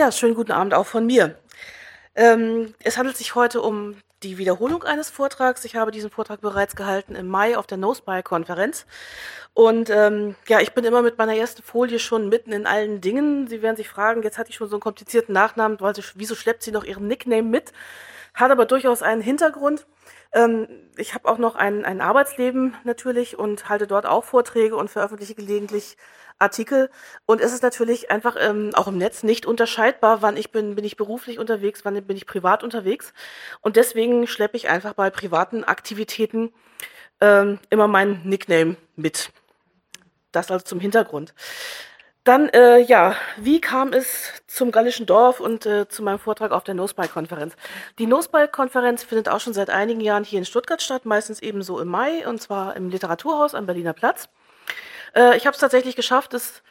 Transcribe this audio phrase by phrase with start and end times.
[0.00, 1.36] Ja, schönen guten Abend auch von mir.
[2.14, 5.62] Ähm, es handelt sich heute um die Wiederholung eines Vortrags.
[5.66, 8.86] Ich habe diesen Vortrag bereits gehalten im Mai auf der NoSpy-Konferenz.
[9.52, 13.46] Und ähm, ja, ich bin immer mit meiner ersten Folie schon mitten in allen Dingen.
[13.46, 16.34] Sie werden sich fragen, jetzt hatte ich schon so einen komplizierten Nachnamen, weil sie, wieso
[16.34, 17.74] schleppt sie noch ihren Nickname mit?
[18.32, 19.84] Hat aber durchaus einen Hintergrund.
[20.32, 24.90] Ähm, ich habe auch noch ein, ein Arbeitsleben natürlich und halte dort auch Vorträge und
[24.90, 25.96] veröffentliche gelegentlich
[26.38, 26.90] Artikel.
[27.26, 30.84] Und es ist natürlich einfach ähm, auch im Netz nicht unterscheidbar, wann ich bin, bin
[30.84, 33.12] ich beruflich unterwegs, wann bin ich privat unterwegs.
[33.60, 36.52] Und deswegen schleppe ich einfach bei privaten Aktivitäten
[37.20, 39.30] ähm, immer meinen Nickname mit.
[40.32, 41.34] Das also zum Hintergrund.
[42.24, 46.64] Dann, äh, ja, wie kam es zum Gallischen Dorf und äh, zu meinem Vortrag auf
[46.64, 47.54] der NoSpy-Konferenz?
[47.98, 51.88] Die NoSpy-Konferenz findet auch schon seit einigen Jahren hier in Stuttgart statt, meistens ebenso im
[51.88, 54.28] Mai, und zwar im Literaturhaus am Berliner Platz.
[55.14, 56.62] Äh, ich habe es tatsächlich geschafft, es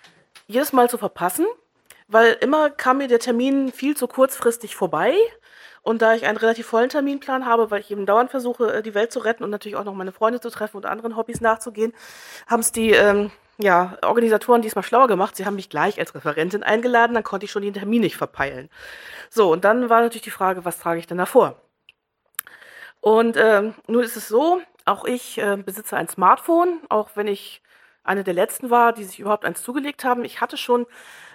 [0.45, 1.47] jedes Mal zu verpassen,
[2.07, 5.15] weil immer kam mir der Termin viel zu kurzfristig vorbei.
[5.81, 8.93] Und da ich einen relativ vollen Terminplan habe, weil ich eben dauernd versuche, äh, die
[8.93, 11.93] Welt zu retten und natürlich auch noch meine Freunde zu treffen und anderen Hobbys nachzugehen,
[12.47, 13.31] haben es die ähm,
[13.61, 15.35] ja, Organisatoren diesmal schlauer gemacht.
[15.35, 18.69] Sie haben mich gleich als Referentin eingeladen, dann konnte ich schon den Termin nicht verpeilen.
[19.29, 21.61] So, und dann war natürlich die Frage, was trage ich denn davor?
[23.01, 27.61] Und ähm, nun ist es so, auch ich äh, besitze ein Smartphone, auch wenn ich
[28.03, 30.23] eine der letzten war, die sich überhaupt eins zugelegt haben.
[30.25, 30.85] Ich hatte schon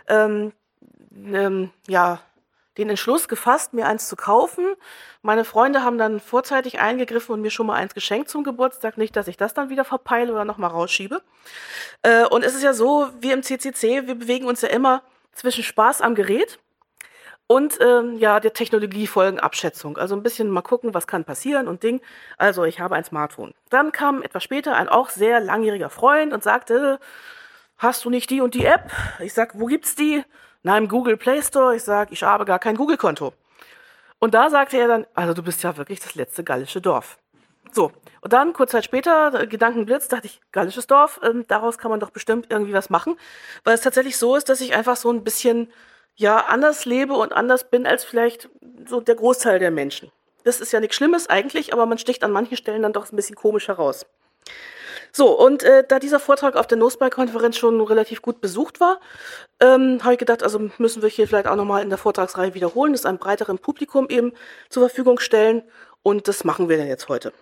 [0.08, 0.52] ähm,
[1.14, 2.20] ähm, ja,
[2.78, 4.74] den Entschluss gefasst, mir eins zu kaufen.
[5.22, 8.98] Meine Freunde haben dann vorzeitig eingegriffen und mir schon mal eins geschenkt zum Geburtstag.
[8.98, 11.22] Nicht, dass ich das dann wieder verpeile oder nochmal rausschiebe.
[12.02, 15.02] Äh, und es ist ja so, wir im CCC, wir bewegen uns ja immer
[15.32, 16.58] zwischen Spaß am Gerät
[17.46, 19.98] und ähm, ja, der Technologiefolgenabschätzung.
[19.98, 22.00] Also ein bisschen mal gucken, was kann passieren und Ding.
[22.38, 23.54] Also ich habe ein Smartphone.
[23.68, 26.98] Dann kam etwas später ein auch sehr langjähriger Freund und sagte,
[27.76, 28.90] hast du nicht die und die App?
[29.20, 30.24] Ich sag, wo gibt's die?
[30.64, 31.76] Na, im Google Play Store.
[31.76, 33.34] Ich sag, ich habe gar kein Google-Konto.
[34.18, 37.18] Und da sagte er dann, also du bist ja wirklich das letzte gallische Dorf.
[37.70, 41.90] So, und dann, kurz Zeit später, äh, Gedankenblitz, dachte ich, gallisches Dorf, ähm, daraus kann
[41.90, 43.18] man doch bestimmt irgendwie was machen.
[43.62, 45.70] Weil es tatsächlich so ist, dass ich einfach so ein bisschen
[46.16, 48.48] ja anders lebe und anders bin als vielleicht
[48.86, 50.10] so der Großteil der Menschen.
[50.44, 53.16] Das ist ja nichts Schlimmes eigentlich, aber man sticht an manchen Stellen dann doch ein
[53.16, 54.06] bisschen komisch heraus.
[55.16, 58.98] So, und äh, da dieser Vortrag auf der NoSpy-Konferenz schon relativ gut besucht war,
[59.60, 62.92] ähm, habe ich gedacht, also müssen wir hier vielleicht auch nochmal in der Vortragsreihe wiederholen,
[62.92, 64.32] das einem breiteren Publikum eben
[64.70, 65.62] zur Verfügung stellen.
[66.02, 67.32] Und das machen wir dann jetzt heute.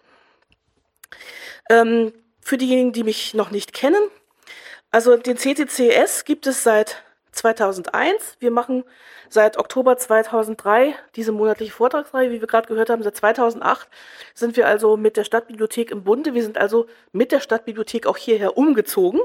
[1.70, 2.12] Ähm,
[2.42, 4.02] für diejenigen, die mich noch nicht kennen,
[4.90, 8.36] also den CCCS gibt es seit 2001.
[8.38, 8.84] Wir machen
[9.28, 13.02] seit Oktober 2003 diese monatliche Vortragsreihe, wie wir gerade gehört haben.
[13.02, 13.88] Seit 2008
[14.34, 16.34] sind wir also mit der Stadtbibliothek im Bunde.
[16.34, 19.20] Wir sind also mit der Stadtbibliothek auch hierher umgezogen.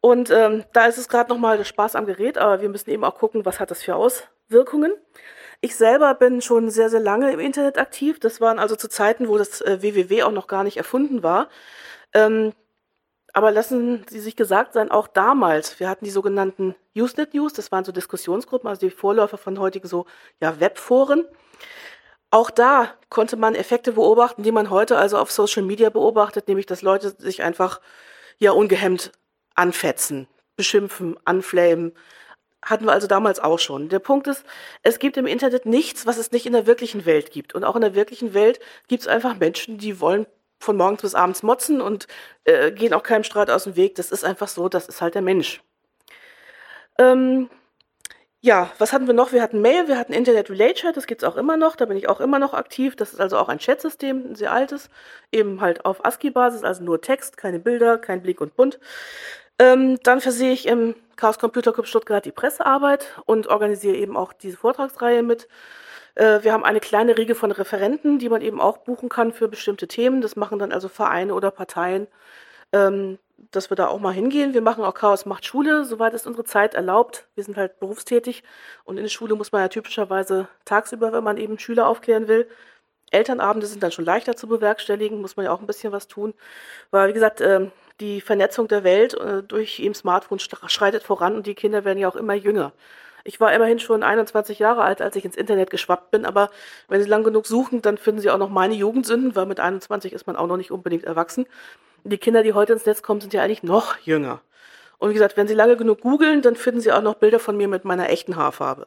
[0.00, 3.04] Und ähm, da ist es gerade nochmal der Spaß am Gerät, aber wir müssen eben
[3.04, 4.92] auch gucken, was hat das für Auswirkungen.
[5.62, 8.20] Ich selber bin schon sehr, sehr lange im Internet aktiv.
[8.20, 11.48] Das waren also zu Zeiten, wo das äh, www auch noch gar nicht erfunden war.
[12.12, 12.52] Ähm,
[13.34, 17.72] aber lassen Sie sich gesagt sein, auch damals, wir hatten die sogenannten Usenet News, das
[17.72, 20.06] waren so Diskussionsgruppen, also die Vorläufer von heutigen so
[20.40, 21.26] ja, Webforen.
[22.30, 26.66] Auch da konnte man Effekte beobachten, die man heute also auf Social Media beobachtet, nämlich
[26.66, 27.80] dass Leute sich einfach
[28.38, 29.10] ja ungehemmt
[29.56, 31.92] anfetzen, beschimpfen, anflamen.
[32.62, 33.88] Hatten wir also damals auch schon.
[33.88, 34.44] Der Punkt ist,
[34.84, 37.52] es gibt im Internet nichts, was es nicht in der wirklichen Welt gibt.
[37.56, 40.26] Und auch in der wirklichen Welt gibt es einfach Menschen, die wollen
[40.64, 42.06] von morgens bis abends motzen und
[42.44, 43.94] äh, gehen auch keinem Streit aus dem Weg.
[43.94, 45.62] Das ist einfach so, das ist halt der Mensch.
[46.98, 47.48] Ähm,
[48.40, 49.32] ja, was hatten wir noch?
[49.32, 51.96] Wir hatten Mail, wir hatten Internet Relay Chat, das gibt's auch immer noch, da bin
[51.96, 52.94] ich auch immer noch aktiv.
[52.94, 54.90] Das ist also auch ein Chatsystem, ein sehr altes,
[55.32, 58.78] eben halt auf ASCII-Basis, also nur Text, keine Bilder, kein Blick und Bunt.
[59.58, 64.32] Ähm, dann versehe ich im Chaos Computer Club Stuttgart die Pressearbeit und organisiere eben auch
[64.32, 65.48] diese Vortragsreihe mit.
[66.14, 69.48] Äh, wir haben eine kleine Riege von Referenten, die man eben auch buchen kann für
[69.48, 70.20] bestimmte Themen.
[70.20, 72.06] Das machen dann also Vereine oder Parteien,
[72.72, 73.18] ähm,
[73.50, 74.54] dass wir da auch mal hingehen.
[74.54, 77.26] Wir machen auch Chaos macht Schule, soweit es unsere Zeit erlaubt.
[77.34, 78.44] Wir sind halt berufstätig
[78.84, 82.48] und in der Schule muss man ja typischerweise tagsüber, wenn man eben Schüler aufklären will.
[83.10, 86.34] Elternabende sind dann schon leichter zu bewerkstelligen, muss man ja auch ein bisschen was tun.
[86.90, 91.46] Weil, wie gesagt, ähm, die Vernetzung der Welt äh, durch eben Smartphones schreitet voran und
[91.46, 92.72] die Kinder werden ja auch immer jünger.
[93.24, 96.50] Ich war immerhin schon 21 Jahre alt, als ich ins Internet geschwappt bin, aber
[96.88, 100.12] wenn Sie lang genug suchen, dann finden Sie auch noch meine Jugendsünden, weil mit 21
[100.12, 101.46] ist man auch noch nicht unbedingt erwachsen.
[102.04, 104.42] Die Kinder, die heute ins Netz kommen, sind ja eigentlich noch jünger.
[104.98, 107.56] Und wie gesagt, wenn Sie lange genug googeln, dann finden Sie auch noch Bilder von
[107.56, 108.86] mir mit meiner echten Haarfarbe.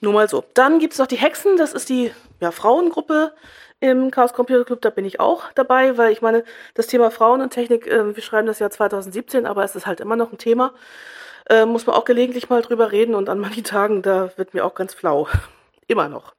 [0.00, 0.44] Nur mal so.
[0.52, 3.32] Dann gibt es noch die Hexen, das ist die ja, Frauengruppe
[3.80, 6.44] im Chaos Computer Club, da bin ich auch dabei, weil ich meine,
[6.74, 10.00] das Thema Frauen und Technik, äh, wir schreiben das Jahr 2017, aber es ist halt
[10.00, 10.72] immer noch ein Thema.
[11.48, 14.64] Äh, muss man auch gelegentlich mal drüber reden und an manchen Tagen, da wird mir
[14.64, 15.28] auch ganz flau.
[15.86, 16.34] Immer noch.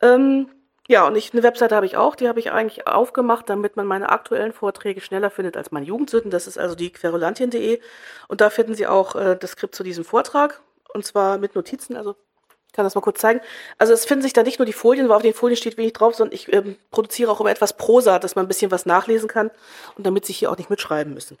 [0.00, 0.48] Ähm,
[0.88, 3.86] ja, und ich, eine Webseite habe ich auch, die habe ich eigentlich aufgemacht, damit man
[3.86, 6.30] meine aktuellen Vorträge schneller findet als meine Jugendsünden.
[6.30, 7.80] Das ist also die querulantien.de.
[8.28, 10.60] Und da finden Sie auch äh, das Skript zu diesem Vortrag.
[10.92, 12.16] Und zwar mit Notizen, also
[12.66, 13.40] ich kann das mal kurz zeigen.
[13.78, 15.92] Also es finden sich da nicht nur die Folien, weil auf den Folien steht wenig
[15.92, 19.28] drauf, sondern ich ähm, produziere auch immer etwas Prosa, dass man ein bisschen was nachlesen
[19.28, 19.50] kann
[19.96, 21.38] und damit Sie hier auch nicht mitschreiben müssen.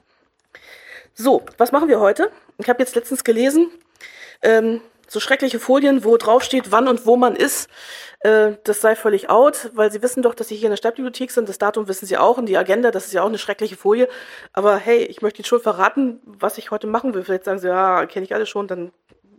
[1.14, 2.30] So, was machen wir heute?
[2.58, 3.70] Ich habe jetzt letztens gelesen,
[4.40, 7.68] ähm, so schreckliche Folien, wo drauf steht, wann und wo man ist,
[8.20, 11.30] äh, das sei völlig out, weil sie wissen doch, dass sie hier in der Stadtbibliothek
[11.30, 11.50] sind.
[11.50, 14.08] Das Datum wissen sie auch und die Agenda, das ist ja auch eine schreckliche Folie.
[14.54, 17.24] Aber hey, ich möchte Ihnen schon verraten, was ich heute machen will.
[17.24, 18.90] Vielleicht sagen sie, ja, kenne ich alles schon, dann,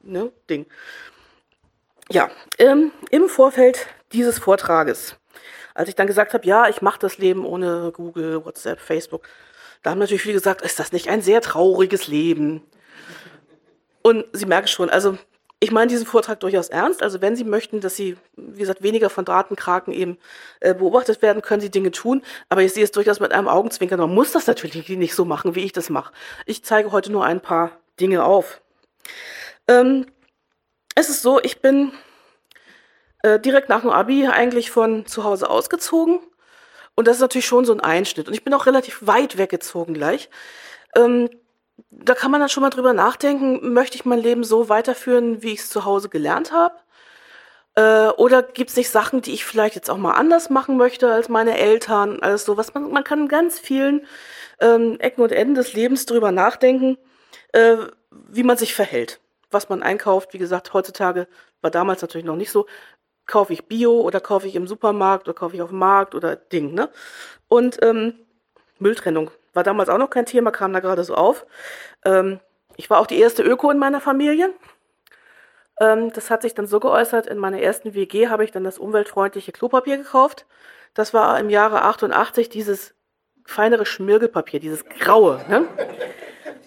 [0.03, 0.67] ne, Ding.
[2.11, 2.29] Ja,
[2.59, 5.15] ähm, im Vorfeld dieses Vortrages,
[5.73, 9.23] als ich dann gesagt habe, ja, ich mache das Leben ohne Google, WhatsApp, Facebook,
[9.83, 12.63] da haben natürlich viele gesagt, ist das nicht ein sehr trauriges Leben?
[14.01, 15.17] Und Sie merken schon, also
[15.59, 17.01] ich meine diesen Vortrag durchaus ernst.
[17.01, 20.17] Also wenn Sie möchten, dass Sie, wie gesagt, weniger von Datenkraken eben
[20.59, 22.21] äh, beobachtet werden, können Sie Dinge tun.
[22.49, 23.99] Aber ich sehe es durchaus mit einem Augenzwinkern.
[23.99, 26.13] Man muss das natürlich nicht so machen, wie ich das mache.
[26.45, 28.61] Ich zeige heute nur ein paar Dinge auf.
[29.69, 30.05] Ähm,
[30.95, 31.93] es ist so, ich bin
[33.21, 36.19] äh, direkt nach dem Abi eigentlich von zu Hause ausgezogen.
[36.95, 38.27] Und das ist natürlich schon so ein Einschnitt.
[38.27, 40.29] Und ich bin auch relativ weit weggezogen gleich.
[40.95, 41.29] Ähm,
[41.89, 45.53] da kann man dann schon mal drüber nachdenken, möchte ich mein Leben so weiterführen, wie
[45.53, 46.75] ich es zu Hause gelernt habe?
[47.75, 51.11] Äh, oder gibt es nicht Sachen, die ich vielleicht jetzt auch mal anders machen möchte
[51.11, 52.21] als meine Eltern?
[52.21, 54.05] Alles so, man, man kann in ganz vielen
[54.59, 56.97] ähm, Ecken und Enden des Lebens drüber nachdenken,
[57.53, 57.77] äh,
[58.11, 59.19] wie man sich verhält,
[59.49, 60.33] was man einkauft.
[60.33, 61.27] Wie gesagt, heutzutage
[61.61, 62.67] war damals natürlich noch nicht so.
[63.25, 66.35] Kaufe ich Bio oder kaufe ich im Supermarkt oder kaufe ich auf dem Markt oder
[66.35, 66.89] Ding, ne?
[67.47, 68.15] Und ähm,
[68.79, 71.45] Mülltrennung war damals auch noch kein Thema, kam da gerade so auf.
[72.03, 72.39] Ähm,
[72.75, 74.51] ich war auch die erste Öko in meiner Familie.
[75.79, 78.77] Ähm, das hat sich dann so geäußert, in meiner ersten WG habe ich dann das
[78.77, 80.45] umweltfreundliche Klopapier gekauft.
[80.93, 82.93] Das war im Jahre 88 dieses
[83.45, 85.43] feinere Schmirgelpapier, dieses graue.
[85.49, 85.67] Ne?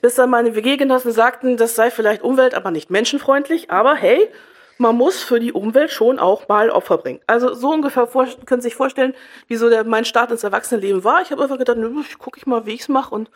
[0.03, 3.71] Bis dann meine WG-Genossen sagten, das sei vielleicht umwelt, aber nicht menschenfreundlich.
[3.71, 4.29] Aber hey,
[4.79, 7.21] man muss für die Umwelt schon auch mal Opfer bringen.
[7.27, 9.15] Also so ungefähr vor, können Sie sich vorstellen,
[9.47, 11.23] wie so der, mein Start ins Erwachsenenleben war.
[11.23, 11.79] Ich habe einfach gedacht,
[12.19, 13.31] gucke ich mal, wie ich es mache und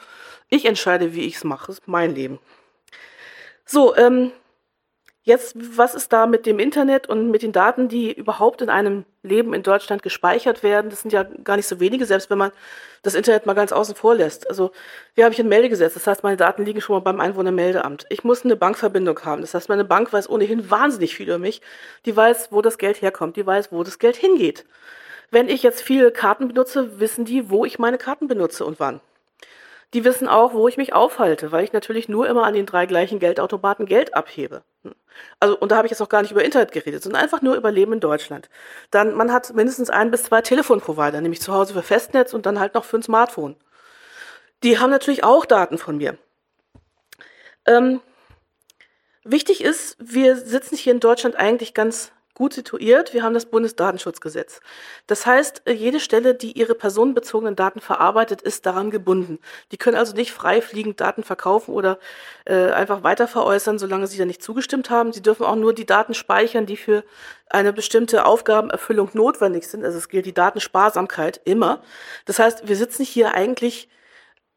[0.48, 1.68] ich entscheide, wie ich es mache.
[1.68, 2.38] Das ist mein Leben.
[3.64, 4.32] So, ähm,
[5.30, 9.04] Jetzt, was ist da mit dem Internet und mit den Daten, die überhaupt in einem
[9.22, 10.90] Leben in Deutschland gespeichert werden?
[10.90, 12.50] Das sind ja gar nicht so wenige, selbst wenn man
[13.04, 14.48] das Internet mal ganz außen vor lässt.
[14.48, 14.72] Also,
[15.14, 18.06] wir habe ich ein Meldegesetz, das heißt, meine Daten liegen schon mal beim Einwohnermeldeamt.
[18.08, 21.62] Ich muss eine Bankverbindung haben, das heißt, meine Bank weiß ohnehin wahnsinnig viel über mich.
[22.06, 24.64] Die weiß, wo das Geld herkommt, die weiß, wo das Geld hingeht.
[25.30, 29.00] Wenn ich jetzt viele Karten benutze, wissen die, wo ich meine Karten benutze und wann.
[29.94, 32.86] Die wissen auch, wo ich mich aufhalte, weil ich natürlich nur immer an den drei
[32.86, 34.62] gleichen Geldautomaten Geld abhebe.
[35.38, 37.56] Also, und da habe ich jetzt auch gar nicht über Internet geredet, sondern einfach nur
[37.56, 38.48] über Leben in Deutschland.
[38.90, 42.60] Dann, man hat mindestens ein bis zwei Telefonprovider, nämlich zu Hause für Festnetz und dann
[42.60, 43.56] halt noch für ein Smartphone.
[44.62, 46.18] Die haben natürlich auch Daten von mir.
[47.66, 48.00] Ähm,
[49.24, 53.12] wichtig ist, wir sitzen hier in Deutschland eigentlich ganz gut situiert.
[53.12, 54.60] Wir haben das Bundesdatenschutzgesetz.
[55.06, 59.40] Das heißt, äh, jede Stelle, die ihre personenbezogenen Daten verarbeitet, ist daran gebunden.
[59.72, 61.98] Die können also nicht frei fliegend Daten verkaufen oder
[62.46, 65.12] äh, einfach weiter veräußern, solange sie da nicht zugestimmt haben.
[65.12, 67.04] Sie dürfen auch nur die Daten speichern, die für
[67.50, 69.84] eine bestimmte Aufgabenerfüllung notwendig sind.
[69.84, 71.82] Also es gilt die Datensparsamkeit immer.
[72.24, 73.90] Das heißt, wir sitzen hier eigentlich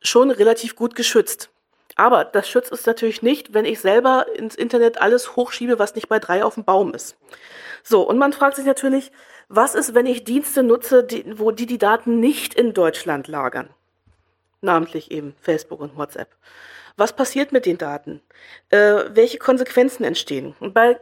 [0.02, 1.53] schon relativ gut geschützt.
[1.96, 6.10] Aber das schützt uns natürlich nicht, wenn ich selber ins Internet alles hochschiebe, was nicht
[6.10, 7.18] bei drei auf dem Baum ist.
[7.84, 9.12] So, und man fragt sich natürlich,
[9.50, 13.70] was ist, wenn ich Dienste nutze, die, wo die die Daten nicht in Deutschland lagern?
[14.62, 16.30] Namentlich eben Facebook und WhatsApp.
[16.96, 18.22] Was passiert mit den Daten?
[18.70, 20.56] Äh, welche Konsequenzen entstehen?
[20.60, 21.00] Und bei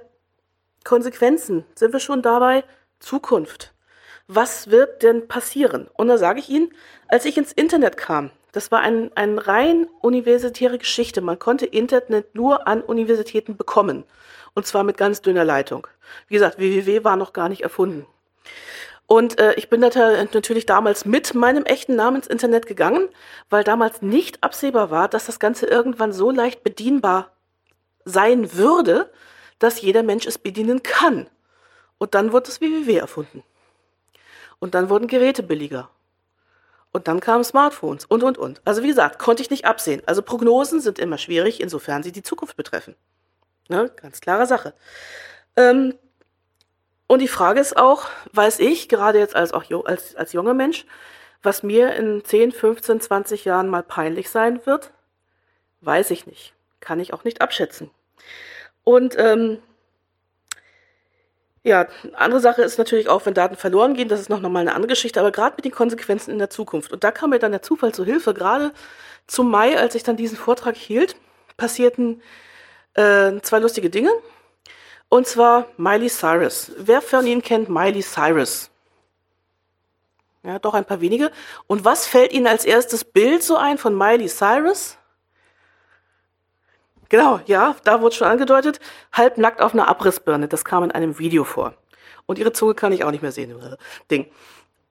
[0.84, 2.64] Konsequenzen sind wir schon dabei
[3.00, 3.74] Zukunft.
[4.28, 5.90] Was wird denn passieren?
[5.94, 6.74] Und da sage ich Ihnen,
[7.08, 11.22] als ich ins Internet kam, das war ein, ein rein universitäre Geschichte.
[11.22, 14.04] Man konnte Internet nur an Universitäten bekommen.
[14.54, 15.88] Und zwar mit ganz dünner Leitung.
[16.28, 18.06] Wie gesagt, www war noch gar nicht erfunden.
[19.08, 23.10] Und äh, ich bin natürlich damals mit meinem echten Namen ins Internet gegangen,
[23.50, 27.32] weil damals nicht absehbar war, dass das Ganze irgendwann so leicht bedienbar
[28.06, 29.12] sein würde,
[29.60, 31.28] dass jeder Mensch es bedienen kann.
[31.98, 33.44] Und dann wurde das www erfunden.
[34.60, 35.90] Und dann wurden Geräte billiger.
[36.92, 38.62] Und dann kamen Smartphones und, und, und.
[38.66, 40.02] Also wie gesagt, konnte ich nicht absehen.
[40.06, 42.96] Also Prognosen sind immer schwierig, insofern sie die Zukunft betreffen.
[43.70, 43.90] Ne?
[43.96, 44.74] Ganz klare Sache.
[45.56, 45.96] Ähm,
[47.08, 50.86] und die Frage ist auch, weiß ich, gerade jetzt als, auch als, als junger Mensch,
[51.44, 54.92] was mir in 10, 15, 20 Jahren mal peinlich sein wird?
[55.82, 56.54] Weiß ich nicht.
[56.80, 57.92] kann ich auch nicht abschätzen.
[58.84, 59.60] Und ähm,
[61.64, 64.74] ja, andere Sache ist natürlich auch, wenn Daten verloren gehen, das ist noch mal eine
[64.74, 66.92] andere Geschichte, aber gerade mit den Konsequenzen in der Zukunft.
[66.92, 68.34] Und da kam mir dann der Zufall zu Hilfe.
[68.34, 68.72] Gerade
[69.28, 71.16] zum Mai, als ich dann diesen Vortrag hielt,
[71.58, 72.22] passierten
[72.96, 74.12] äh, zwei lustige Dinge.
[75.08, 76.72] Und zwar Miley Cyrus.
[76.78, 78.72] Wer von Ihnen kennt Miley Cyrus?
[80.44, 81.32] Ja, doch ein paar wenige.
[81.68, 84.98] Und was fällt Ihnen als erstes Bild so ein von Miley Cyrus?
[87.12, 88.80] Genau, ja, da wurde schon angedeutet,
[89.12, 90.48] halbnackt auf einer Abrissbirne.
[90.48, 91.74] Das kam in einem Video vor.
[92.26, 93.54] Und ihre Zunge kann ich auch nicht mehr sehen.
[94.10, 94.32] Ding.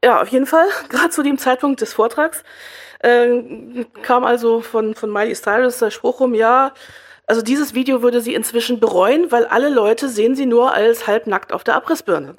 [0.04, 2.44] Ja, auf jeden Fall, gerade zu dem Zeitpunkt des Vortrags,
[2.98, 6.74] äh, kam also von, von Miley Cyrus der Spruch um, ja,
[7.26, 11.54] also dieses Video würde sie inzwischen bereuen, weil alle Leute sehen sie nur als halbnackt
[11.54, 12.34] auf der Abrissbirne.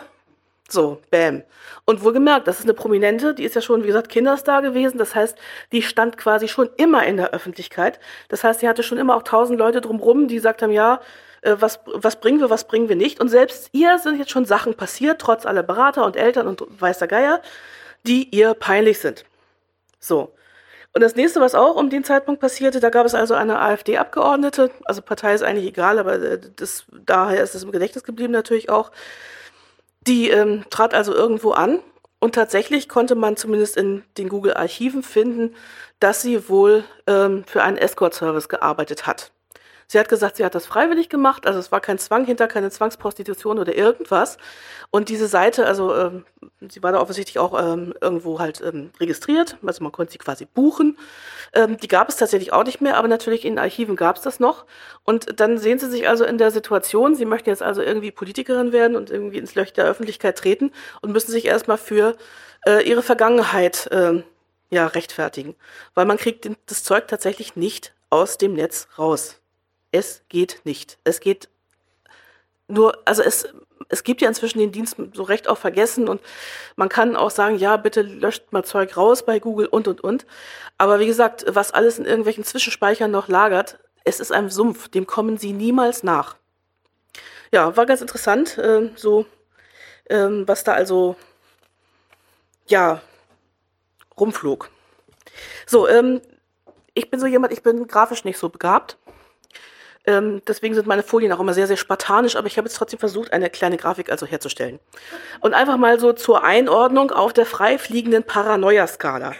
[0.71, 1.43] So, bam.
[1.83, 4.97] Und wohlgemerkt, das ist eine Prominente, die ist ja schon, wie gesagt, Kinderstar gewesen.
[4.97, 5.37] Das heißt,
[5.73, 7.99] die stand quasi schon immer in der Öffentlichkeit.
[8.29, 11.01] Das heißt, sie hatte schon immer auch tausend Leute drumrum, die gesagt haben, ja,
[11.41, 13.19] äh, was, was bringen wir, was bringen wir nicht.
[13.19, 17.07] Und selbst ihr sind jetzt schon Sachen passiert, trotz aller Berater und Eltern und weißer
[17.07, 17.41] Geier,
[18.07, 19.25] die ihr peinlich sind.
[19.99, 20.31] So.
[20.93, 24.71] Und das nächste, was auch um den Zeitpunkt passierte, da gab es also eine AfD-Abgeordnete,
[24.85, 28.69] also Partei ist eigentlich egal, aber äh, das, daher ist es im Gedächtnis geblieben natürlich
[28.69, 28.91] auch,
[30.07, 31.79] die ähm, trat also irgendwo an
[32.19, 35.55] und tatsächlich konnte man zumindest in den Google-Archiven finden,
[35.99, 39.31] dass sie wohl ähm, für einen Escort-Service gearbeitet hat.
[39.91, 42.71] Sie hat gesagt, sie hat das freiwillig gemacht, also es war kein Zwang hinter, keine
[42.71, 44.37] Zwangsprostitution oder irgendwas.
[44.89, 46.23] Und diese Seite, also ähm,
[46.61, 50.45] sie war da offensichtlich auch ähm, irgendwo halt ähm, registriert, also man konnte sie quasi
[50.45, 50.97] buchen.
[51.51, 54.39] Ähm, die gab es tatsächlich auch nicht mehr, aber natürlich in Archiven gab es das
[54.39, 54.65] noch.
[55.03, 58.71] Und dann sehen sie sich also in der Situation, sie möchten jetzt also irgendwie Politikerin
[58.71, 60.71] werden und irgendwie ins Löch der Öffentlichkeit treten
[61.01, 62.15] und müssen sich erstmal für
[62.65, 64.23] äh, ihre Vergangenheit äh,
[64.69, 65.53] ja, rechtfertigen.
[65.95, 69.40] Weil man kriegt das Zeug tatsächlich nicht aus dem Netz raus.
[69.91, 70.97] Es geht nicht.
[71.03, 71.49] Es geht
[72.67, 73.47] nur, also es,
[73.89, 76.21] es gibt ja inzwischen den Dienst so recht auch vergessen und
[76.75, 80.25] man kann auch sagen, ja, bitte löscht mal Zeug raus bei Google und und und.
[80.77, 85.05] Aber wie gesagt, was alles in irgendwelchen Zwischenspeichern noch lagert, es ist ein Sumpf, dem
[85.05, 86.37] kommen sie niemals nach.
[87.51, 89.25] Ja, war ganz interessant, äh, so
[90.09, 91.15] ähm, was da also
[92.67, 93.01] ja
[94.17, 94.69] rumflog.
[95.65, 96.21] So, ähm,
[96.93, 98.97] ich bin so jemand, ich bin grafisch nicht so begabt.
[100.05, 102.99] Ähm, deswegen sind meine Folien auch immer sehr, sehr spartanisch, aber ich habe jetzt trotzdem
[102.99, 104.79] versucht, eine kleine Grafik also herzustellen.
[105.41, 109.33] Und einfach mal so zur Einordnung auf der frei fliegenden Paranoia-Skala.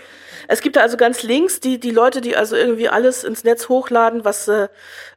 [0.48, 3.70] Es gibt da also ganz links die, die Leute, die also irgendwie alles ins Netz
[3.70, 4.68] hochladen, was äh,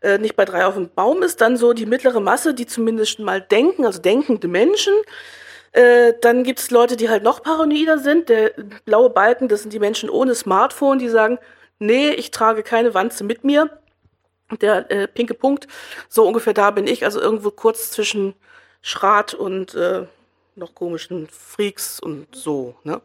[0.01, 1.41] äh nicht bei drei auf dem Baum ist.
[1.41, 4.95] Dann so die mittlere Masse, die zumindest mal denken, also denkende Menschen.
[5.73, 8.29] Äh, dann gibt es Leute, die halt noch paranoider sind.
[8.29, 8.53] Der
[8.85, 11.39] blaue Balken, das sind die Menschen ohne Smartphone, die sagen,
[11.79, 13.71] nee, ich trage keine Wanze mit mir
[14.61, 15.67] der äh, pinke Punkt,
[16.09, 18.35] so ungefähr da bin ich, also irgendwo kurz zwischen
[18.83, 20.07] Schrat und äh,
[20.57, 22.77] noch komischen Freaks und so.
[22.85, 23.01] Ne?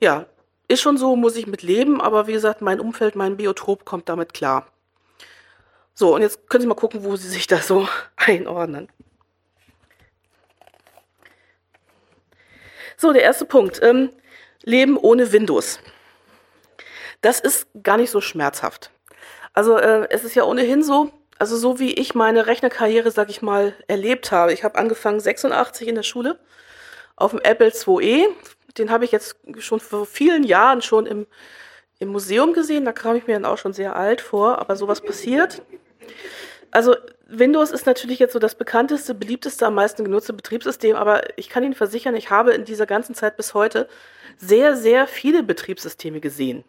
[0.00, 0.26] Ja,
[0.68, 4.08] ist schon so, muss ich mit leben, aber wie gesagt, mein Umfeld, mein Biotop kommt
[4.08, 4.66] damit klar.
[5.94, 8.88] So, und jetzt können Sie mal gucken, wo Sie sich da so einordnen.
[12.96, 13.80] So, der erste Punkt.
[13.82, 14.10] Ähm,
[14.62, 15.78] Leben ohne Windows.
[17.20, 18.90] Das ist gar nicht so schmerzhaft.
[19.58, 23.42] Also äh, es ist ja ohnehin so, also so wie ich meine Rechnerkarriere, sag ich
[23.42, 24.52] mal, erlebt habe.
[24.52, 26.38] Ich habe angefangen 86 in der Schule
[27.16, 28.28] auf dem Apple IIe.
[28.78, 31.26] Den habe ich jetzt schon vor vielen Jahren schon im,
[31.98, 32.84] im Museum gesehen.
[32.84, 35.60] Da kam ich mir dann auch schon sehr alt vor, aber sowas passiert.
[36.70, 36.94] Also
[37.26, 41.64] Windows ist natürlich jetzt so das bekannteste, beliebteste, am meisten genutzte Betriebssystem, aber ich kann
[41.64, 43.88] Ihnen versichern, ich habe in dieser ganzen Zeit bis heute
[44.36, 46.62] sehr, sehr viele Betriebssysteme gesehen.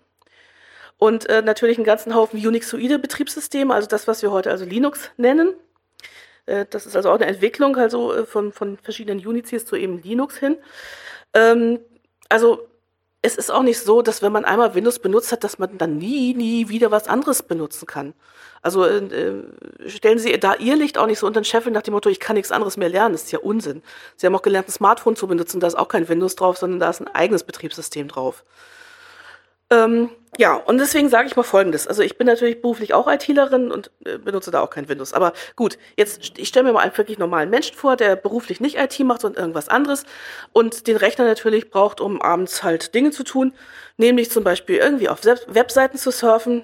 [0.99, 5.09] Und äh, natürlich einen ganzen Haufen Unixoide Betriebssysteme, also das, was wir heute also Linux
[5.15, 5.53] nennen.
[6.45, 10.01] Äh, das ist also auch eine Entwicklung also äh, von, von verschiedenen Unixes zu eben
[10.01, 10.57] Linux hin.
[11.33, 11.79] Ähm,
[12.27, 12.67] also
[13.21, 15.97] es ist auch nicht so, dass wenn man einmal Windows benutzt hat, dass man dann
[15.97, 18.13] nie, nie wieder was anderes benutzen kann.
[18.61, 21.81] Also äh, äh stellen Sie da Ihr Licht auch nicht so unter den Scheffel nach
[21.81, 23.13] dem Motto, ich kann nichts anderes mehr lernen.
[23.13, 23.83] Das ist ja Unsinn.
[24.17, 26.81] Sie haben auch gelernt, ein Smartphone zu benutzen, da ist auch kein Windows drauf, sondern
[26.81, 28.43] da ist ein eigenes Betriebssystem drauf.
[29.69, 31.87] Ähm, ja, und deswegen sage ich mal Folgendes.
[31.87, 35.13] Also ich bin natürlich beruflich auch ITlerin und äh, benutze da auch kein Windows.
[35.13, 38.77] Aber gut, jetzt ich stelle mir mal einen wirklich normalen Menschen vor, der beruflich nicht
[38.77, 40.05] IT macht, sondern irgendwas anderes
[40.53, 43.53] und den Rechner natürlich braucht, um abends halt Dinge zu tun,
[43.97, 46.63] nämlich zum Beispiel irgendwie auf Webseiten zu surfen.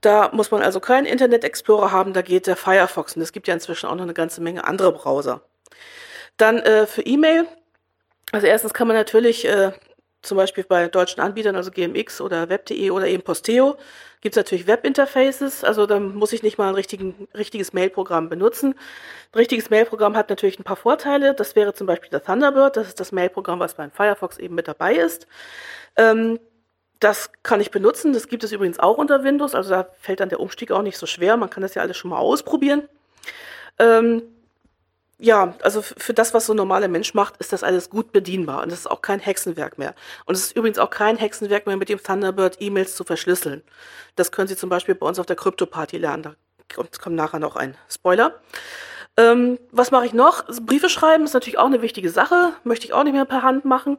[0.00, 3.46] Da muss man also keinen Internet Explorer haben, da geht der Firefox und es gibt
[3.46, 5.42] ja inzwischen auch noch eine ganze Menge andere Browser.
[6.36, 7.46] Dann äh, für E-Mail.
[8.32, 9.72] Also erstens kann man natürlich äh,
[10.22, 13.76] zum Beispiel bei deutschen Anbietern, also GMX oder Web.de oder eben Posteo,
[14.20, 15.64] gibt es natürlich Webinterfaces.
[15.64, 18.74] Also da muss ich nicht mal ein richtigen, richtiges Mailprogramm benutzen.
[19.32, 21.34] Ein richtiges Mailprogramm hat natürlich ein paar Vorteile.
[21.34, 22.76] Das wäre zum Beispiel der Thunderbird.
[22.76, 25.26] Das ist das Mailprogramm, was beim Firefox eben mit dabei ist.
[25.96, 26.38] Ähm,
[27.00, 28.12] das kann ich benutzen.
[28.12, 29.56] Das gibt es übrigens auch unter Windows.
[29.56, 31.36] Also da fällt dann der Umstieg auch nicht so schwer.
[31.36, 32.88] Man kann das ja alles schon mal ausprobieren.
[33.80, 34.22] Ähm,
[35.22, 38.64] ja, also für das, was so ein normaler Mensch macht, ist das alles gut bedienbar.
[38.64, 39.94] Und es ist auch kein Hexenwerk mehr.
[40.26, 43.62] Und es ist übrigens auch kein Hexenwerk mehr, mit dem Thunderbird E-Mails zu verschlüsseln.
[44.16, 46.24] Das können Sie zum Beispiel bei uns auf der Krypto-Party lernen.
[46.24, 46.34] Da
[46.74, 48.40] kommt, kommt nachher noch ein Spoiler.
[49.16, 50.44] Ähm, was mache ich noch?
[50.62, 52.54] Briefe schreiben ist natürlich auch eine wichtige Sache.
[52.64, 53.98] Möchte ich auch nicht mehr per Hand machen.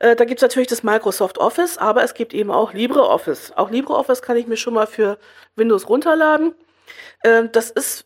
[0.00, 3.52] Äh, da gibt es natürlich das Microsoft Office, aber es gibt eben auch LibreOffice.
[3.54, 5.18] Auch LibreOffice kann ich mir schon mal für
[5.54, 6.56] Windows runterladen.
[7.22, 8.05] Äh, das ist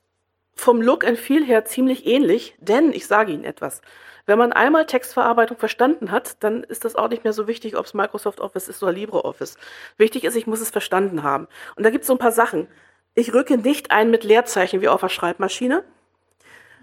[0.61, 3.81] vom Look and Feel her ziemlich ähnlich, denn ich sage Ihnen etwas.
[4.27, 7.87] Wenn man einmal Textverarbeitung verstanden hat, dann ist das auch nicht mehr so wichtig, ob
[7.87, 9.57] es Microsoft Office ist oder LibreOffice.
[9.97, 11.49] Wichtig ist, ich muss es verstanden haben.
[11.77, 12.69] Und da gibt es so ein paar Sachen.
[13.15, 15.83] Ich rücke nicht ein mit Leerzeichen wie auf der Schreibmaschine.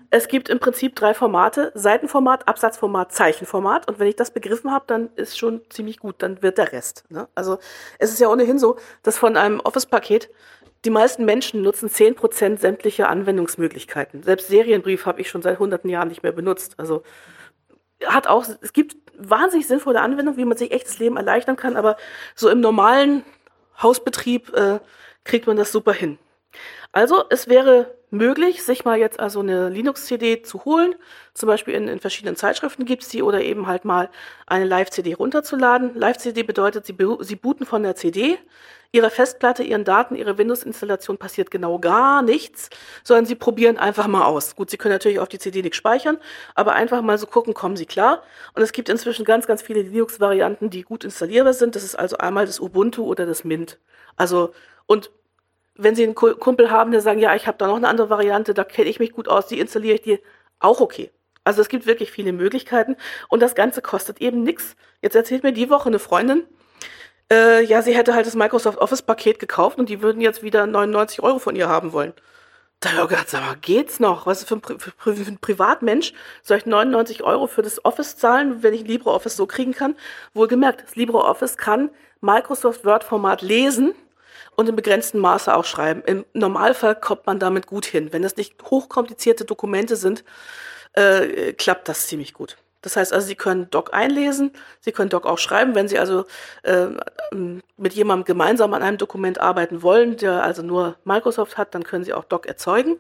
[0.10, 3.88] Es gibt im Prinzip drei Formate: Seitenformat, Absatzformat, Zeichenformat.
[3.88, 6.16] Und wenn ich das begriffen habe, dann ist schon ziemlich gut.
[6.20, 7.06] Dann wird der Rest.
[7.10, 7.28] Ne?
[7.36, 7.60] Also
[8.00, 10.30] es ist ja ohnehin so, dass von einem Office-Paket
[10.88, 14.24] die meisten Menschen nutzen 10% sämtlicher Anwendungsmöglichkeiten.
[14.24, 16.76] Selbst Serienbrief habe ich schon seit hunderten Jahren nicht mehr benutzt.
[16.78, 17.04] Also
[18.06, 21.98] hat auch, es gibt wahnsinnig sinnvolle Anwendungen, wie man sich echtes Leben erleichtern kann, aber
[22.36, 23.26] so im normalen
[23.84, 24.80] Hausbetrieb äh,
[25.26, 26.20] kriegt man das super hin.
[26.94, 30.96] Also es wäre möglich, sich mal jetzt also eine Linux-CD zu holen.
[31.34, 34.10] Zum Beispiel in, in verschiedenen Zeitschriften gibt es die oder eben halt mal
[34.46, 35.96] eine Live-CD runterzuladen.
[35.96, 38.38] Live-CD bedeutet, sie, sie booten von der CD.
[38.94, 42.70] Ihrer Festplatte, ihren Daten, ihre Windows-Installation passiert genau gar nichts,
[43.04, 44.56] sondern sie probieren einfach mal aus.
[44.56, 46.18] Gut, sie können natürlich auf die CD nichts speichern,
[46.56, 48.24] aber einfach mal so gucken, kommen sie klar.
[48.54, 51.76] Und es gibt inzwischen ganz, ganz viele Linux-Varianten, die gut installierbar sind.
[51.76, 53.78] Das ist also einmal das Ubuntu oder das Mint.
[54.16, 54.54] Also,
[54.86, 55.12] und
[55.78, 58.54] wenn Sie einen Kumpel haben, der sagen, ja, ich habe da noch eine andere Variante,
[58.54, 60.20] da kenne ich mich gut aus, die installiere ich dir,
[60.60, 61.12] auch okay.
[61.44, 62.98] Also es gibt wirklich viele Möglichkeiten
[63.30, 64.76] und das Ganze kostet eben nichts.
[65.02, 66.44] Jetzt erzählt mir die Woche eine Freundin,
[67.32, 70.66] äh, ja, sie hätte halt das Microsoft Office Paket gekauft und die würden jetzt wieder
[70.66, 72.14] 99 Euro von ihr haben wollen.
[72.80, 74.28] Da habe ich gedacht, sag mal, geht's noch?
[74.28, 76.14] Was ist für ein, Pri für ein Privatmensch?
[76.44, 79.96] Soll ich 99 Euro für das Office zahlen, wenn ich LibreOffice so kriegen kann?
[80.34, 81.90] Wohlgemerkt, das LibreOffice kann
[82.22, 83.94] Microsoft Word Format lesen
[84.58, 86.02] und im begrenzten Maße auch schreiben.
[86.06, 88.12] Im Normalfall kommt man damit gut hin.
[88.12, 90.26] Wenn es nicht hochkomplizierte Dokumente sind,
[90.94, 92.58] äh, klappt das ziemlich gut.
[92.82, 95.76] Das heißt also, Sie können Doc einlesen, Sie können Doc auch schreiben.
[95.76, 96.26] Wenn Sie also
[96.64, 96.88] äh,
[97.78, 102.04] mit jemandem gemeinsam an einem Dokument arbeiten wollen, der also nur Microsoft hat, dann können
[102.04, 102.98] Sie auch Doc erzeugen.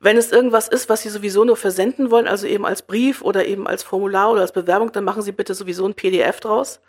[0.00, 3.44] Wenn es irgendwas ist, was Sie sowieso nur versenden wollen, also eben als Brief oder
[3.44, 6.80] eben als Formular oder als Bewerbung, dann machen Sie bitte sowieso ein PDF draus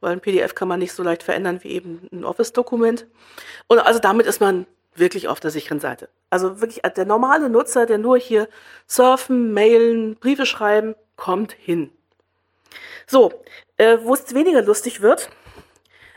[0.00, 3.06] weil ein PDF kann man nicht so leicht verändern wie eben ein Office-Dokument.
[3.66, 6.08] Und also damit ist man wirklich auf der sicheren Seite.
[6.30, 8.48] Also wirklich der normale Nutzer, der nur hier
[8.86, 11.92] surfen, mailen, Briefe schreiben, kommt hin.
[13.06, 13.32] So,
[13.76, 15.30] äh, wo es weniger lustig wird,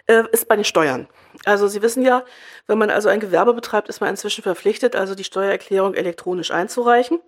[0.07, 1.07] äh, ist bei den Steuern.
[1.45, 2.23] Also Sie wissen ja,
[2.67, 7.19] wenn man also ein Gewerbe betreibt, ist man inzwischen verpflichtet, also die Steuererklärung elektronisch einzureichen.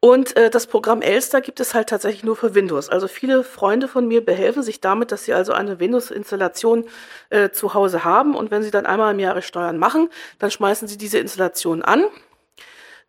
[0.00, 2.88] Und äh, das Programm Elster gibt es halt tatsächlich nur für Windows.
[2.88, 6.88] Also viele Freunde von mir behelfen sich damit, dass sie also eine Windows-Installation
[7.28, 8.34] äh, zu Hause haben.
[8.34, 10.08] Und wenn sie dann einmal im Jahr ihre Steuern machen,
[10.38, 12.04] dann schmeißen sie diese Installation an.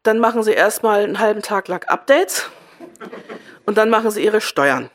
[0.04, 2.50] Dann machen sie erstmal einen halben Tag lang Updates.
[3.66, 4.90] Und dann machen sie ihre Steuern.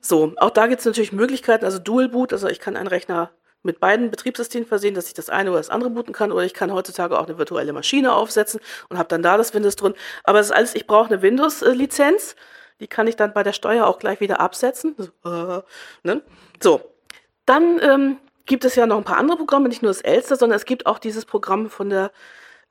[0.00, 3.30] So, auch da gibt es natürlich Möglichkeiten, also Dual Boot, also ich kann einen Rechner
[3.62, 6.32] mit beiden Betriebssystemen versehen, dass ich das eine oder das andere booten kann.
[6.32, 9.76] Oder ich kann heutzutage auch eine virtuelle Maschine aufsetzen und habe dann da das Windows
[9.76, 9.94] drin.
[10.24, 12.36] Aber das ist alles, ich brauche eine Windows-Lizenz.
[12.80, 14.96] Die kann ich dann bei der Steuer auch gleich wieder absetzen.
[14.98, 15.62] So, äh,
[16.02, 16.22] ne?
[16.60, 16.80] so.
[17.46, 20.56] dann ähm, gibt es ja noch ein paar andere Programme, nicht nur das Elster, sondern
[20.56, 22.10] es gibt auch dieses Programm von der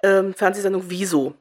[0.04, 1.36] ähm, Fernsehsendung Wieso.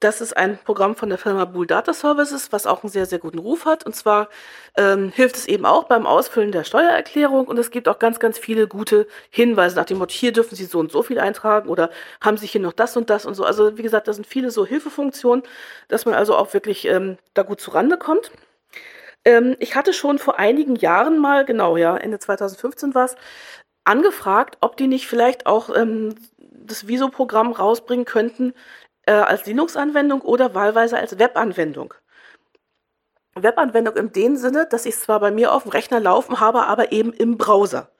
[0.00, 3.18] Das ist ein Programm von der Firma Bool Data Services, was auch einen sehr, sehr
[3.18, 3.86] guten Ruf hat.
[3.86, 4.28] Und zwar
[4.76, 8.38] ähm, hilft es eben auch beim Ausfüllen der Steuererklärung und es gibt auch ganz, ganz
[8.38, 11.90] viele gute Hinweise nach dem Motto, hier dürfen Sie so und so viel eintragen oder
[12.20, 13.44] haben Sie hier noch das und das und so.
[13.44, 15.44] Also wie gesagt, da sind viele so Hilfefunktionen,
[15.88, 18.30] dass man also auch wirklich ähm, da gut zurande kommt.
[19.24, 23.16] Ähm, ich hatte schon vor einigen Jahren mal, genau, ja, Ende 2015 war es,
[23.84, 28.52] angefragt, ob die nicht vielleicht auch ähm, das Viso-Programm rausbringen könnten,
[29.06, 31.94] äh, als Linux-Anwendung oder wahlweise als Web-Anwendung.
[33.34, 36.66] Web-Anwendung in dem Sinne, dass ich es zwar bei mir auf dem Rechner laufen habe,
[36.66, 37.90] aber eben im Browser.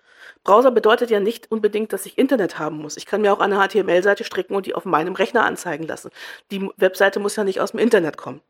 [0.44, 2.96] Browser bedeutet ja nicht unbedingt, dass ich Internet haben muss.
[2.96, 6.10] Ich kann mir auch eine HTML-Seite stricken und die auf meinem Rechner anzeigen lassen.
[6.52, 8.40] Die Webseite muss ja nicht aus dem Internet kommen.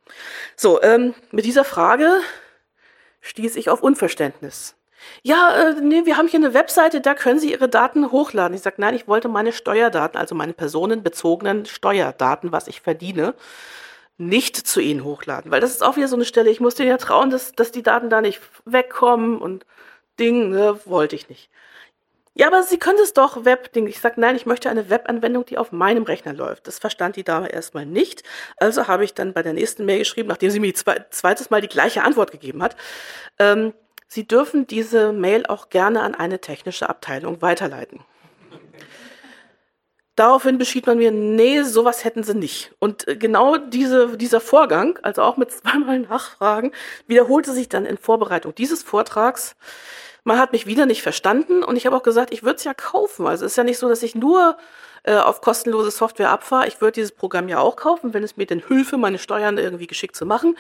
[0.57, 2.21] So, ähm, mit dieser Frage
[3.23, 4.76] stieß ich auf Unverständnis.
[5.23, 8.55] Ja, äh, nee, wir haben hier eine Webseite, da können Sie Ihre Daten hochladen.
[8.55, 13.35] Ich sage, nein, ich wollte meine Steuerdaten, also meine personenbezogenen Steuerdaten, was ich verdiene,
[14.19, 15.51] nicht zu Ihnen hochladen.
[15.51, 17.83] Weil das ist auch wieder so eine Stelle, ich musste ja trauen, dass, dass die
[17.83, 19.67] Daten da nicht wegkommen und
[20.19, 21.51] Ding, ne, wollte ich nicht.
[22.39, 23.87] Ja, aber Sie können es doch Webding.
[23.87, 26.67] Ich sage, nein, ich möchte eine Webanwendung, die auf meinem Rechner läuft.
[26.67, 28.25] Das verstand die Dame erstmal nicht.
[28.59, 31.63] Also habe ich dann bei der nächsten Mail geschrieben, nachdem sie mir zwei, zweites Mal
[31.63, 32.77] die gleiche Antwort gegeben hat.
[33.39, 33.73] Ähm,
[34.09, 38.01] Sie dürfen diese Mail auch gerne an eine technische Abteilung weiterleiten.
[40.17, 42.75] Daraufhin beschied man mir, nee, sowas hätten sie nicht.
[42.79, 46.73] Und äh, genau diese, dieser Vorgang, also auch mit zweimal Nachfragen,
[47.07, 49.57] wiederholte sich dann in Vorbereitung dieses Vortrags.
[50.25, 52.73] Man hat mich wieder nicht verstanden und ich habe auch gesagt, ich würde es ja
[52.73, 53.27] kaufen.
[53.27, 54.57] Also es ist ja nicht so, dass ich nur
[55.03, 56.67] äh, auf kostenlose Software abfahre.
[56.67, 59.87] Ich würde dieses Programm ja auch kaufen, wenn es mir denn hilfe, meine Steuern irgendwie
[59.87, 60.57] geschickt zu machen.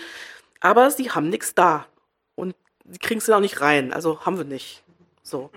[0.60, 1.86] Aber sie haben nichts da.
[2.34, 2.54] Und
[2.90, 3.92] sie kriegen es dann auch nicht rein.
[3.92, 4.82] Also haben wir nicht.
[5.22, 5.50] So.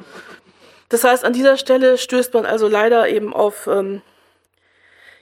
[0.90, 4.02] Das heißt, an dieser Stelle stößt man also leider eben auf ähm,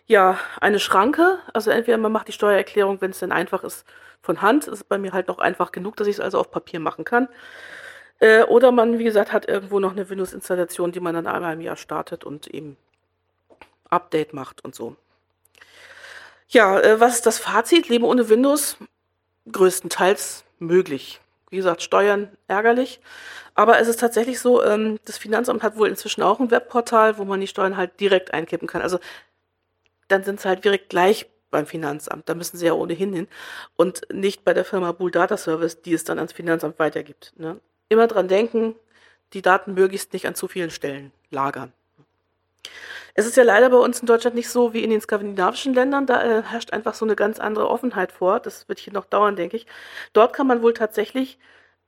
[0.05, 1.39] ja, eine Schranke.
[1.53, 3.85] Also entweder man macht die Steuererklärung, wenn es denn einfach ist,
[4.21, 4.67] von Hand.
[4.67, 7.05] Das ist bei mir halt noch einfach genug, dass ich es also auf Papier machen
[7.05, 7.27] kann.
[8.19, 11.61] Äh, oder man, wie gesagt, hat irgendwo noch eine Windows-Installation, die man dann einmal im
[11.61, 12.77] Jahr startet und eben
[13.89, 14.95] Update macht und so.
[16.47, 17.89] Ja, äh, was ist das Fazit?
[17.89, 18.77] Leben ohne Windows?
[19.51, 21.19] Größtenteils möglich.
[21.49, 22.99] Wie gesagt, Steuern ärgerlich.
[23.55, 27.25] Aber es ist tatsächlich so, ähm, das Finanzamt hat wohl inzwischen auch ein Webportal, wo
[27.25, 28.81] man die Steuern halt direkt einkippen kann.
[28.81, 28.99] Also
[30.07, 32.27] dann sind sie halt direkt gleich beim Finanzamt.
[32.29, 33.27] Da müssen sie ja ohnehin hin.
[33.75, 37.33] Und nicht bei der Firma Bull Data Service, die es dann ans Finanzamt weitergibt.
[37.37, 37.59] Ne?
[37.89, 38.75] Immer dran denken,
[39.33, 41.73] die Daten möglichst nicht an zu vielen Stellen lagern.
[43.13, 46.05] Es ist ja leider bei uns in Deutschland nicht so wie in den skandinavischen Ländern.
[46.05, 48.39] Da äh, herrscht einfach so eine ganz andere Offenheit vor.
[48.39, 49.65] Das wird hier noch dauern, denke ich.
[50.13, 51.39] Dort kann man wohl tatsächlich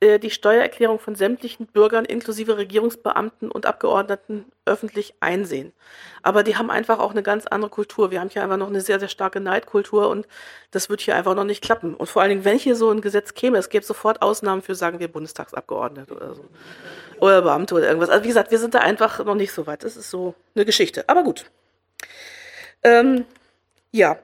[0.01, 5.73] die Steuererklärung von sämtlichen Bürgern inklusive Regierungsbeamten und Abgeordneten öffentlich einsehen.
[6.23, 8.09] Aber die haben einfach auch eine ganz andere Kultur.
[8.09, 10.25] Wir haben hier einfach noch eine sehr, sehr starke Neidkultur und
[10.71, 11.95] das wird hier einfach noch nicht klappen.
[11.95, 14.73] Und vor allen Dingen, wenn hier so ein Gesetz käme, es gäbe sofort Ausnahmen für,
[14.73, 16.45] sagen wir, Bundestagsabgeordnete oder so.
[17.19, 18.09] Oder Beamte oder irgendwas.
[18.09, 19.83] Also wie gesagt, wir sind da einfach noch nicht so weit.
[19.83, 21.09] Das ist so eine Geschichte.
[21.09, 21.51] Aber gut.
[22.83, 23.25] Ähm,
[23.91, 24.17] ja,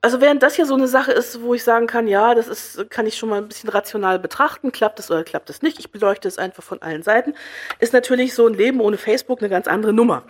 [0.00, 2.90] also während das hier so eine Sache ist, wo ich sagen kann, ja, das ist,
[2.90, 5.90] kann ich schon mal ein bisschen rational betrachten, klappt es oder klappt es nicht, ich
[5.90, 7.34] beleuchte es einfach von allen Seiten,
[7.80, 10.24] ist natürlich so ein Leben ohne Facebook eine ganz andere Nummer.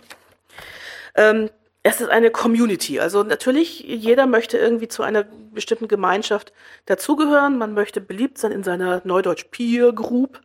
[1.15, 1.49] Ähm,
[1.83, 2.99] es ist eine Community.
[2.99, 6.51] Also natürlich, jeder möchte irgendwie zu einer bestimmten Gemeinschaft
[6.85, 7.57] dazugehören.
[7.57, 10.41] Man möchte beliebt sein in seiner Neudeutsch Peer Group.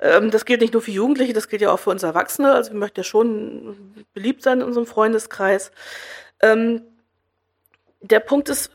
[0.00, 2.52] Ähm, das gilt nicht nur für Jugendliche, das gilt ja auch für uns Erwachsene.
[2.52, 5.70] Also wir möchten ja schon beliebt sein in unserem Freundeskreis.
[6.40, 6.82] Ähm,
[8.10, 8.70] der Punkt ist,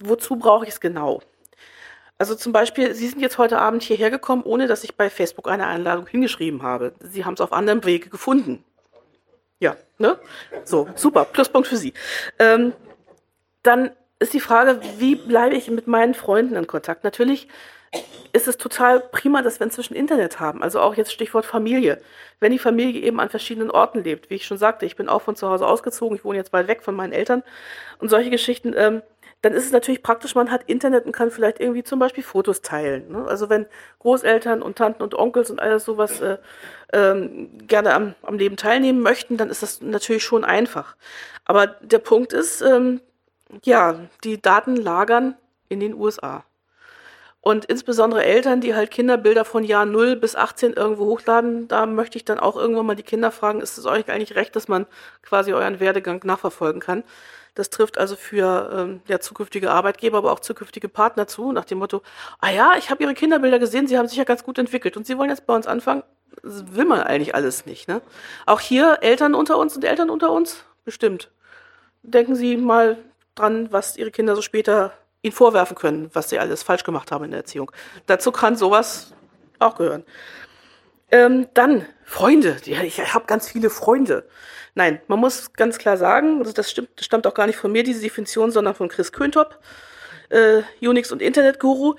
[0.00, 1.22] wozu brauche ich es genau?
[2.18, 5.48] Also zum Beispiel, Sie sind jetzt heute Abend hierher gekommen, ohne dass ich bei Facebook
[5.48, 6.94] eine Einladung hingeschrieben habe.
[7.00, 8.64] Sie haben es auf anderem Wege gefunden.
[9.58, 10.18] Ja, ne?
[10.64, 11.92] So, super, Pluspunkt für Sie.
[12.38, 12.72] Ähm,
[13.62, 17.04] dann ist die Frage, wie bleibe ich mit meinen Freunden in Kontakt?
[17.04, 17.48] Natürlich
[18.32, 20.62] ist es total prima, dass wir inzwischen Internet haben.
[20.62, 22.00] Also auch jetzt Stichwort Familie.
[22.38, 25.22] Wenn die Familie eben an verschiedenen Orten lebt, wie ich schon sagte, ich bin auch
[25.22, 27.42] von zu Hause ausgezogen, ich wohne jetzt weit weg von meinen Eltern
[27.98, 29.02] und solche Geschichten, ähm,
[29.42, 32.62] dann ist es natürlich praktisch, man hat Internet und kann vielleicht irgendwie zum Beispiel Fotos
[32.62, 33.10] teilen.
[33.10, 33.24] Ne?
[33.28, 33.66] Also wenn
[34.00, 36.38] Großeltern und Tanten und Onkels und alles sowas äh,
[36.92, 40.96] ähm, gerne am, am Leben teilnehmen möchten, dann ist das natürlich schon einfach.
[41.44, 43.00] Aber der Punkt ist, ähm,
[43.62, 45.36] ja, die Daten lagern
[45.68, 46.44] in den USA.
[47.46, 52.18] Und insbesondere Eltern, die halt Kinderbilder von Jahr 0 bis 18 irgendwo hochladen, da möchte
[52.18, 54.84] ich dann auch irgendwann mal die Kinder fragen, ist es euch eigentlich recht, dass man
[55.22, 57.04] quasi euren Werdegang nachverfolgen kann?
[57.54, 61.78] Das trifft also für ähm, ja, zukünftige Arbeitgeber, aber auch zukünftige Partner zu, nach dem
[61.78, 62.02] Motto,
[62.40, 65.06] ah ja, ich habe ihre Kinderbilder gesehen, sie haben sich ja ganz gut entwickelt und
[65.06, 66.02] sie wollen jetzt bei uns anfangen.
[66.42, 67.86] Das will man eigentlich alles nicht.
[67.86, 68.02] Ne?
[68.46, 71.30] Auch hier Eltern unter uns und Eltern unter uns, bestimmt.
[72.02, 72.98] Denken Sie mal
[73.36, 74.94] dran, was Ihre Kinder so später
[75.26, 77.70] ihnen vorwerfen können, was sie alles falsch gemacht haben in der Erziehung.
[78.06, 79.12] Dazu kann sowas
[79.58, 80.04] auch gehören.
[81.10, 82.56] Ähm, dann Freunde.
[82.64, 84.26] Ja, ich habe ganz viele Freunde.
[84.74, 87.72] Nein, man muss ganz klar sagen, also das, stimmt, das stammt auch gar nicht von
[87.72, 89.58] mir, diese Definition, sondern von Chris Köntop,
[90.28, 91.94] äh, Unix- und Internetguru.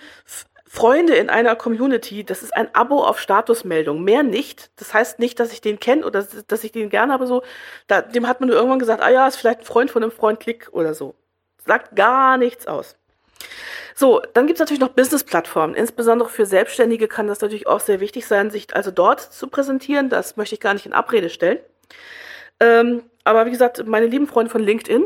[0.69, 4.69] Freunde in einer Community, das ist ein Abo auf Statusmeldung, mehr nicht.
[4.75, 7.41] Das heißt nicht, dass ich den kenne oder dass ich den gerne habe, so.
[7.87, 10.11] Da, dem hat man nur irgendwann gesagt, ah ja, ist vielleicht ein Freund von einem
[10.11, 11.15] Freund, klick oder so.
[11.65, 12.96] Sagt gar nichts aus.
[13.95, 15.73] So, dann gibt es natürlich noch Business-Plattformen.
[15.73, 20.09] Insbesondere für Selbstständige kann das natürlich auch sehr wichtig sein, sich also dort zu präsentieren.
[20.09, 21.59] Das möchte ich gar nicht in Abrede stellen.
[22.59, 25.05] Ähm, aber wie gesagt, meine lieben Freunde von LinkedIn,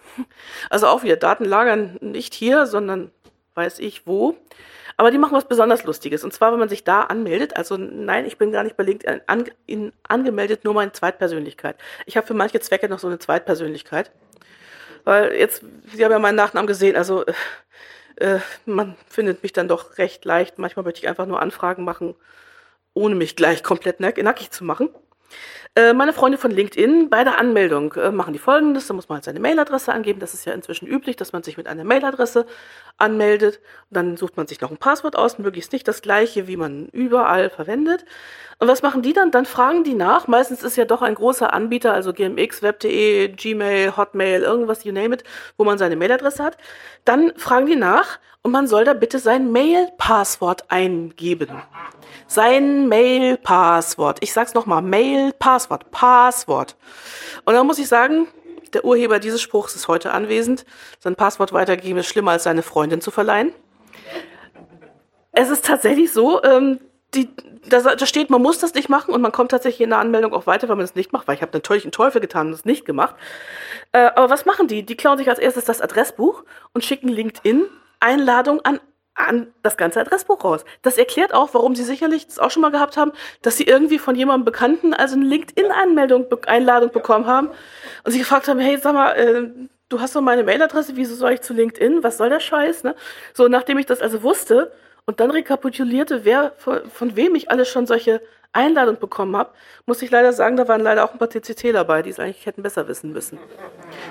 [0.70, 3.10] also auch wieder Daten lagern nicht hier, sondern
[3.54, 4.36] weiß ich wo.
[4.98, 6.24] Aber die machen was besonders Lustiges.
[6.24, 9.20] Und zwar, wenn man sich da anmeldet, also nein, ich bin gar nicht bei LinkedIn
[9.28, 11.76] an, in, angemeldet, nur meine Zweitpersönlichkeit.
[12.04, 14.10] Ich habe für manche Zwecke noch so eine Zweitpersönlichkeit.
[15.08, 17.32] Weil jetzt, Sie haben ja meinen Nachnamen gesehen, also äh,
[18.16, 20.58] äh, man findet mich dann doch recht leicht.
[20.58, 22.14] Manchmal möchte ich einfach nur Anfragen machen,
[22.92, 24.90] ohne mich gleich komplett nackig zu machen.
[25.78, 28.88] Äh, meine Freunde von LinkedIn bei der Anmeldung äh, machen die folgendes.
[28.88, 30.18] Da muss man halt seine Mailadresse angeben.
[30.18, 32.46] Das ist ja inzwischen üblich, dass man sich mit einer Mailadresse
[32.96, 33.60] anmeldet.
[33.88, 37.48] Dann sucht man sich noch ein Passwort aus, möglichst nicht das gleiche, wie man überall
[37.48, 38.04] verwendet.
[38.58, 39.30] Und was machen die dann?
[39.30, 40.26] Dann fragen die nach.
[40.26, 45.14] Meistens ist ja doch ein großer Anbieter, also GMX, Web.de, Gmail, Hotmail, irgendwas, you name
[45.14, 45.22] it,
[45.58, 46.56] wo man seine Mailadresse hat.
[47.04, 51.62] Dann fragen die nach und man soll da bitte sein Mail-Passwort eingeben.
[52.26, 54.18] Sein Mail-Passwort.
[54.22, 56.76] Ich sag's nochmal, Mail-Passwort, Passwort.
[57.44, 58.28] Und dann muss ich sagen,
[58.72, 60.64] der Urheber dieses Spruchs ist heute anwesend.
[61.00, 63.52] Sein Passwort weitergeben ist schlimmer als seine Freundin zu verleihen.
[65.32, 66.80] Es ist tatsächlich so, ähm,
[67.14, 67.28] die,
[67.68, 70.34] da, da steht, man muss das nicht machen und man kommt tatsächlich in der Anmeldung
[70.34, 72.52] auch weiter, wenn man es nicht macht, weil ich habe natürlich einen Teufel getan und
[72.52, 73.14] es nicht gemacht.
[73.92, 74.84] Äh, aber was machen die?
[74.84, 77.66] Die klauen sich als erstes das Adressbuch und schicken LinkedIn
[78.00, 78.80] Einladung an
[79.18, 80.64] an das ganze Adressbuch raus.
[80.82, 83.98] Das erklärt auch, warum Sie sicherlich das auch schon mal gehabt haben, dass Sie irgendwie
[83.98, 87.50] von jemandem Bekannten also eine LinkedIn-Anmeldung, Einladung bekommen haben
[88.04, 89.50] und Sie gefragt haben, hey, sag mal, äh,
[89.88, 92.02] du hast doch meine Mailadresse, wieso soll ich zu LinkedIn?
[92.02, 92.84] Was soll der Scheiß?
[92.84, 92.94] Ne?
[93.34, 94.72] So, nachdem ich das also wusste
[95.08, 98.20] und dann rekapitulierte, wer von, wem ich alles schon solche
[98.52, 99.52] Einladung bekommen habe,
[99.86, 102.44] muss ich leider sagen, da waren leider auch ein paar CCT dabei, die es eigentlich
[102.44, 103.38] hätten besser wissen müssen.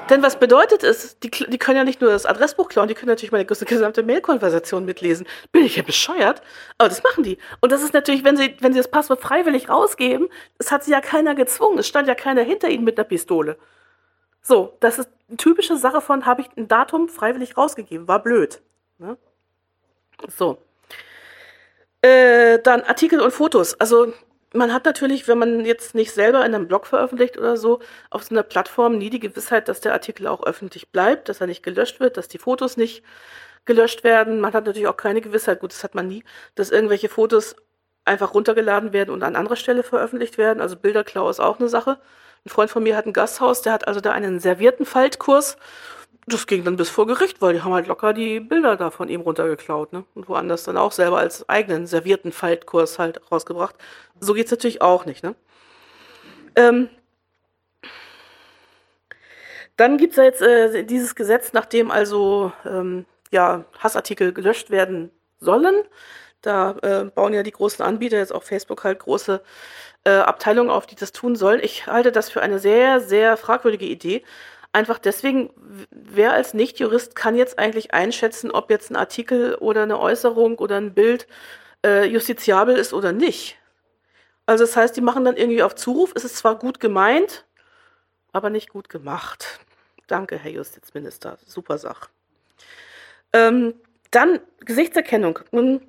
[0.10, 3.10] Denn was bedeutet es, die, die können ja nicht nur das Adressbuch klauen, die können
[3.10, 5.28] natürlich meine gesamte Mailkonversation mitlesen.
[5.52, 6.42] Bin ich ja bescheuert?
[6.80, 7.38] Aber das machen die.
[7.62, 10.94] Und das ist natürlich, wenn sie, wenn sie das Passwort freiwillig rausgeben, es hat sie
[10.94, 11.78] ja keiner gezwungen.
[11.78, 13.60] Es stand ja keiner hinter ihnen mit einer Pistole.
[14.42, 18.08] So, das ist eine typische Sache von, habe ich ein Datum freiwillig rausgegeben.
[18.08, 18.64] War blöd.
[18.98, 19.16] Ne?
[20.36, 20.58] So.
[22.02, 23.80] Äh, dann Artikel und Fotos.
[23.80, 24.14] Also
[24.54, 27.80] man hat natürlich, wenn man jetzt nicht selber in einem Blog veröffentlicht oder so,
[28.10, 31.48] auf so einer Plattform nie die Gewissheit, dass der Artikel auch öffentlich bleibt, dass er
[31.48, 33.04] nicht gelöscht wird, dass die Fotos nicht
[33.66, 34.40] gelöscht werden.
[34.40, 36.24] Man hat natürlich auch keine Gewissheit, gut, das hat man nie,
[36.56, 37.56] dass irgendwelche Fotos
[38.06, 40.62] einfach runtergeladen werden und an anderer Stelle veröffentlicht werden.
[40.62, 42.00] Also Bilderklau ist auch eine Sache.
[42.46, 45.58] Ein Freund von mir hat ein Gasthaus, der hat also da einen servierten Faltkurs
[46.28, 49.08] das ging dann bis vor Gericht, weil die haben halt locker die Bilder da von
[49.08, 50.04] ihm runtergeklaut, ne?
[50.14, 53.76] Und woanders dann auch selber als eigenen servierten Faltkurs halt rausgebracht.
[54.20, 55.36] So geht's natürlich auch nicht, ne?
[56.56, 56.90] Ähm,
[59.78, 65.84] dann gibt's ja jetzt äh, dieses Gesetz, nachdem also ähm, ja, Hassartikel gelöscht werden sollen.
[66.42, 69.42] Da äh, bauen ja die großen Anbieter, jetzt auch Facebook halt große
[70.04, 71.62] äh, Abteilungen auf, die das tun sollen.
[71.64, 74.24] Ich halte das für eine sehr, sehr fragwürdige Idee,
[74.74, 75.52] Einfach deswegen,
[75.90, 80.78] wer als Nichtjurist kann jetzt eigentlich einschätzen, ob jetzt ein Artikel oder eine Äußerung oder
[80.78, 81.28] ein Bild
[81.86, 83.58] äh, justiziabel ist oder nicht.
[84.46, 86.14] Also das heißt, die machen dann irgendwie auf Zuruf.
[86.16, 87.46] Es ist zwar gut gemeint,
[88.32, 89.60] aber nicht gut gemacht.
[90.08, 91.38] Danke, Herr Justizminister.
[91.46, 92.10] Super Sache.
[93.34, 93.74] Ähm,
[94.12, 95.40] dann Gesichtserkennung.
[95.52, 95.82] Nun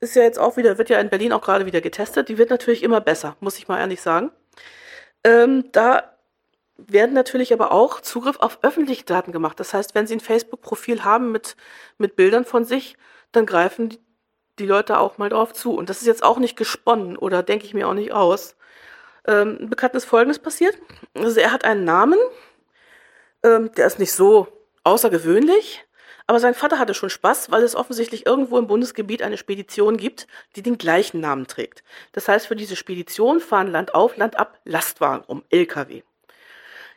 [0.00, 2.28] ist ja jetzt auch wieder, wird ja in Berlin auch gerade wieder getestet.
[2.28, 4.30] Die wird natürlich immer besser, muss ich mal ehrlich sagen.
[5.24, 6.16] Ähm, da
[6.88, 9.58] werden natürlich aber auch Zugriff auf öffentliche Daten gemacht.
[9.60, 11.56] Das heißt, wenn Sie ein Facebook-Profil haben mit,
[11.98, 12.96] mit Bildern von sich,
[13.32, 13.96] dann greifen
[14.58, 15.74] die, Leute auch mal drauf zu.
[15.74, 18.56] Und das ist jetzt auch nicht gesponnen oder denke ich mir auch nicht aus.
[19.26, 20.76] Ähm, ein Bekannten ist Folgendes passiert.
[21.14, 22.18] Also er hat einen Namen,
[23.42, 24.48] ähm, der ist nicht so
[24.84, 25.86] außergewöhnlich,
[26.26, 30.26] aber sein Vater hatte schon Spaß, weil es offensichtlich irgendwo im Bundesgebiet eine Spedition gibt,
[30.54, 31.82] die den gleichen Namen trägt.
[32.12, 36.02] Das heißt, für diese Spedition fahren Land auf, Land ab Lastwagen um, LKW.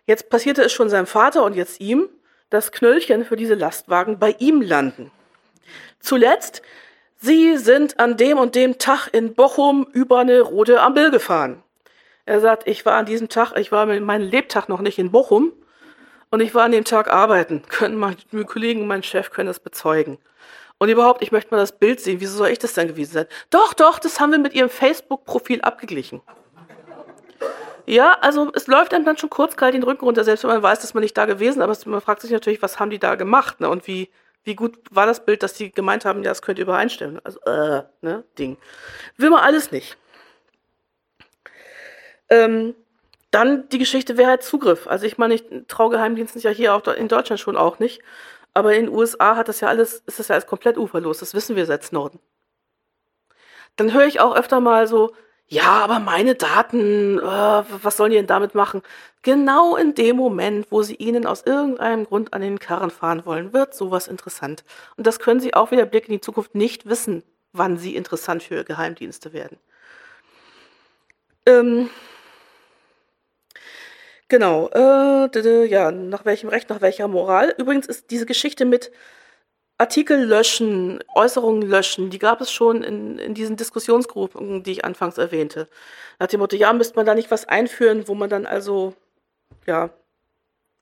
[0.05, 2.09] Jetzt passierte es schon seinem Vater und jetzt ihm,
[2.49, 5.11] dass Knöllchen für diese Lastwagen bei ihm landen.
[5.99, 6.61] Zuletzt,
[7.17, 11.63] Sie sind an dem und dem Tag in Bochum über eine rote Ampel gefahren.
[12.25, 15.11] Er sagt, ich war an diesem Tag, ich war mit meinem Lebtag noch nicht in
[15.11, 15.53] Bochum
[16.31, 17.63] und ich war an dem Tag arbeiten.
[17.69, 20.17] Können meine Kollegen und mein Chef können das bezeugen.
[20.79, 22.19] Und überhaupt, ich möchte mal das Bild sehen.
[22.19, 23.27] Wieso soll ich das denn gewesen sein?
[23.49, 26.21] Doch, doch, das haben wir mit Ihrem Facebook-Profil abgeglichen.
[27.85, 30.63] Ja, also es läuft einem dann schon kurz kalt den Rücken runter, selbst wenn man
[30.63, 31.63] weiß, dass man nicht da gewesen ist.
[31.63, 33.69] Aber man fragt sich natürlich, was haben die da gemacht ne?
[33.69, 34.09] und wie,
[34.43, 37.19] wie gut war das Bild, dass die gemeint haben, ja, das könnte übereinstimmen.
[37.23, 38.57] Also, äh, ne, Ding.
[39.17, 39.97] Will man alles nicht.
[42.29, 42.73] Ähm,
[43.31, 44.87] dann die Geschichte, wer hat Zugriff?
[44.87, 48.01] Also ich meine, ich traue Geheimdiensten ja hier auch in Deutschland schon auch nicht.
[48.53, 51.19] Aber in den USA hat das ja alles, ist das ja alles komplett uferlos.
[51.19, 52.19] Das wissen wir seit Snowden.
[53.75, 55.13] Dann höre ich auch öfter mal so,
[55.47, 58.81] ja, aber meine Daten, äh, was sollen die denn damit machen?
[59.21, 63.53] Genau in dem Moment, wo sie ihnen aus irgendeinem Grund an den Karren fahren wollen,
[63.53, 64.63] wird sowas interessant.
[64.97, 68.43] Und das können sie auch wieder Blick in die Zukunft nicht wissen, wann sie interessant
[68.43, 69.57] für Geheimdienste werden.
[71.45, 71.89] Ähm,
[74.27, 77.53] genau, äh, ja, nach welchem Recht, nach welcher Moral.
[77.57, 78.91] Übrigens ist diese Geschichte mit
[79.77, 85.17] Artikel löschen, Äußerungen löschen, die gab es schon in, in diesen Diskussionsgruppen, die ich anfangs
[85.17, 85.67] erwähnte.
[86.19, 88.93] Nach dem Motto, ja, müsste man da nicht was einführen, wo man dann also,
[89.65, 89.89] ja,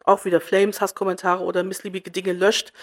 [0.03, 2.73] auch wieder Flames, Hasskommentare oder missliebige Dinge löscht.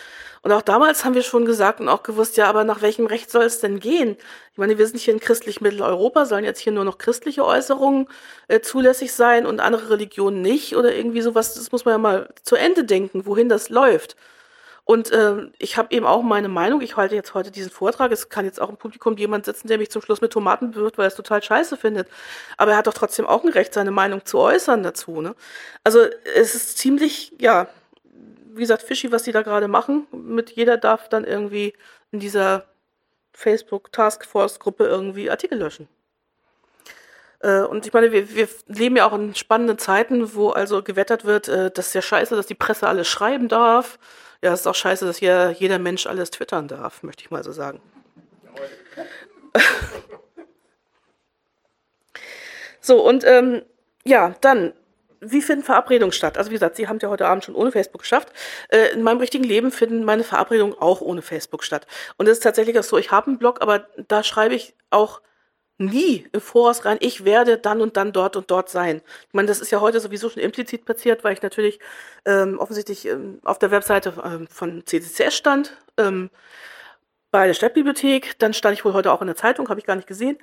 [0.42, 3.30] Und auch damals haben wir schon gesagt und auch gewusst, ja, aber nach welchem Recht
[3.30, 4.16] soll es denn gehen?
[4.52, 8.08] Ich meine, wir sind hier in christlich Mitteleuropa, sollen jetzt hier nur noch christliche Äußerungen
[8.46, 11.54] äh, zulässig sein und andere Religionen nicht oder irgendwie sowas.
[11.54, 14.16] Das muss man ja mal zu Ende denken, wohin das läuft.
[14.90, 16.80] Und äh, ich habe eben auch meine Meinung.
[16.80, 18.10] Ich halte jetzt heute diesen Vortrag.
[18.10, 20.96] Es kann jetzt auch im Publikum jemand sitzen, der mich zum Schluss mit Tomaten bewirft,
[20.96, 22.08] weil er es total scheiße findet.
[22.56, 25.20] Aber er hat doch trotzdem auch ein Recht, seine Meinung zu äußern dazu.
[25.20, 25.34] Ne?
[25.84, 27.68] Also es ist ziemlich, ja,
[28.54, 30.06] wie gesagt, fishy, was die da gerade machen.
[30.10, 31.74] Mit jeder darf dann irgendwie
[32.10, 32.64] in dieser
[33.34, 35.86] Facebook Taskforce Gruppe irgendwie Artikel löschen.
[37.40, 41.24] Äh, und ich meine, wir, wir leben ja auch in spannenden Zeiten, wo also gewettert
[41.24, 43.98] wird, äh, das ist ja scheiße, dass die Presse alles schreiben darf
[44.42, 47.42] ja, es ist auch scheiße, dass hier jeder Mensch alles twittern darf, möchte ich mal
[47.42, 47.80] so sagen.
[52.80, 53.62] so, und ähm,
[54.04, 54.74] ja, dann,
[55.20, 56.38] wie finden Verabredungen statt?
[56.38, 58.32] Also wie gesagt, Sie haben es ja heute Abend schon ohne Facebook geschafft.
[58.68, 61.88] Äh, in meinem richtigen Leben finden meine Verabredungen auch ohne Facebook statt.
[62.16, 65.20] Und es ist tatsächlich auch so, ich habe einen Blog, aber da schreibe ich auch
[65.78, 69.00] nie im Voraus rein, ich werde dann und dann dort und dort sein.
[69.28, 71.78] Ich meine, das ist ja heute sowieso schon implizit passiert, weil ich natürlich
[72.24, 76.30] ähm, offensichtlich ähm, auf der Webseite ähm, von CCCS stand, ähm,
[77.30, 79.96] bei der Stadtbibliothek, dann stand ich wohl heute auch in der Zeitung, habe ich gar
[79.96, 80.38] nicht gesehen.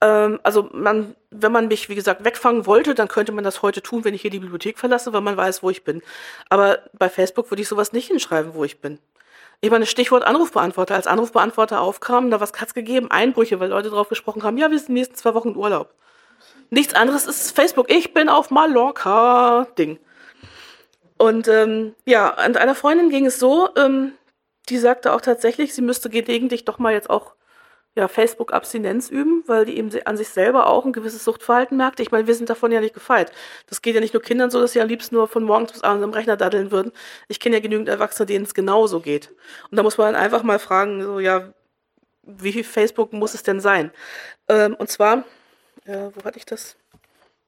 [0.00, 3.82] Ähm, also man, wenn man mich, wie gesagt, wegfangen wollte, dann könnte man das heute
[3.82, 6.02] tun, wenn ich hier die Bibliothek verlasse, weil man weiß, wo ich bin.
[6.48, 8.98] Aber bei Facebook würde ich sowas nicht hinschreiben, wo ich bin.
[9.64, 10.94] Ich meine, Stichwort Anrufbeantworter.
[10.94, 13.10] Als Anrufbeantworter aufkam, da was hat's gegeben?
[13.10, 15.94] Einbrüche, weil Leute drauf gesprochen haben, ja, wir sind die nächsten zwei Wochen Urlaub.
[16.68, 17.90] Nichts anderes ist Facebook.
[17.90, 19.66] Ich bin auf Mallorca.
[19.78, 19.98] Ding.
[21.16, 24.12] Und ähm, ja, an einer Freundin ging es so, ähm,
[24.68, 27.32] die sagte auch tatsächlich, sie müsste gelegentlich doch mal jetzt auch
[27.96, 32.00] ja, Facebook-Abstinenz üben, weil die eben an sich selber auch ein gewisses Suchtverhalten merkt.
[32.00, 33.30] Ich meine, wir sind davon ja nicht gefeit.
[33.68, 35.82] Das geht ja nicht nur Kindern so, dass sie am liebsten nur von morgens bis
[35.82, 36.92] abends am Rechner daddeln würden.
[37.28, 39.30] Ich kenne ja genügend Erwachsene, denen es genauso geht.
[39.70, 41.52] Und da muss man dann einfach mal fragen, so, ja,
[42.24, 43.92] wie viel Facebook muss es denn sein?
[44.48, 45.24] Ähm, und zwar,
[45.84, 46.76] äh, wo hatte ich das?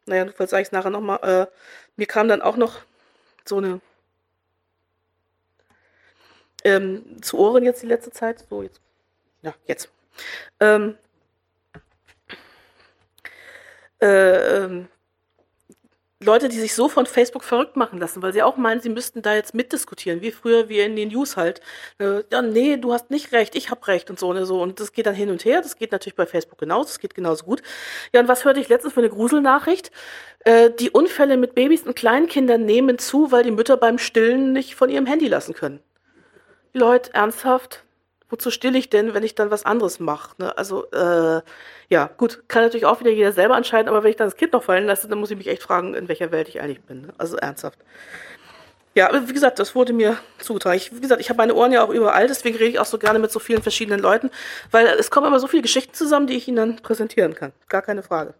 [0.06, 1.18] Naja, vielleicht sage ich es nachher nochmal.
[1.22, 1.46] Äh,
[1.96, 2.82] mir kam dann auch noch
[3.44, 3.80] so eine
[6.62, 8.44] ähm, zu Ohren jetzt die letzte Zeit.
[8.48, 8.80] So, jetzt.
[9.42, 9.95] Ja, jetzt.
[10.60, 10.96] Ähm,
[14.00, 14.88] äh, ähm,
[16.26, 19.20] Leute, die sich so von Facebook verrückt machen lassen, weil sie auch meinen, sie müssten
[19.20, 21.60] da jetzt mitdiskutieren, wie früher wie in den News halt.
[21.98, 24.62] Äh, ja, nee, du hast nicht recht, ich habe recht und so und so.
[24.62, 25.60] Und das geht dann hin und her.
[25.60, 27.62] Das geht natürlich bei Facebook genauso, das geht genauso gut.
[28.14, 29.90] Ja, und was hörte ich letztens für eine Gruselnachricht?
[30.40, 34.74] Äh, die Unfälle mit Babys und Kleinkindern nehmen zu, weil die Mütter beim Stillen nicht
[34.74, 35.80] von ihrem Handy lassen können.
[36.72, 37.85] Leute, ernsthaft?
[38.28, 40.34] Wozu stille ich denn, wenn ich dann was anderes mache?
[40.38, 40.56] Ne?
[40.56, 41.42] Also, äh,
[41.88, 44.52] ja, gut, kann natürlich auch wieder jeder selber entscheiden, aber wenn ich dann das Kind
[44.52, 47.02] noch fallen lasse, dann muss ich mich echt fragen, in welcher Welt ich eigentlich bin.
[47.02, 47.08] Ne?
[47.18, 47.78] Also ernsthaft.
[48.94, 50.78] Ja, wie gesagt, das wurde mir zugetragen.
[50.78, 52.98] Ich, wie gesagt, ich habe meine Ohren ja auch überall, deswegen rede ich auch so
[52.98, 54.30] gerne mit so vielen verschiedenen Leuten,
[54.70, 57.52] weil es kommen immer so viele Geschichten zusammen, die ich Ihnen dann präsentieren kann.
[57.68, 58.32] Gar keine Frage.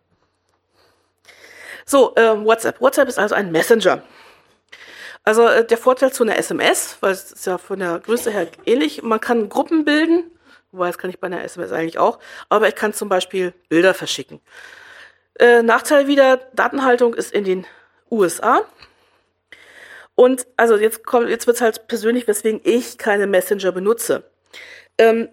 [1.84, 2.80] So, äh, WhatsApp.
[2.80, 4.02] WhatsApp ist also ein Messenger.
[5.26, 8.46] Also äh, der Vorteil zu einer SMS, weil es ist ja von der Größe her
[8.64, 10.30] ähnlich, man kann Gruppen bilden,
[10.70, 13.92] wobei das kann ich bei einer SMS eigentlich auch, aber ich kann zum Beispiel Bilder
[13.92, 14.40] verschicken.
[15.34, 17.66] Äh, Nachteil wieder, Datenhaltung ist in den
[18.08, 18.62] USA.
[20.14, 24.30] Und also jetzt kommt, jetzt wird's halt persönlich, weswegen ich keine Messenger benutze.
[24.96, 25.28] Ähm,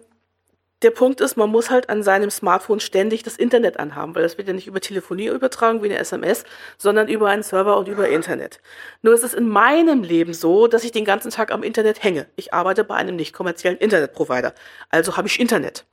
[0.84, 4.38] der Punkt ist, man muss halt an seinem Smartphone ständig das Internet anhaben, weil das
[4.38, 6.44] wird ja nicht über Telefonie übertragen wie eine SMS,
[6.78, 8.60] sondern über einen Server und über Internet.
[9.02, 12.26] Nur ist es in meinem Leben so, dass ich den ganzen Tag am Internet hänge.
[12.36, 14.54] Ich arbeite bei einem nicht kommerziellen Internetprovider,
[14.90, 15.86] also habe ich Internet.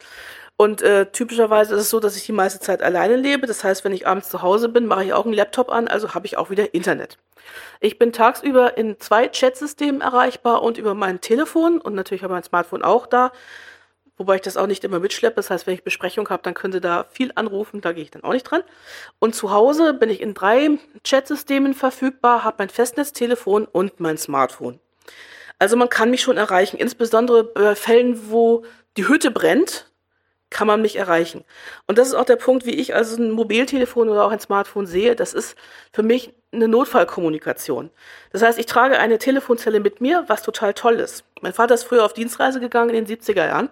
[0.58, 3.48] Und äh, typischerweise ist es so, dass ich die meiste Zeit alleine lebe.
[3.48, 6.14] Das heißt, wenn ich abends zu Hause bin, mache ich auch einen Laptop an, also
[6.14, 7.18] habe ich auch wieder Internet.
[7.80, 12.44] Ich bin tagsüber in zwei Chatsystemen erreichbar und über mein Telefon und natürlich habe mein
[12.44, 13.32] Smartphone auch da
[14.22, 15.38] wobei ich das auch nicht immer mitschleppe.
[15.38, 18.12] Das heißt, wenn ich Besprechung habe, dann können Sie da viel anrufen, da gehe ich
[18.12, 18.62] dann auch nicht dran.
[19.18, 24.80] Und zu Hause bin ich in drei Chatsystemen verfügbar, habe mein Festnetztelefon und mein Smartphone.
[25.58, 28.64] Also man kann mich schon erreichen, insbesondere bei Fällen, wo
[28.98, 29.92] die Hütte brennt,
[30.52, 31.44] kann man mich erreichen.
[31.88, 34.86] Und das ist auch der Punkt, wie ich also ein Mobiltelefon oder auch ein Smartphone
[34.86, 35.16] sehe.
[35.16, 35.56] Das ist
[35.92, 37.90] für mich eine Notfallkommunikation.
[38.32, 41.24] Das heißt, ich trage eine Telefonzelle mit mir, was total toll ist.
[41.42, 43.70] Mein Vater ist früher auf Dienstreise gegangen in den 70er Jahren.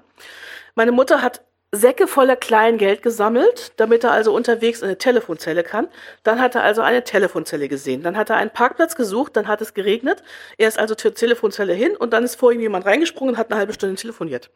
[0.75, 5.87] Meine Mutter hat Säcke voller Kleingeld gesammelt, damit er also unterwegs in eine Telefonzelle kann.
[6.23, 8.01] Dann hat er also eine Telefonzelle gesehen.
[8.01, 10.23] Dann hat er einen Parkplatz gesucht, dann hat es geregnet.
[10.57, 13.51] Er ist also zur Telefonzelle hin und dann ist vor ihm jemand reingesprungen und hat
[13.51, 14.49] eine halbe Stunde telefoniert.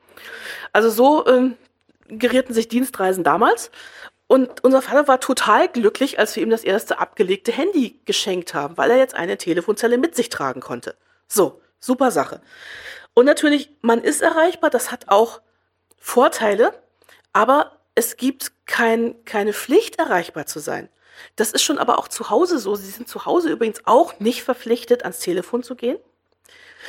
[0.72, 1.56] Also so ähm,
[2.08, 3.70] gerierten sich Dienstreisen damals.
[4.34, 8.78] Und unser Vater war total glücklich, als wir ihm das erste abgelegte Handy geschenkt haben,
[8.78, 10.96] weil er jetzt eine Telefonzelle mit sich tragen konnte.
[11.28, 12.42] So, super Sache.
[13.14, 15.40] Und natürlich, man ist erreichbar, das hat auch
[16.00, 16.74] Vorteile,
[17.32, 20.90] aber es gibt kein, keine Pflicht, erreichbar zu sein.
[21.36, 22.74] Das ist schon aber auch zu Hause so.
[22.74, 26.00] Sie sind zu Hause übrigens auch nicht verpflichtet, ans Telefon zu gehen.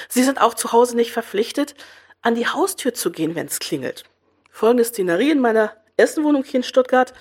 [0.08, 1.74] Sie sind auch zu Hause nicht verpflichtet,
[2.22, 4.04] an die Haustür zu gehen, wenn es klingelt.
[4.50, 7.12] Folgende Szenerie in meiner ersten Wohnung hier in Stuttgart.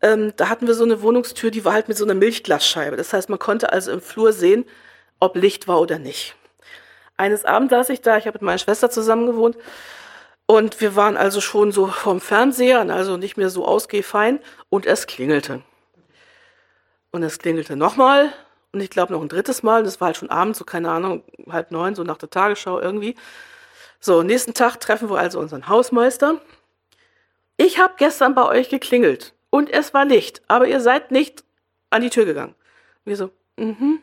[0.00, 2.96] Ähm, da hatten wir so eine Wohnungstür, die war halt mit so einer Milchglasscheibe.
[2.96, 4.64] Das heißt, man konnte also im Flur sehen,
[5.20, 6.36] ob Licht war oder nicht.
[7.16, 9.56] Eines Abends saß ich da, ich habe mit meiner Schwester zusammen gewohnt
[10.50, 14.40] und wir waren also schon so vom Fernseher, also nicht mehr so ausgehfein.
[14.70, 15.62] Und es klingelte.
[17.10, 18.32] Und es klingelte nochmal.
[18.72, 19.82] Und ich glaube noch ein drittes Mal.
[19.82, 23.14] Das war halt schon abends, so keine Ahnung, halb neun, so nach der Tagesschau irgendwie.
[24.00, 26.40] So, nächsten Tag treffen wir also unseren Hausmeister.
[27.58, 29.34] Ich habe gestern bei euch geklingelt.
[29.50, 30.40] Und es war Licht.
[30.48, 31.44] Aber ihr seid nicht
[31.90, 32.54] an die Tür gegangen.
[33.04, 34.00] Und wir so, mhm.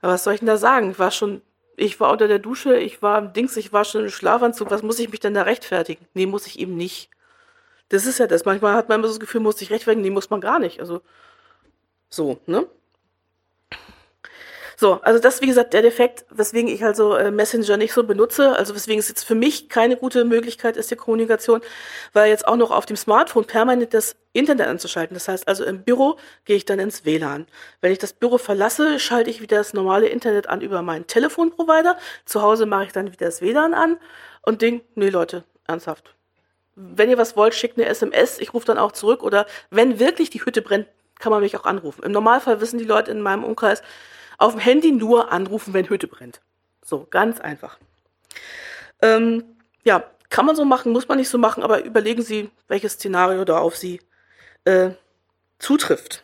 [0.00, 0.92] Aber was soll ich denn da sagen?
[0.92, 1.42] Ich war schon
[1.78, 4.82] ich war unter der Dusche, ich war im Dings, ich war schon im Schlafanzug, was
[4.82, 6.04] muss ich mich denn da rechtfertigen?
[6.12, 7.08] Nee, muss ich eben nicht.
[7.88, 8.44] Das ist ja das.
[8.44, 10.80] Manchmal hat man immer so das Gefühl, muss ich rechtfertigen, nee, muss man gar nicht.
[10.80, 11.00] Also,
[12.10, 12.66] so, ne?
[14.80, 18.54] So, also das, wie gesagt, der Defekt, weswegen ich also äh, Messenger nicht so benutze,
[18.54, 21.62] also weswegen es jetzt für mich keine gute Möglichkeit ist, die Kommunikation,
[22.12, 25.14] weil jetzt auch noch auf dem Smartphone permanent das Internet anzuschalten.
[25.14, 27.48] Das heißt also im Büro gehe ich dann ins WLAN.
[27.80, 31.98] Wenn ich das Büro verlasse, schalte ich wieder das normale Internet an über meinen Telefonprovider.
[32.24, 33.96] Zu Hause mache ich dann wieder das WLAN an
[34.42, 36.14] und denk, nee Leute, ernsthaft.
[36.76, 40.30] Wenn ihr was wollt, schickt eine SMS, ich rufe dann auch zurück oder wenn wirklich
[40.30, 40.86] die Hütte brennt,
[41.18, 42.04] kann man mich auch anrufen.
[42.04, 43.82] Im Normalfall wissen die Leute in meinem Umkreis,
[44.38, 46.40] auf dem Handy nur anrufen, wenn Hütte brennt.
[46.82, 47.78] So, ganz einfach.
[49.02, 49.44] Ähm,
[49.84, 53.44] ja, kann man so machen, muss man nicht so machen, aber überlegen Sie, welches Szenario
[53.44, 54.00] da auf Sie
[54.64, 54.90] äh,
[55.58, 56.22] zutrifft.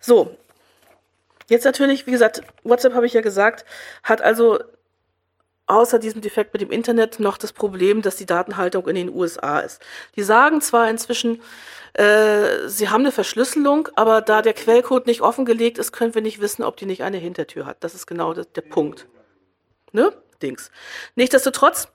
[0.00, 0.36] So,
[1.48, 3.64] jetzt natürlich, wie gesagt, WhatsApp habe ich ja gesagt,
[4.02, 4.58] hat also
[5.66, 9.60] außer diesem Defekt mit dem Internet noch das Problem, dass die Datenhaltung in den USA
[9.60, 9.80] ist.
[10.14, 11.42] Die sagen zwar inzwischen,
[11.94, 16.40] äh, sie haben eine Verschlüsselung, aber da der Quellcode nicht offengelegt ist, können wir nicht
[16.40, 17.78] wissen, ob die nicht eine Hintertür hat.
[17.80, 19.06] Das ist genau das, der Punkt.
[19.92, 20.12] Ne?
[20.42, 20.70] Dings.
[21.14, 21.88] Nichtsdestotrotz,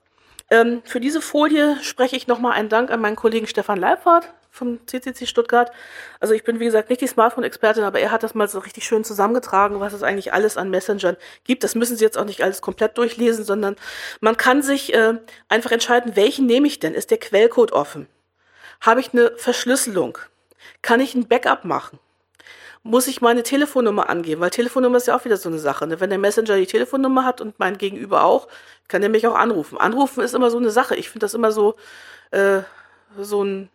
[0.50, 4.86] ähm, für diese Folie spreche ich nochmal einen Dank an meinen Kollegen Stefan Leibhardt vom
[4.86, 5.72] CCC Stuttgart.
[6.20, 8.84] Also ich bin, wie gesagt, nicht die Smartphone-Expertin, aber er hat das mal so richtig
[8.84, 11.64] schön zusammengetragen, was es eigentlich alles an Messengern gibt.
[11.64, 13.76] Das müssen Sie jetzt auch nicht alles komplett durchlesen, sondern
[14.20, 15.14] man kann sich äh,
[15.48, 16.92] einfach entscheiden, welchen nehme ich denn?
[16.92, 18.06] Ist der Quellcode offen?
[18.82, 20.18] Habe ich eine Verschlüsselung?
[20.82, 21.98] Kann ich ein Backup machen?
[22.82, 24.42] Muss ich meine Telefonnummer angeben?
[24.42, 25.86] Weil Telefonnummer ist ja auch wieder so eine Sache.
[25.86, 26.00] Ne?
[26.00, 28.48] Wenn der Messenger die Telefonnummer hat und mein Gegenüber auch,
[28.88, 29.78] kann er mich auch anrufen.
[29.78, 30.94] Anrufen ist immer so eine Sache.
[30.96, 31.76] Ich finde das immer so,
[32.32, 32.60] äh,
[33.18, 33.70] so ein,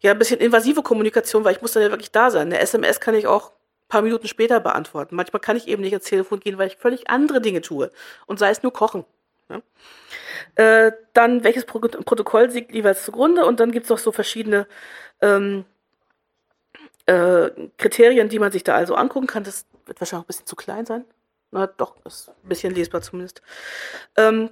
[0.00, 2.48] ja, ein bisschen invasive Kommunikation, weil ich muss dann ja wirklich da sein.
[2.48, 5.14] Eine SMS kann ich auch ein paar Minuten später beantworten.
[5.14, 7.90] Manchmal kann ich eben nicht ins Telefon gehen, weil ich völlig andere Dinge tue.
[8.26, 9.04] Und sei es nur kochen.
[9.48, 9.62] Ne?
[10.54, 13.44] Äh, dann, welches Pro Protokoll liegt jeweils zugrunde?
[13.44, 14.66] Und dann gibt es noch so verschiedene
[15.20, 15.64] ähm,
[17.06, 19.44] äh, Kriterien, die man sich da also angucken kann.
[19.44, 21.04] Das wird wahrscheinlich auch ein bisschen zu klein sein.
[21.50, 23.42] Na doch, ist ein bisschen lesbar zumindest.
[24.16, 24.50] Ähm,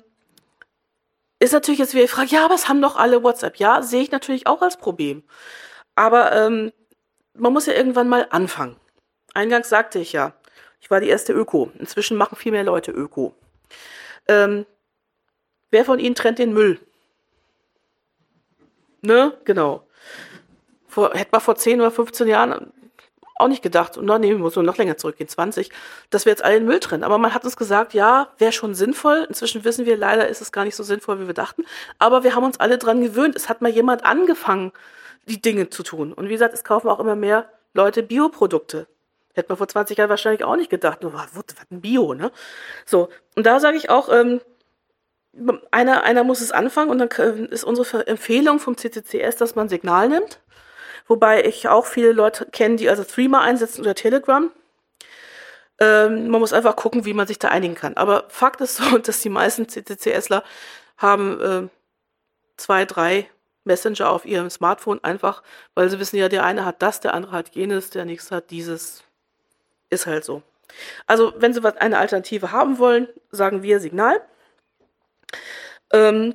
[1.40, 3.56] ist natürlich jetzt wieder die Frage, ja, aber es haben doch alle WhatsApp.
[3.56, 5.22] Ja, sehe ich natürlich auch als Problem.
[5.94, 6.72] Aber ähm,
[7.34, 8.76] man muss ja irgendwann mal anfangen.
[9.34, 10.34] Eingangs sagte ich ja,
[10.80, 11.70] ich war die erste Öko.
[11.78, 13.34] Inzwischen machen viel mehr Leute Öko.
[14.26, 14.66] Ähm,
[15.70, 16.80] Wer von Ihnen trennt den Müll?
[19.02, 19.36] Ne?
[19.44, 19.86] Genau.
[20.86, 22.72] Vor, hätte man vor 10 oder 15 Jahren
[23.38, 25.70] auch nicht gedacht, und no, nee, muss nur noch länger zurückgehen, 20,
[26.10, 27.04] dass wir jetzt alle den Müll trennen.
[27.04, 29.26] Aber man hat uns gesagt, ja, wäre schon sinnvoll.
[29.28, 31.64] Inzwischen wissen wir, leider ist es gar nicht so sinnvoll, wie wir dachten.
[31.98, 33.36] Aber wir haben uns alle dran gewöhnt.
[33.36, 34.72] Es hat mal jemand angefangen,
[35.26, 36.12] die Dinge zu tun.
[36.12, 38.86] Und wie gesagt, es kaufen auch immer mehr Leute Bioprodukte.
[39.34, 41.02] Hätte man vor 20 Jahren wahrscheinlich auch nicht gedacht.
[41.02, 42.32] Nur, was, was ein Bio, ne?
[42.86, 43.08] So.
[43.36, 44.40] Und da sage ich auch, ähm,
[45.70, 50.08] einer, einer muss es anfangen und dann ist unsere Empfehlung vom CCCS, dass man Signal
[50.08, 50.40] nimmt.
[51.08, 54.50] Wobei ich auch viele Leute kenne, die also Threema einsetzen oder Telegram.
[55.80, 57.96] Ähm, man muss einfach gucken, wie man sich da einigen kann.
[57.96, 60.44] Aber Fakt ist so, dass die meisten CCCSler
[60.98, 61.68] haben äh,
[62.56, 63.28] zwei, drei
[63.64, 65.42] Messenger auf ihrem Smartphone, einfach
[65.74, 68.50] weil sie wissen ja, der eine hat das, der andere hat jenes, der nächste hat
[68.50, 69.04] dieses.
[69.90, 70.42] Ist halt so.
[71.06, 74.20] Also, wenn Sie eine Alternative haben wollen, sagen wir Signal.
[75.92, 76.34] Ähm,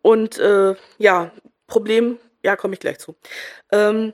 [0.00, 1.30] und äh, ja,
[1.66, 3.16] Problem, ja, komme ich gleich zu.
[3.72, 4.12] Ähm,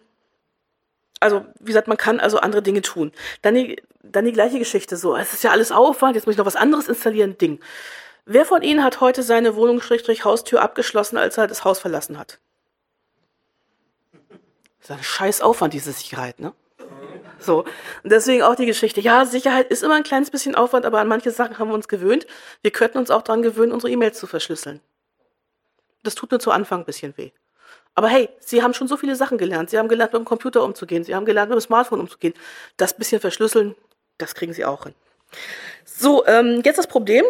[1.20, 3.12] also, wie gesagt, man kann also andere Dinge tun.
[3.43, 5.16] Dann die, dann die gleiche Geschichte so.
[5.16, 7.39] Es ist ja alles Aufwand, jetzt muss ich noch was anderes installieren.
[7.39, 7.61] Ding.
[8.27, 12.39] Wer von Ihnen hat heute seine Wohnung Haustür abgeschlossen, als er das Haus verlassen hat?
[14.81, 16.53] Das ist ein scheiß Aufwand, diese Sicherheit, ne?
[17.39, 17.61] So.
[18.03, 19.01] Und deswegen auch die Geschichte.
[19.01, 21.89] Ja, Sicherheit ist immer ein kleines bisschen Aufwand, aber an manche Sachen haben wir uns
[21.89, 22.27] gewöhnt.
[22.62, 24.81] Wir könnten uns auch daran gewöhnen, unsere E-Mails zu verschlüsseln.
[26.03, 27.33] Das tut nur zu Anfang ein bisschen weh.
[27.95, 29.71] Aber hey, Sie haben schon so viele Sachen gelernt.
[29.71, 31.05] Sie haben gelernt, mit dem Computer umzugehen.
[31.05, 32.35] Sie haben gelernt, mit dem Smartphone umzugehen.
[32.77, 33.75] Das bisschen verschlüsseln,
[34.19, 34.95] das kriegen Sie auch hin.
[35.85, 37.25] So, ähm, jetzt das Problem.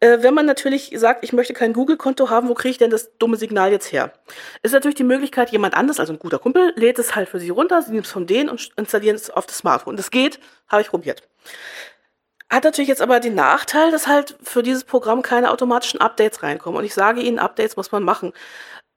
[0.00, 3.16] Äh, wenn man natürlich sagt, ich möchte kein Google-Konto haben, wo kriege ich denn das
[3.18, 4.12] dumme Signal jetzt her?
[4.62, 7.50] Ist natürlich die Möglichkeit, jemand anderes, also ein guter Kumpel, lädt es halt für Sie
[7.50, 9.96] runter, Sie nehmen es von denen und installieren es auf das Smartphone.
[9.96, 10.38] Das geht,
[10.68, 11.22] habe ich probiert.
[12.50, 16.78] Hat natürlich jetzt aber den Nachteil, dass halt für dieses Programm keine automatischen Updates reinkommen.
[16.78, 18.32] Und ich sage Ihnen, Updates muss man machen.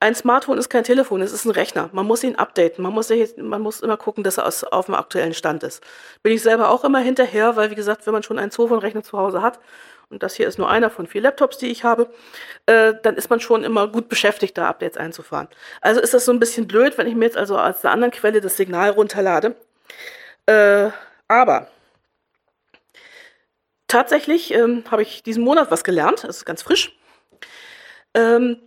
[0.02, 1.92] Ein Smartphone ist kein Telefon, es ist ein Rechner.
[1.94, 2.84] Man muss ihn updaten.
[2.84, 5.84] Man muss, man muss immer gucken, dass er aus, auf dem aktuellen Stand ist.
[6.24, 9.16] Bin ich selber auch immer hinterher, weil, wie gesagt, wenn man schon einen Sofon-Rechner zu
[9.20, 9.60] Hause hat,
[10.10, 12.10] und das hier ist nur einer von vier Laptops, die ich habe,
[12.66, 15.48] äh, dann ist man schon immer gut beschäftigt, da Updates einzufahren.
[15.82, 18.12] Also ist das so ein bisschen blöd, wenn ich mir jetzt also als der anderen
[18.12, 19.56] Quelle das Signal runterlade.
[20.48, 20.90] Äh,
[21.28, 21.68] aber
[23.88, 26.98] tatsächlich ähm, habe ich diesen Monat was gelernt, das ist ganz frisch.
[28.16, 28.58] Ähm,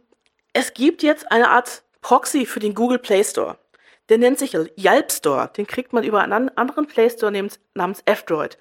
[0.55, 3.59] es gibt jetzt eine Art Proxy für den Google Play Store.
[4.09, 5.51] Der nennt sich Yelp Store.
[5.57, 7.33] Den kriegt man über einen anderen Play Store
[7.75, 8.57] namens, F-Droid.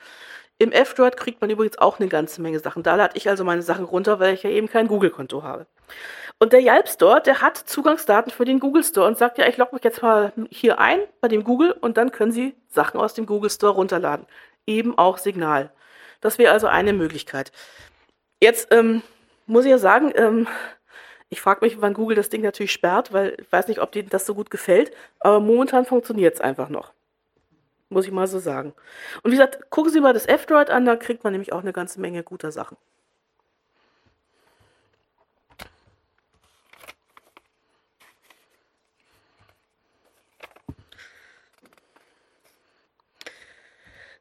[0.57, 2.83] Im F-Droid kriegt man übrigens auch eine ganze Menge Sachen.
[2.83, 5.67] Da lade ich also meine Sachen runter, weil ich ja eben kein Google-Konto habe.
[6.39, 9.57] Und der Yelp Store, der hat Zugangsdaten für den Google Store und sagt ja, ich
[9.57, 13.13] logge mich jetzt mal hier ein bei dem Google und dann können Sie Sachen aus
[13.13, 14.25] dem Google Store runterladen.
[14.65, 15.71] Eben auch Signal.
[16.21, 17.51] Das wäre also eine Möglichkeit.
[18.41, 19.03] Jetzt ähm,
[19.45, 20.47] muss ich ja sagen, ähm,
[21.33, 24.09] ich frage mich, wann Google das Ding natürlich sperrt, weil ich weiß nicht, ob denen
[24.09, 26.93] das so gut gefällt, aber momentan funktioniert es einfach noch.
[27.89, 28.73] Muss ich mal so sagen.
[29.23, 31.73] Und wie gesagt, gucken Sie mal das F-Droid an, da kriegt man nämlich auch eine
[31.73, 32.77] ganze Menge guter Sachen.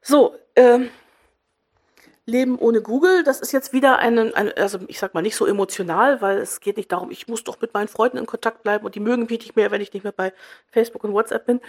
[0.01, 0.89] So, ähm,
[2.25, 5.45] Leben ohne Google, das ist jetzt wieder ein, ein, also ich sag mal nicht so
[5.45, 8.85] emotional, weil es geht nicht darum, ich muss doch mit meinen Freunden in Kontakt bleiben
[8.85, 10.31] und die mögen mich nicht mehr, wenn ich nicht mehr bei
[10.71, 11.59] Facebook und WhatsApp bin.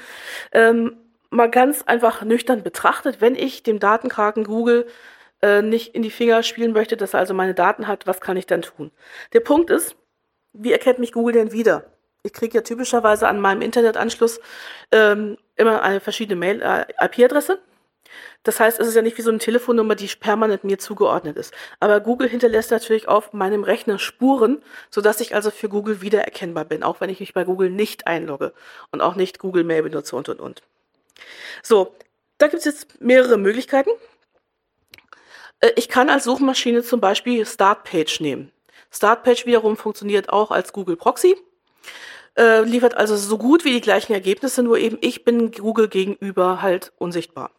[0.52, 0.96] Ähm,
[1.30, 4.86] mal ganz einfach nüchtern betrachtet, wenn ich dem Datenkraken Google
[5.42, 8.36] äh, nicht in die Finger spielen möchte, dass er also meine Daten hat, was kann
[8.36, 8.92] ich dann tun?
[9.32, 9.96] Der Punkt ist,
[10.52, 11.86] wie erkennt mich Google denn wieder?
[12.22, 14.40] Ich kriege ja typischerweise an meinem Internetanschluss
[14.92, 17.54] ähm, immer eine verschiedene Mail-IP-Adresse.
[17.54, 17.73] Äh,
[18.42, 21.54] das heißt, es ist ja nicht wie so eine Telefonnummer, die permanent mir zugeordnet ist.
[21.80, 26.82] Aber Google hinterlässt natürlich auf meinem Rechner Spuren, sodass ich also für Google wiedererkennbar bin,
[26.82, 28.52] auch wenn ich mich bei Google nicht einlogge
[28.92, 30.62] und auch nicht Google Mail benutze und und und.
[31.62, 31.94] So,
[32.38, 33.90] da gibt es jetzt mehrere Möglichkeiten.
[35.60, 38.52] Äh, ich kann als Suchmaschine zum Beispiel Startpage nehmen.
[38.90, 41.36] Startpage wiederum funktioniert auch als Google Proxy,
[42.36, 46.62] äh, liefert also so gut wie die gleichen Ergebnisse, nur eben ich bin Google gegenüber
[46.62, 47.50] halt unsichtbar.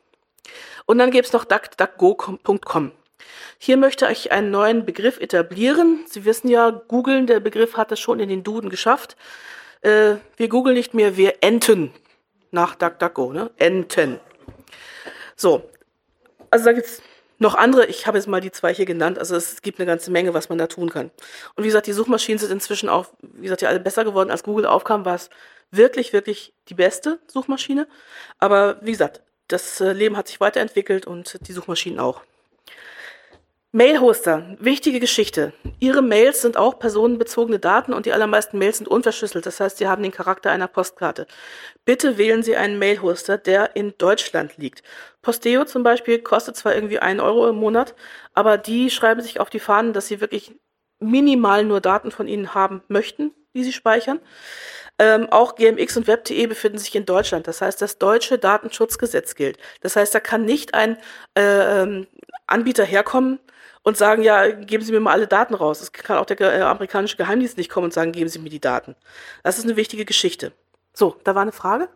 [0.86, 2.91] Und dann gäbe es noch duckduckgo.com.
[3.58, 6.06] Hier möchte ich einen neuen Begriff etablieren.
[6.08, 9.16] Sie wissen ja, googeln, der Begriff hat es schon in den Duden geschafft.
[9.82, 11.93] Äh, wir googeln nicht mehr, wir enten
[12.52, 13.52] nach DuckDuckGo, ne?
[13.58, 14.20] Enten.
[15.36, 15.70] So.
[16.50, 17.02] Also da gibt's
[17.38, 20.10] noch andere, ich habe jetzt mal die zwei hier genannt, also es gibt eine ganze
[20.10, 21.12] Menge, was man da tun kann.
[21.56, 24.32] Und wie gesagt, die Suchmaschinen sind inzwischen auch, wie gesagt, ja alle besser geworden.
[24.32, 25.30] Als Google aufkam, war es
[25.72, 27.88] wirklich, wirklich die beste Suchmaschine.
[28.39, 32.22] Aber wie gesagt, das äh, Leben hat sich weiterentwickelt und die Suchmaschinen auch.
[33.78, 35.52] Mailhoster, wichtige Geschichte.
[35.82, 39.46] Ihre Mails sind auch personenbezogene Daten und die allermeisten Mails sind unverschlüsselt.
[39.46, 41.28] Das heißt, sie haben den Charakter einer Postkarte.
[41.84, 44.82] Bitte wählen Sie einen Mailhoster, der in Deutschland liegt.
[45.22, 47.96] Posteo zum Beispiel kostet zwar irgendwie einen Euro im Monat,
[48.34, 50.54] aber die schreiben sich auf die Fahnen, dass sie wirklich
[51.00, 54.22] minimal nur Daten von Ihnen haben möchten, die sie speichern.
[54.98, 57.48] Ähm, auch GMX und Web.de befinden sich in Deutschland.
[57.48, 59.58] Das heißt, das deutsche Datenschutzgesetz gilt.
[59.82, 60.98] Das heißt, da kann nicht ein
[61.38, 62.08] äh, ähm,
[62.48, 63.39] Anbieter herkommen
[63.84, 65.82] und sagen, ja, geben Sie mir mal alle Daten raus.
[65.82, 68.62] Es kann auch der äh, amerikanische Geheimdienst nicht kommen und sagen, geben Sie mir die
[68.62, 68.96] Daten.
[69.43, 70.54] Das ist eine wichtige Geschichte.
[70.93, 71.89] So, da war eine Frage?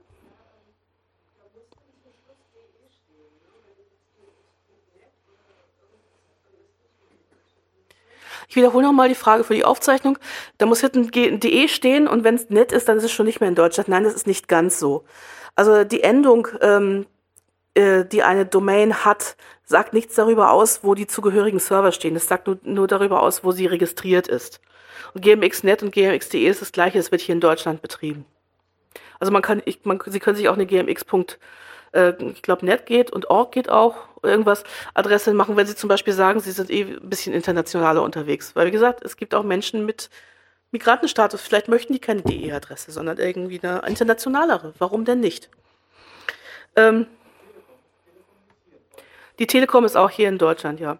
[8.49, 10.17] Ich wiederhole nochmal die Frage für die Aufzeichnung.
[10.57, 13.39] Da muss hinten .de stehen und wenn es nett ist, dann ist es schon nicht
[13.39, 13.89] mehr in Deutschland.
[13.89, 15.05] Nein, das ist nicht ganz so.
[15.55, 17.05] Also die Endung, ähm,
[17.75, 22.15] äh, die eine Domain hat, sagt nichts darüber aus, wo die zugehörigen Server stehen.
[22.15, 24.61] Es sagt nur, nur darüber aus, wo sie registriert ist.
[25.13, 28.25] Und gmx.net und gmx.de ist das gleiche, es wird hier in Deutschland betrieben.
[29.19, 31.05] Also man kann, ich, man, Sie können sich auch eine gmx.
[31.91, 34.63] Äh, ich glaube, net geht und org geht auch, irgendwas
[34.93, 38.55] Adresse machen, wenn Sie zum Beispiel sagen, Sie sind eh ein bisschen internationaler unterwegs.
[38.55, 40.09] Weil, wie gesagt, es gibt auch Menschen mit
[40.71, 41.41] Migrantenstatus.
[41.41, 44.73] Vielleicht möchten die keine DE-Adresse, sondern irgendwie eine internationalere.
[44.77, 45.49] Warum denn nicht?
[46.75, 47.07] Ähm,
[49.39, 50.97] die Telekom ist auch hier in Deutschland, ja.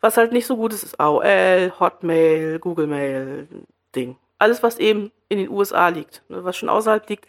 [0.00, 3.48] Was halt nicht so gut ist, ist AOL, Hotmail, Google Mail,
[3.94, 4.16] Ding.
[4.38, 6.22] Alles, was eben in den USA liegt.
[6.28, 7.26] Ne, was schon außerhalb liegt.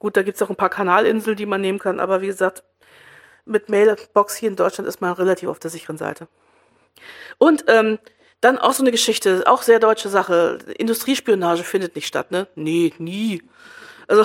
[0.00, 2.64] Gut, da gibt es auch ein paar Kanalinseln, die man nehmen kann, aber wie gesagt,
[3.44, 6.26] mit Mailbox hier in Deutschland ist man relativ auf der sicheren Seite.
[7.38, 7.98] Und ähm,
[8.40, 10.58] dann auch so eine Geschichte, auch sehr deutsche Sache.
[10.78, 12.48] Industriespionage findet nicht statt, ne?
[12.54, 13.42] Nee, nie.
[14.08, 14.24] Also,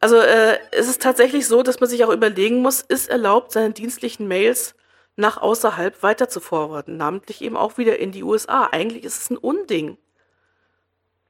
[0.00, 3.72] also äh, es ist tatsächlich so, dass man sich auch überlegen muss, ist erlaubt, seine
[3.72, 4.74] dienstlichen Mails
[5.14, 8.64] nach außerhalb weiter zu forwarden, namentlich eben auch wieder in die USA.
[8.72, 9.96] Eigentlich ist es ein Unding.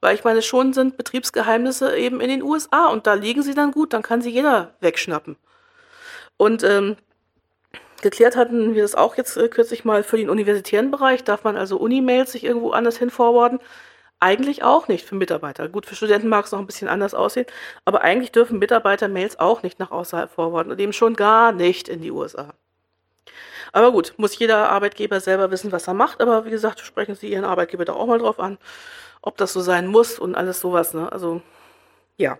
[0.00, 3.70] Weil ich meine, schon sind Betriebsgeheimnisse eben in den USA und da liegen sie dann
[3.70, 5.36] gut, dann kann sie jeder wegschnappen.
[6.36, 6.96] Und ähm,
[8.00, 11.22] geklärt hatten wir das auch jetzt äh, kürzlich mal für den universitären Bereich.
[11.24, 13.60] Darf man also Unimails sich irgendwo anders hin forwarden?
[14.20, 15.68] Eigentlich auch nicht für Mitarbeiter.
[15.68, 17.46] Gut, für Studenten mag es noch ein bisschen anders aussehen,
[17.84, 21.88] aber eigentlich dürfen Mitarbeiter Mails auch nicht nach außerhalb forwarden und eben schon gar nicht
[21.88, 22.54] in die USA.
[23.72, 26.20] Aber gut, muss jeder Arbeitgeber selber wissen, was er macht.
[26.20, 28.58] Aber wie gesagt, sprechen Sie Ihren Arbeitgeber da auch mal drauf an,
[29.22, 30.94] ob das so sein muss und alles sowas.
[30.94, 31.10] Ne?
[31.10, 31.42] Also
[32.16, 32.38] ja.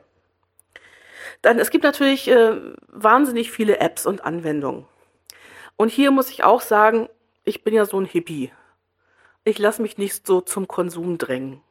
[1.43, 2.57] Dann, es gibt natürlich äh,
[2.89, 4.87] wahnsinnig viele Apps und Anwendungen.
[5.77, 7.09] Und hier muss ich auch sagen,
[7.45, 8.53] ich bin ja so ein Hippie.
[9.45, 11.63] Ich lasse mich nicht so zum Konsum drängen.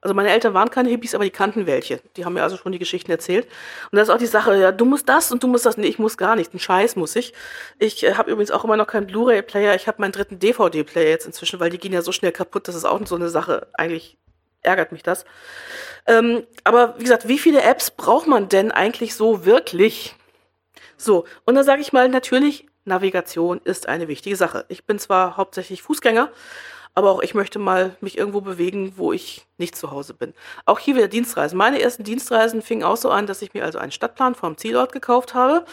[0.00, 2.00] Also meine Eltern waren keine Hippies, aber die kannten welche.
[2.16, 3.46] Die haben mir also schon die Geschichten erzählt.
[3.90, 5.76] Und das ist auch die Sache, ja, du musst das und du musst das.
[5.76, 6.52] Nee, ich muss gar nicht.
[6.54, 7.32] Ein Scheiß muss ich.
[7.78, 9.74] Ich äh, habe übrigens auch immer noch keinen Blu-ray-Player.
[9.74, 12.68] Ich habe meinen dritten DVD-Player jetzt inzwischen, weil die gehen ja so schnell kaputt.
[12.68, 13.68] Das ist auch so eine Sache.
[13.74, 14.16] Eigentlich
[14.66, 15.24] ärgert mich das.
[16.06, 20.14] Ähm, aber wie gesagt, wie viele Apps braucht man denn eigentlich so wirklich?
[20.96, 24.64] So, und dann sage ich mal, natürlich, Navigation ist eine wichtige Sache.
[24.68, 26.30] Ich bin zwar hauptsächlich Fußgänger,
[26.96, 30.32] aber auch ich möchte mal mich irgendwo bewegen, wo ich nicht zu Hause bin.
[30.64, 31.58] Auch hier wieder Dienstreisen.
[31.58, 34.92] Meine ersten Dienstreisen fingen auch so an, dass ich mir also einen Stadtplan vom Zielort
[34.92, 35.66] gekauft habe,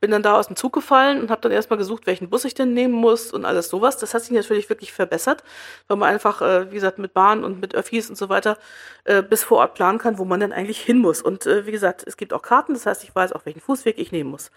[0.00, 2.54] bin dann da aus dem Zug gefallen und habe dann erstmal gesucht, welchen Bus ich
[2.54, 3.98] denn nehmen muss und alles sowas.
[3.98, 5.42] Das hat sich natürlich wirklich verbessert,
[5.88, 8.56] weil man einfach, äh, wie gesagt, mit Bahn und mit Öffis und so weiter
[9.02, 11.20] äh, bis vor Ort planen kann, wo man dann eigentlich hin muss.
[11.22, 13.98] Und äh, wie gesagt, es gibt auch Karten, das heißt, ich weiß auch, welchen Fußweg
[13.98, 14.52] ich nehmen muss.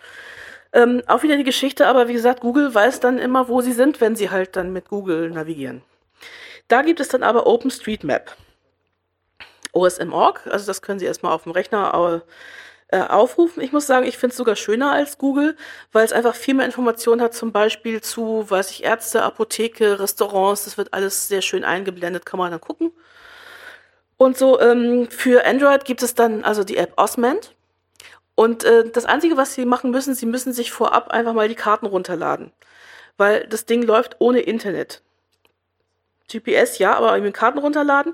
[0.71, 3.99] Ähm, auch wieder die Geschichte, aber wie gesagt, Google weiß dann immer, wo sie sind,
[4.01, 5.81] wenn sie halt dann mit Google navigieren.
[6.67, 8.35] Da gibt es dann aber OpenStreetMap.
[9.73, 12.23] OSM.org, also das können Sie erstmal auf dem Rechner
[12.89, 13.63] äh, aufrufen.
[13.63, 15.55] Ich muss sagen, ich finde es sogar schöner als Google,
[15.93, 20.65] weil es einfach viel mehr Informationen hat, zum Beispiel zu, weiß ich, Ärzte, Apotheke, Restaurants,
[20.65, 22.91] das wird alles sehr schön eingeblendet, kann man dann gucken.
[24.17, 27.55] Und so ähm, für Android gibt es dann also die App Osment.
[28.35, 31.55] Und äh, das Einzige, was Sie machen müssen, Sie müssen sich vorab einfach mal die
[31.55, 32.51] Karten runterladen.
[33.17, 35.01] Weil das Ding läuft ohne Internet.
[36.31, 38.13] GPS ja, aber eben Karten runterladen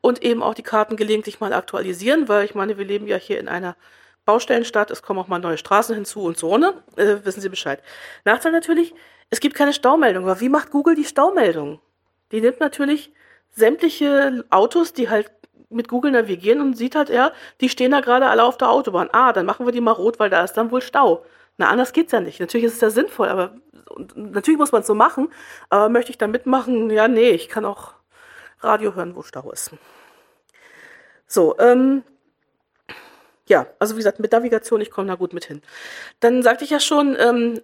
[0.00, 3.38] und eben auch die Karten gelegentlich mal aktualisieren, weil ich meine, wir leben ja hier
[3.38, 3.76] in einer
[4.24, 6.74] Baustellenstadt, es kommen auch mal neue Straßen hinzu und so, ne?
[6.96, 7.82] Äh, wissen Sie Bescheid.
[8.24, 8.94] Nachteil natürlich,
[9.30, 10.24] es gibt keine Staumeldung.
[10.24, 11.80] Aber wie macht Google die Staumeldung?
[12.30, 13.12] Die nimmt natürlich
[13.50, 15.30] sämtliche Autos, die halt
[15.70, 19.08] mit Google navigieren und sieht halt, ja, die stehen da gerade alle auf der Autobahn.
[19.12, 21.24] Ah, dann machen wir die mal rot, weil da ist dann wohl Stau.
[21.62, 22.40] Na, anders geht's ja nicht.
[22.40, 23.54] Natürlich ist es ja sinnvoll, aber
[24.16, 25.32] natürlich muss man es so machen,
[25.68, 26.90] aber möchte ich da mitmachen?
[26.90, 27.94] Ja, nee, ich kann auch
[28.58, 29.70] Radio hören, wo Stau ist.
[31.28, 32.02] So, ähm,
[33.46, 35.62] ja, also wie gesagt, mit Navigation, ich komme da gut mit hin.
[36.18, 37.60] Dann sagte ich ja schon, ähm,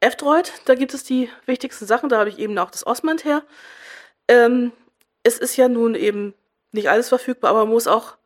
[0.00, 3.42] F-Droid, da gibt es die wichtigsten Sachen, da habe ich eben auch das Osmand her.
[4.28, 4.72] Ähm,
[5.24, 6.32] es ist ja nun eben
[6.70, 8.16] nicht alles verfügbar, aber man muss auch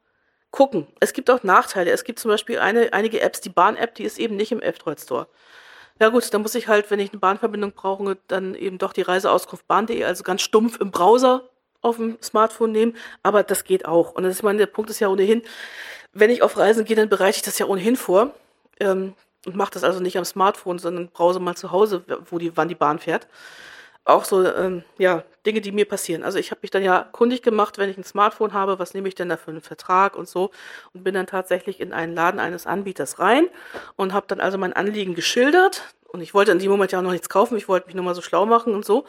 [0.56, 0.86] gucken.
[1.00, 1.90] Es gibt auch Nachteile.
[1.90, 4.98] Es gibt zum Beispiel eine, einige Apps, die Bahn-App, die ist eben nicht im F-Droid
[4.98, 5.26] Store.
[6.00, 9.02] Ja gut, dann muss ich halt, wenn ich eine Bahnverbindung brauche, dann eben doch die
[9.02, 11.48] Reiseauskunft bahn.de, also ganz stumpf im Browser
[11.82, 12.96] auf dem Smartphone nehmen.
[13.22, 14.12] Aber das geht auch.
[14.12, 15.42] Und das ist meine, der Punkt ist ja ohnehin,
[16.14, 18.30] wenn ich auf Reisen gehe, dann bereite ich das ja ohnehin vor.
[18.80, 22.56] Ähm, und mache das also nicht am Smartphone, sondern browse mal zu Hause, wo die,
[22.56, 23.28] wann die Bahn fährt
[24.06, 26.22] auch so, ähm, ja, Dinge, die mir passieren.
[26.22, 29.08] Also ich habe mich dann ja kundig gemacht, wenn ich ein Smartphone habe, was nehme
[29.08, 30.50] ich denn da für einen Vertrag und so
[30.94, 33.48] und bin dann tatsächlich in einen Laden eines Anbieters rein
[33.96, 35.82] und habe dann also mein Anliegen geschildert
[36.12, 37.56] Und ich wollte in dem Moment ja auch noch nichts kaufen.
[37.56, 39.04] Ich wollte mich nur mal so schlau machen und so.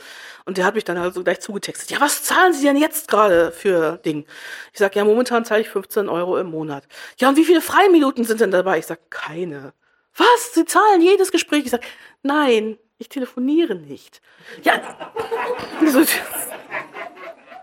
[0.46, 1.92] Und der hat mich dann also gleich zugetextet.
[1.92, 4.26] Ja, was zahlen Sie denn jetzt gerade für Ding?
[4.74, 6.88] Ich sag, ja, momentan zahle ich 15 Euro im Monat.
[7.20, 8.80] Ja, und wie viele Freiminuten sind denn dabei?
[8.80, 9.74] Ich sag, keine.
[10.16, 10.54] Was?
[10.54, 11.66] Sie zahlen jedes Gespräch?
[11.66, 11.84] Ich sag,
[12.24, 14.22] nein, ich telefoniere nicht.
[14.64, 14.82] Ja.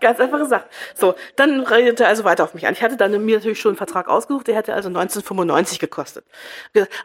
[0.01, 0.65] Ganz einfache Sache.
[0.93, 2.73] So, dann redete er also weiter auf mich an.
[2.73, 6.25] Ich hatte dann mir natürlich schon einen Vertrag ausgesucht, der hätte also 1995 gekostet.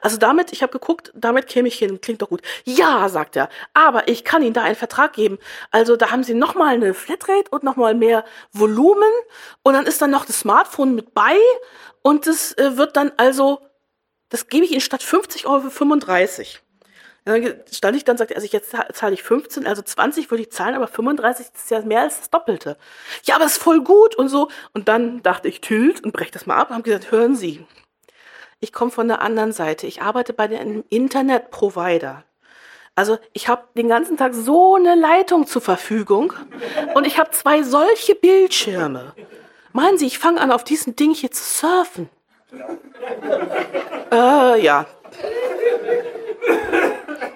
[0.00, 2.42] Also damit, ich habe geguckt, damit käme ich hin, klingt doch gut.
[2.64, 5.38] Ja, sagt er, aber ich kann Ihnen da einen Vertrag geben.
[5.70, 9.10] Also da haben Sie nochmal eine Flatrate und nochmal mehr Volumen
[9.62, 11.36] und dann ist dann noch das Smartphone mit bei
[12.02, 13.60] und das äh, wird dann also,
[14.28, 16.60] das gebe ich Ihnen statt 50 Euro für 35.
[17.24, 20.74] Dann stand ich dann, sagte also jetzt zahle ich 15, also 20 würde ich zahlen,
[20.74, 22.76] aber 35 ist ja mehr als das Doppelte.
[23.24, 24.48] Ja, aber ist voll gut und so.
[24.72, 27.66] Und dann dachte ich, Tilt und brech das mal ab und habe gesagt, hören Sie,
[28.60, 29.86] ich komme von der anderen Seite.
[29.86, 32.24] Ich arbeite bei einem Internetprovider.
[32.94, 36.32] Also ich habe den ganzen Tag so eine Leitung zur Verfügung
[36.94, 39.14] und ich habe zwei solche Bildschirme.
[39.72, 42.10] Meinen Sie, ich fange an, auf diesem Ding hier zu surfen?
[44.12, 44.86] äh, ja.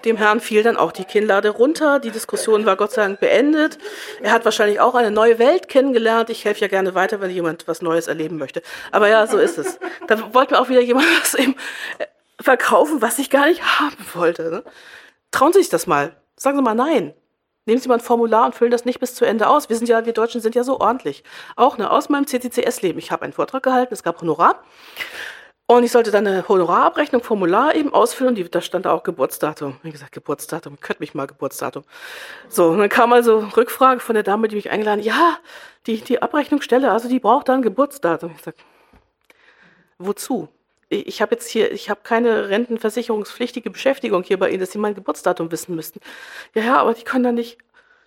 [0.04, 1.98] Dem Herrn fiel dann auch die Kinnlade runter.
[1.98, 3.78] Die Diskussion war Gott sei Dank beendet.
[4.22, 6.30] Er hat wahrscheinlich auch eine neue Welt kennengelernt.
[6.30, 8.62] Ich helfe ja gerne weiter, wenn jemand was Neues erleben möchte.
[8.92, 9.78] Aber ja, so ist es.
[10.06, 11.54] Da wollte mir auch wieder jemand was eben
[11.98, 12.06] äh,
[12.40, 14.50] verkaufen, was ich gar nicht haben wollte.
[14.50, 14.64] Ne?
[15.30, 16.14] Trauen Sie sich das mal.
[16.36, 17.14] Sagen Sie mal nein.
[17.66, 19.70] Nehmen Sie mal ein Formular und füllen das nicht bis zu Ende aus.
[19.70, 21.24] Wir sind ja, wir Deutschen sind ja so ordentlich.
[21.56, 22.98] Auch ne, aus meinem CCCS-Leben.
[22.98, 24.62] Ich habe einen Vortrag gehalten, es gab Honorar.
[25.66, 28.34] Und ich sollte dann eine Honorarabrechnung, Formular eben ausfüllen.
[28.34, 29.76] Die, da stand da auch Geburtsdatum.
[29.82, 31.84] Wie gesagt, Geburtsdatum, könnt mich mal Geburtsdatum.
[32.50, 35.06] So, und dann kam also Rückfrage von der Dame, die mich eingeladen hat.
[35.06, 35.38] Ja,
[35.86, 38.32] die, die Abrechnungsstelle, also die braucht dann Geburtsdatum.
[38.36, 38.56] Ich sag,
[39.98, 40.48] wozu?
[40.90, 44.78] Ich, ich habe jetzt hier, ich habe keine rentenversicherungspflichtige Beschäftigung hier bei Ihnen, dass Sie
[44.78, 46.00] mein Geburtsdatum wissen müssten.
[46.54, 47.56] Ja, ja, aber die können dann nicht.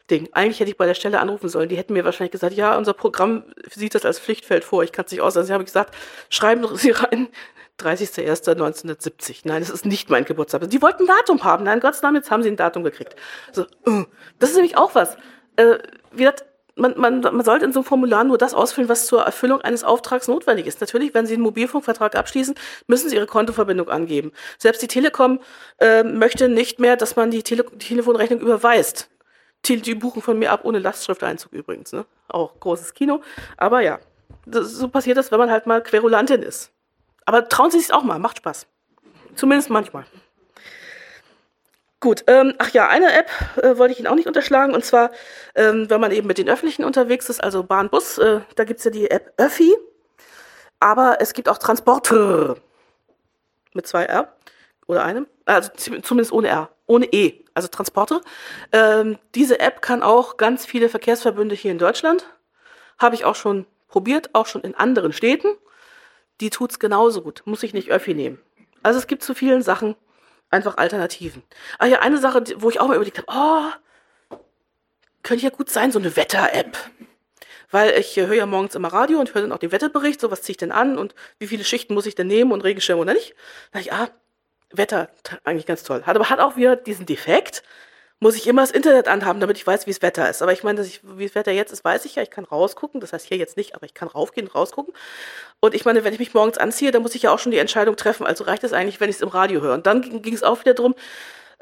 [0.10, 0.30] Ding.
[0.32, 1.70] Eigentlich hätte ich bei der Stelle anrufen sollen.
[1.70, 4.84] Die hätten mir wahrscheinlich gesagt, ja, unser Programm sieht das als Pflichtfeld vor.
[4.84, 5.36] Ich kann es nicht aus.
[5.36, 5.96] Also ich habe gesagt,
[6.30, 7.28] schreiben Sie rein,
[7.80, 9.42] 30.01.1970.
[9.44, 10.70] Nein, das ist nicht mein Geburtstag.
[10.70, 11.64] Die wollten ein Datum haben.
[11.64, 13.16] Nein, Gottes Namen, jetzt haben sie ein Datum gekriegt.
[13.52, 14.06] So, uh,
[14.40, 15.16] das ist nämlich auch was.
[15.58, 15.78] Äh,
[16.12, 16.46] wie gesagt,
[16.78, 19.84] man, man, man sollte in so einem Formular nur das ausfüllen, was zur Erfüllung eines
[19.84, 20.80] Auftrags notwendig ist.
[20.80, 22.56] Natürlich, wenn Sie einen Mobilfunkvertrag abschließen,
[22.88, 24.32] müssen Sie Ihre Kontoverbindung angeben.
[24.58, 25.40] Selbst die Telekom
[25.80, 29.10] äh, möchte nicht mehr, dass man die, Tele die Telefonrechnung überweist.
[29.68, 31.92] Die buchen von mir ab ohne Lastschrifteinzug übrigens.
[31.92, 32.06] Ne?
[32.30, 33.22] Auch großes Kino.
[33.58, 34.00] Aber ja,
[34.46, 36.72] das, so passiert das, wenn man halt mal Querulantin ist.
[37.26, 38.68] Aber trauen Sie sich auch mal, macht Spaß.
[39.36, 40.06] Zumindest manchmal.
[42.00, 44.74] Gut, ähm, ach ja, eine App äh, wollte ich Ihnen auch nicht unterschlagen.
[44.74, 45.12] Und zwar,
[45.56, 48.84] ähm, wenn man eben mit den Öffentlichen unterwegs ist, also Bahn, Bus, äh, da gibt's
[48.84, 49.76] ja die App Öffi.
[50.80, 52.56] Aber es gibt auch Transporter
[53.74, 54.32] mit zwei R
[54.88, 55.28] oder einem.
[55.46, 58.22] Also zumindest ohne R, ohne E, also Transporter.
[58.72, 62.26] Ähm, diese App kann auch ganz viele Verkehrsverbünde hier in Deutschland.
[62.98, 65.50] Habe ich auch schon probiert, auch schon in anderen Städten.
[66.42, 68.40] Die tut's genauso gut, muss ich nicht Öffi nehmen.
[68.84, 69.96] Also es gibt zu vielen Sachen
[70.50, 71.44] einfach Alternativen.
[71.80, 74.38] Ah ja, eine Sache, wo ich auch mal überlegt habe, oh,
[75.24, 76.78] könnte ja gut sein, so eine Wetter-App.
[77.70, 80.42] Weil ich höre ja morgens immer Radio und höre dann auch den Wetterbericht, so was
[80.42, 83.14] ziehe ich denn an und wie viele Schichten muss ich denn nehmen und Regenschirm oder
[83.14, 83.36] nicht.
[83.72, 84.10] Da dachte ich, ah,
[84.72, 85.10] Wetter,
[85.44, 86.04] eigentlich ganz toll.
[86.04, 87.64] Hat aber hat auch wieder diesen Defekt,
[88.20, 90.42] muss ich immer das Internet anhaben, damit ich weiß, wie das Wetter ist.
[90.42, 92.24] Aber ich meine, dass ich, wie das Wetter jetzt ist, weiß ich ja.
[92.24, 93.00] Ich kann rausgucken.
[93.00, 94.94] Das heißt hier jetzt nicht, aber ich kann raufgehen, rausgucken.
[95.60, 97.60] Und ich meine, wenn ich mich morgens anziehe, dann muss ich ja auch schon die
[97.60, 98.26] Entscheidung treffen.
[98.26, 99.76] Also reicht es eigentlich, wenn ich es im Radio höre.
[99.76, 100.96] Und dann ging es auch wieder drum.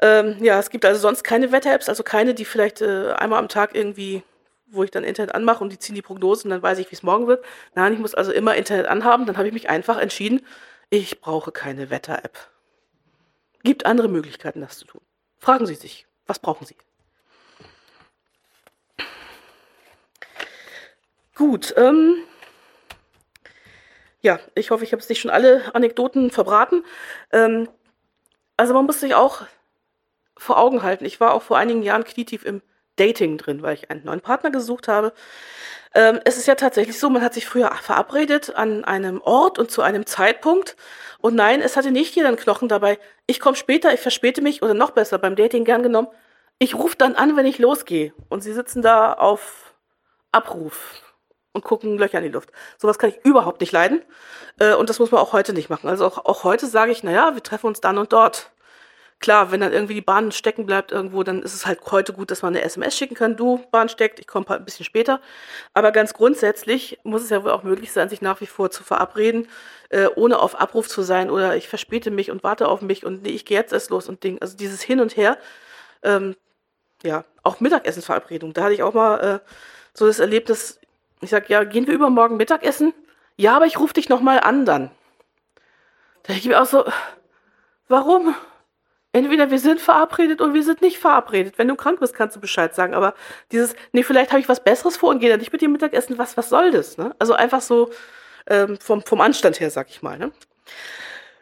[0.00, 3.48] Ähm, ja, es gibt also sonst keine Wetter-Apps, also keine, die vielleicht äh, einmal am
[3.48, 4.22] Tag irgendwie,
[4.66, 7.02] wo ich dann Internet anmache und die ziehen die Prognosen, dann weiß ich, wie es
[7.02, 7.44] morgen wird.
[7.74, 9.26] Nein, ich muss also immer Internet anhaben.
[9.26, 10.44] Dann habe ich mich einfach entschieden,
[10.90, 12.55] ich brauche keine Wetter-App.
[13.66, 15.00] Gibt andere Möglichkeiten, das zu tun.
[15.38, 16.76] Fragen Sie sich, was brauchen Sie?
[21.34, 22.14] Gut, ähm,
[24.20, 26.84] ja, ich hoffe, ich habe es nicht schon alle Anekdoten verbraten.
[27.32, 27.68] Ähm,
[28.56, 29.42] also man muss sich auch
[30.36, 31.04] vor Augen halten.
[31.04, 32.62] Ich war auch vor einigen Jahren knietief im
[32.96, 35.12] Dating drin, weil ich einen neuen Partner gesucht habe.
[35.94, 39.70] Ähm, es ist ja tatsächlich so, man hat sich früher verabredet an einem Ort und
[39.70, 40.76] zu einem Zeitpunkt.
[41.20, 42.98] Und nein, es hatte nicht jeder einen Knochen dabei.
[43.26, 46.08] Ich komme später, ich verspäte mich oder noch besser beim Dating gern genommen.
[46.58, 48.12] Ich rufe dann an, wenn ich losgehe.
[48.28, 49.74] Und sie sitzen da auf
[50.32, 51.02] Abruf
[51.52, 52.50] und gucken Löcher in die Luft.
[52.78, 54.02] Sowas kann ich überhaupt nicht leiden.
[54.58, 55.88] Äh, und das muss man auch heute nicht machen.
[55.88, 58.50] Also auch, auch heute sage ich, naja, wir treffen uns dann und dort.
[59.18, 62.30] Klar, wenn dann irgendwie die Bahn stecken bleibt irgendwo, dann ist es halt heute gut,
[62.30, 63.36] dass man eine SMS schicken kann.
[63.36, 65.20] Du, Bahn steckt, ich komme halt ein bisschen später.
[65.72, 68.84] Aber ganz grundsätzlich muss es ja wohl auch möglich sein, sich nach wie vor zu
[68.84, 69.48] verabreden,
[69.88, 73.22] äh, ohne auf Abruf zu sein oder ich verspäte mich und warte auf mich und
[73.22, 74.38] nee, ich gehe jetzt erst los und Ding.
[74.42, 75.38] Also dieses Hin und Her,
[76.02, 76.36] ähm,
[77.02, 78.52] ja, auch Mittagessensverabredung.
[78.52, 79.50] Da hatte ich auch mal äh,
[79.94, 80.78] so das Erlebnis,
[81.22, 82.92] ich sag, ja, gehen wir übermorgen Mittagessen?
[83.36, 84.90] Ja, aber ich rufe dich nochmal an dann.
[86.24, 86.84] Da ich mir auch so,
[87.88, 88.34] warum?
[89.16, 91.56] Entweder wir sind verabredet oder wir sind nicht verabredet.
[91.56, 92.92] Wenn du krank bist, kannst du Bescheid sagen.
[92.92, 93.14] Aber
[93.50, 96.18] dieses, nee, vielleicht habe ich was Besseres vor und gehe dann nicht mit dir Mittagessen,
[96.18, 96.98] was, was soll das?
[96.98, 97.14] Ne?
[97.18, 97.90] Also einfach so
[98.46, 100.18] ähm, vom, vom Anstand her, sag ich mal.
[100.18, 100.32] Ne?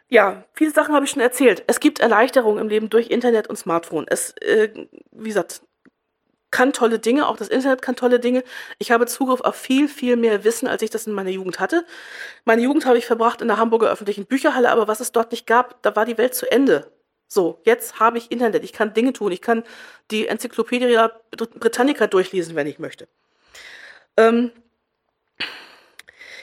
[0.07, 1.65] Ja, viele Sachen habe ich schon erzählt.
[1.67, 4.05] Es gibt Erleichterungen im Leben durch Internet und Smartphone.
[4.07, 4.69] Es, äh,
[5.11, 5.61] wie gesagt,
[6.51, 8.45] kann tolle Dinge, auch das Internet kann tolle Dinge.
[8.79, 11.85] Ich habe Zugriff auf viel, viel mehr Wissen, als ich das in meiner Jugend hatte.
[12.45, 15.45] Meine Jugend habe ich verbracht in der Hamburger öffentlichen Bücherhalle, aber was es dort nicht
[15.45, 16.94] gab, da war die Welt zu Ende.
[17.27, 19.63] So, jetzt habe ich Internet, ich kann Dinge tun, ich kann
[20.11, 20.97] die Enzyklopädie
[21.31, 23.07] Britannica durchlesen, wenn ich möchte.
[24.17, 24.51] Ähm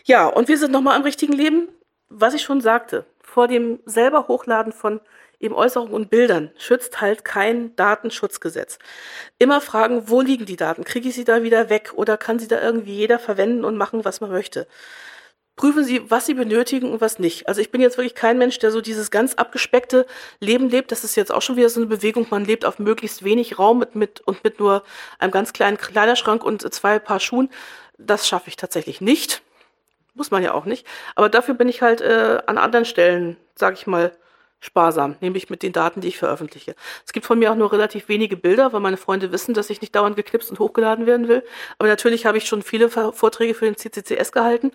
[0.05, 1.69] ja, und wir sind nochmal am richtigen Leben,
[2.09, 3.07] was ich schon sagte.
[3.23, 5.01] Vor dem selber Hochladen von
[5.43, 8.79] eben Äußerungen und Bildern schützt halt kein Datenschutzgesetz.
[9.39, 10.85] Immer fragen, wo liegen die Daten?
[10.85, 14.05] Kriege ich sie da wieder weg oder kann sie da irgendwie jeder verwenden und machen,
[14.05, 14.67] was man möchte?
[15.57, 17.49] Prüfen Sie, was Sie benötigen und was nicht.
[17.49, 20.07] Also ich bin jetzt wirklich kein Mensch, der so dieses ganz abgespeckte
[20.41, 20.93] Leben lebt.
[20.93, 22.27] Das ist jetzt auch schon wieder so eine Bewegung.
[22.31, 24.83] Man lebt auf möglichst wenig Raum mit, mit und mit nur
[25.19, 27.51] einem ganz kleinen Kleiderschrank und zwei Paar Schuhen.
[27.99, 29.43] Das schaffe ich tatsächlich nicht.
[30.15, 30.87] Muss man ja auch nicht.
[31.15, 34.13] Aber dafür bin ich halt äh, an anderen Stellen, sage ich mal,
[34.63, 36.77] sparsam, nämlich mit den Daten, die ich veröffentliche.
[37.05, 39.81] Es gibt von mir auch nur relativ wenige Bilder, weil meine Freunde wissen, dass ich
[39.81, 41.45] nicht dauernd geknipst und hochgeladen werden will.
[41.79, 44.71] Aber natürlich habe ich schon viele Vorträge für den CCCS gehalten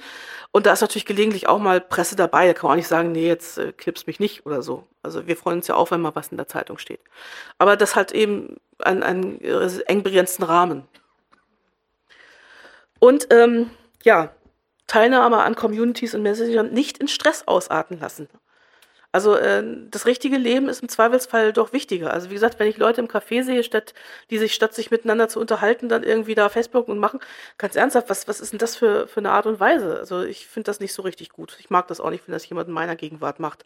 [0.52, 2.48] und da ist natürlich gelegentlich auch mal Presse dabei.
[2.48, 4.86] Da kann man auch nicht sagen, nee, jetzt äh, knipst mich nicht oder so.
[5.04, 7.00] Also wir freuen uns ja auch, wenn mal was in der Zeitung steht.
[7.58, 10.84] Aber das hat eben einen, einen eng begrenzten Rahmen.
[13.00, 13.72] Und ähm,
[14.04, 14.32] ja,
[14.88, 18.28] Teilnahme an Communities und Messengern nicht in Stress ausarten lassen.
[19.18, 22.13] Also äh, das richtige Leben ist im Zweifelsfall doch wichtiger.
[22.13, 23.95] Also wie gesagt, wenn ich Leute im Café sehe, statt
[24.30, 27.20] die sich statt sich miteinander zu unterhalten, dann irgendwie da Facebook und machen,
[27.57, 29.97] ganz ernsthaft, was was ist denn das für für eine Art und Weise?
[29.97, 31.57] Also ich finde das nicht so richtig gut.
[31.59, 33.65] Ich mag das auch nicht, wenn das jemand in meiner Gegenwart macht.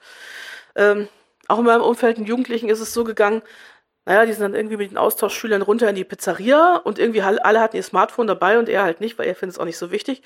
[0.75, 1.09] Ähm,
[1.49, 3.41] auch in meinem Umfeld in Jugendlichen ist es so gegangen.
[4.05, 7.59] Naja, die sind dann irgendwie mit den Austauschschülern runter in die Pizzeria und irgendwie alle
[7.59, 9.91] hatten ihr Smartphone dabei und er halt nicht, weil er findet es auch nicht so
[9.91, 10.23] wichtig.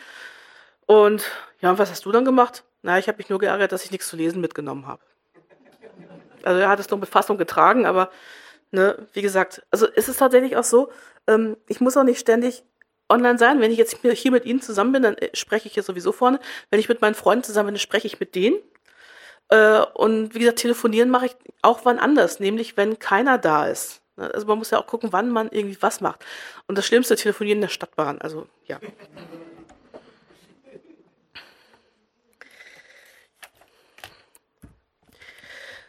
[0.85, 1.23] Und
[1.61, 2.63] ja, und was hast du dann gemacht?
[2.83, 5.01] Na, ich habe mich nur geärgert, dass ich nichts zu lesen mitgenommen habe.
[6.45, 8.09] Also er hat es nur mit Fassung getragen, aber
[8.71, 10.91] ne, wie gesagt, also ist es tatsächlich auch so,
[11.27, 12.63] ähm, ich muss auch nicht ständig
[13.09, 13.61] online sein.
[13.61, 16.39] Wenn ich jetzt hier mit Ihnen zusammen bin, dann äh, spreche ich hier sowieso vorne.
[16.69, 18.57] Wenn ich mit meinen Freunden zusammen bin, dann spreche ich mit denen.
[19.49, 24.01] Äh, und wie gesagt, telefonieren mache ich auch wann anders, nämlich wenn keiner da ist.
[24.17, 26.25] Ne, also man muss ja auch gucken, wann man irgendwie was macht.
[26.67, 28.19] Und das Schlimmste, telefonieren in der Stadtbahn.
[28.21, 28.79] Also ja.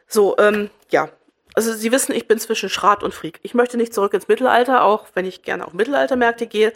[0.07, 1.09] So, ähm, ja.
[1.55, 3.41] Also Sie wissen, ich bin zwischen Schrat und Freak.
[3.43, 6.73] Ich möchte nicht zurück ins Mittelalter, auch wenn ich gerne auf Mittelaltermärkte gehe.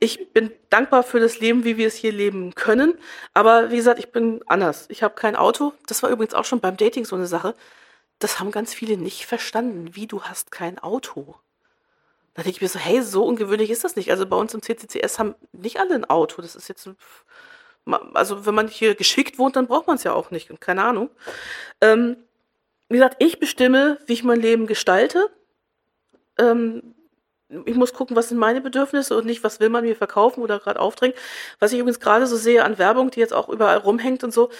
[0.00, 2.98] Ich bin dankbar für das Leben, wie wir es hier leben können.
[3.34, 4.86] Aber wie gesagt, ich bin anders.
[4.88, 5.72] Ich habe kein Auto.
[5.86, 7.54] Das war übrigens auch schon beim Dating so eine Sache.
[8.18, 9.94] Das haben ganz viele nicht verstanden.
[9.94, 11.36] Wie, du hast kein Auto?
[12.34, 14.10] Da denke ich mir so, hey, so ungewöhnlich ist das nicht.
[14.12, 16.42] Also bei uns im CCCS haben nicht alle ein Auto.
[16.42, 16.88] Das ist jetzt,
[18.14, 20.48] also wenn man hier geschickt wohnt, dann braucht man es ja auch nicht.
[20.60, 21.10] Keine Ahnung.
[21.80, 22.16] Ähm,
[22.88, 25.28] wie gesagt, ich bestimme, wie ich mein Leben gestalte.
[26.38, 26.94] Ähm,
[27.64, 30.58] ich muss gucken, was sind meine Bedürfnisse und nicht, was will man mir verkaufen oder
[30.58, 31.16] gerade aufdrängen.
[31.58, 34.50] Was ich übrigens gerade so sehe an Werbung, die jetzt auch überall rumhängt und so,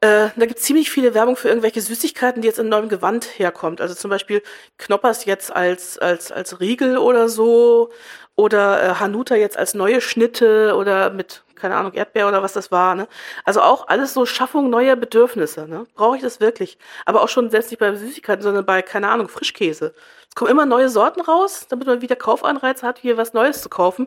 [0.00, 3.38] äh, da gibt es ziemlich viele Werbung für irgendwelche Süßigkeiten, die jetzt in neuem Gewand
[3.38, 3.80] herkommt.
[3.80, 4.42] Also zum Beispiel
[4.78, 7.90] Knoppers jetzt als, als, als Riegel oder so
[8.38, 12.70] oder äh, Hanuta jetzt als neue Schnitte oder mit, keine Ahnung, Erdbeer oder was das
[12.70, 12.94] war.
[12.94, 13.08] Ne?
[13.44, 15.66] Also auch alles so Schaffung neuer Bedürfnisse.
[15.66, 15.86] Ne?
[15.96, 16.78] Brauche ich das wirklich?
[17.04, 19.92] Aber auch schon selbst nicht bei Süßigkeiten, sondern bei, keine Ahnung, Frischkäse.
[20.28, 23.68] Es kommen immer neue Sorten raus, damit man wieder Kaufanreiz hat, hier was Neues zu
[23.68, 24.06] kaufen.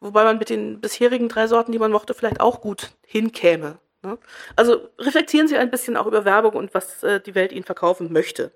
[0.00, 3.76] Wobei man mit den bisherigen drei Sorten, die man mochte, vielleicht auch gut hinkäme.
[4.02, 4.16] Ne?
[4.56, 8.10] Also reflektieren Sie ein bisschen auch über Werbung und was äh, die Welt Ihnen verkaufen
[8.10, 8.52] möchte.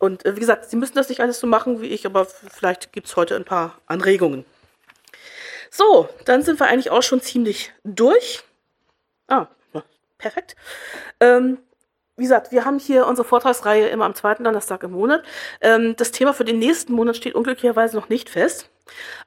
[0.00, 2.92] Und äh, wie gesagt, Sie müssen das nicht alles so machen wie ich, aber vielleicht
[2.92, 4.44] gibt es heute ein paar Anregungen.
[5.70, 8.42] So, dann sind wir eigentlich auch schon ziemlich durch.
[9.28, 9.46] Ah,
[10.18, 10.56] perfekt.
[11.20, 11.58] Ähm,
[12.16, 15.22] wie gesagt, wir haben hier unsere Vortragsreihe immer am zweiten Donnerstag im Monat.
[15.60, 18.68] Ähm, das Thema für den nächsten Monat steht unglücklicherweise noch nicht fest.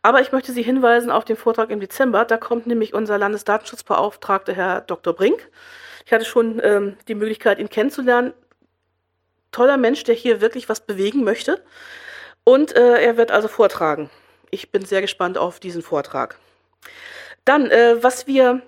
[0.01, 2.25] Aber ich möchte Sie hinweisen auf den Vortrag im Dezember.
[2.25, 5.13] Da kommt nämlich unser Landesdatenschutzbeauftragter, Herr Dr.
[5.13, 5.49] Brink.
[6.05, 8.33] Ich hatte schon ähm, die Möglichkeit, ihn kennenzulernen
[9.53, 11.63] toller Mensch, der hier wirklich was bewegen möchte.
[12.43, 14.09] Und äh, er wird also vortragen.
[14.51, 16.37] Ich bin sehr gespannt auf diesen Vortrag.
[17.45, 18.61] Dann, äh, was wir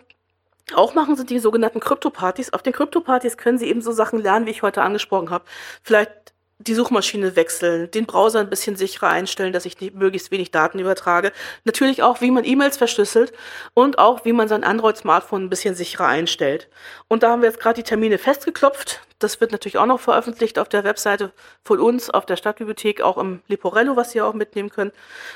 [0.74, 2.54] auch machen, sind die sogenannten Krypto-Partys.
[2.54, 5.46] Auf den Krypto-Partys können Sie eben so Sachen lernen, wie ich heute angesprochen habe.
[5.84, 10.52] Vielleicht die Suchmaschine wechseln, den Browser ein bisschen sicherer einstellen, dass ich nicht, möglichst wenig
[10.52, 11.34] Daten übertrage.
[11.66, 13.34] Natürlich auch, wie man E-Mails verschlüsselt
[13.74, 16.70] und auch, wie man sein Android-Smartphone ein bisschen sicherer einstellt.
[17.10, 19.02] Und da haben wir jetzt gerade die Termine festgeklopft.
[19.20, 21.34] Das wird natürlich auch noch veröffentlicht auf der Webseite
[21.64, 24.92] von uns, auf der Stadtbibliothek, auch im Liporello, was Sie auch mitnehmen können.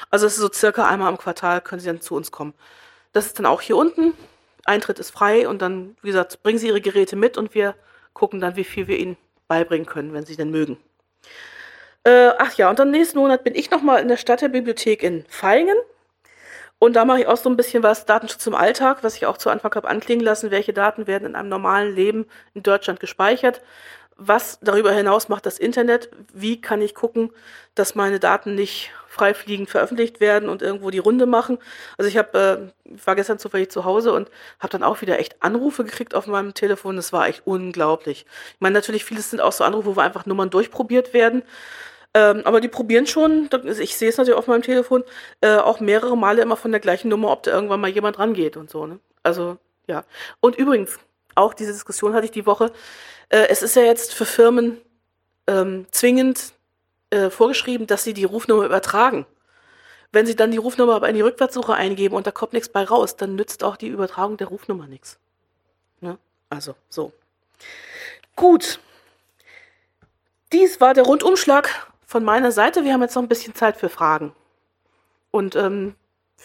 [0.09, 2.53] Also es ist so circa einmal im Quartal können Sie dann zu uns kommen.
[3.11, 4.13] Das ist dann auch hier unten.
[4.65, 7.75] Eintritt ist frei und dann, wie gesagt, bringen Sie Ihre Geräte mit und wir
[8.13, 9.17] gucken dann, wie viel wir Ihnen
[9.47, 10.77] beibringen können, wenn Sie denn mögen.
[12.03, 15.77] Äh, ach ja, und dann nächsten Monat bin ich nochmal in der Stadtbibliothek in Feingen.
[16.79, 19.37] Und da mache ich auch so ein bisschen was Datenschutz im Alltag, was ich auch
[19.37, 20.49] zu Anfang habe anklingen lassen.
[20.49, 23.61] Welche Daten werden in einem normalen Leben in Deutschland gespeichert?
[24.15, 26.09] Was darüber hinaus macht das Internet?
[26.33, 27.31] Wie kann ich gucken,
[27.75, 31.57] dass meine Daten nicht freifliegend veröffentlicht werden und irgendwo die Runde machen?
[31.97, 34.29] Also ich habe, äh, war gestern zufällig zu Hause und
[34.59, 36.95] habe dann auch wieder echt Anrufe gekriegt auf meinem Telefon.
[36.95, 38.25] Das war echt unglaublich.
[38.53, 41.43] Ich meine, natürlich vieles sind auch so Anrufe, wo einfach Nummern durchprobiert werden.
[42.13, 43.49] Ähm, aber die probieren schon,
[43.79, 45.03] ich sehe es natürlich auf meinem Telefon,
[45.41, 48.57] äh, auch mehrere Male immer von der gleichen Nummer, ob da irgendwann mal jemand rangeht
[48.57, 48.87] und so.
[48.87, 48.99] Ne?
[49.21, 49.57] Also,
[49.87, 50.03] ja.
[50.39, 50.97] Und übrigens,
[51.35, 52.71] auch diese Diskussion hatte ich die Woche.
[53.29, 54.77] Äh, es ist ja jetzt für Firmen
[55.47, 56.53] ähm, zwingend
[57.09, 59.25] äh, vorgeschrieben, dass sie die Rufnummer übertragen.
[60.11, 62.83] Wenn sie dann die Rufnummer aber in die Rückwärtssuche eingeben und da kommt nichts bei
[62.83, 65.19] raus, dann nützt auch die Übertragung der Rufnummer nichts.
[66.01, 66.17] Ne?
[66.49, 67.11] Also, so.
[68.35, 68.79] Gut.
[70.51, 73.89] Dies war der Rundumschlag von meiner Seite, wir haben jetzt noch ein bisschen Zeit für
[73.89, 74.33] Fragen.
[75.29, 75.95] Und ähm,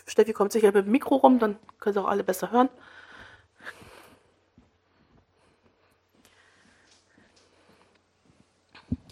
[0.07, 2.69] Steffi kommt sicher mit dem Mikro rum, dann können Sie auch alle besser hören.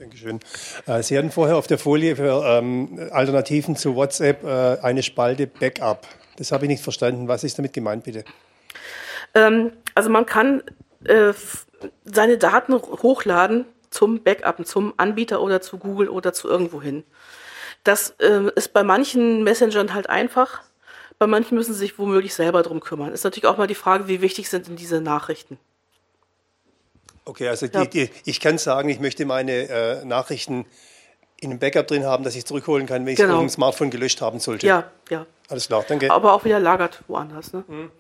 [0.03, 0.41] Dankeschön.
[0.87, 5.47] Äh, Sie hatten vorher auf der Folie für ähm, Alternativen zu WhatsApp äh, eine Spalte
[5.47, 6.09] Backup.
[6.39, 7.29] Das habe ich nicht verstanden.
[7.29, 8.25] Was ist damit gemeint, bitte?
[9.35, 10.65] Ähm, also man kann
[11.05, 11.33] äh,
[12.05, 17.05] seine Daten hochladen zum Backup, zum Anbieter oder zu Google oder zu irgendwo hin.
[17.85, 20.63] Das äh, ist bei manchen Messengern halt einfach,
[21.21, 23.13] bei manchen müssen sie sich womöglich selber drum kümmern.
[23.13, 25.61] Ist natürlich auch mal die Frage, wie wichtig sind denn diese Nachrichten?
[27.25, 30.67] Okay, also die, die, ich kann sagen, ich möchte meine äh, Nachrichten
[31.41, 33.35] in einem Backup drin haben, dass ich zurückholen kann, wenn ich genau.
[33.35, 34.67] es auf dem Smartphone gelöscht haben sollte.
[34.67, 35.27] Ja, ja.
[35.49, 36.11] Alles klar, danke.
[36.11, 37.53] Aber auch wieder lagert woanders.
[37.53, 37.65] Ne?
[37.67, 37.91] Mhm.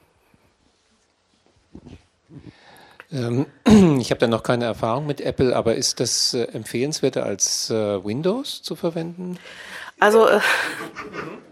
[3.12, 3.46] Ähm,
[4.00, 8.04] ich habe da noch keine Erfahrung mit Apple, aber ist das äh, empfehlenswerter als äh,
[8.04, 9.38] Windows zu verwenden?
[10.00, 10.40] Also äh,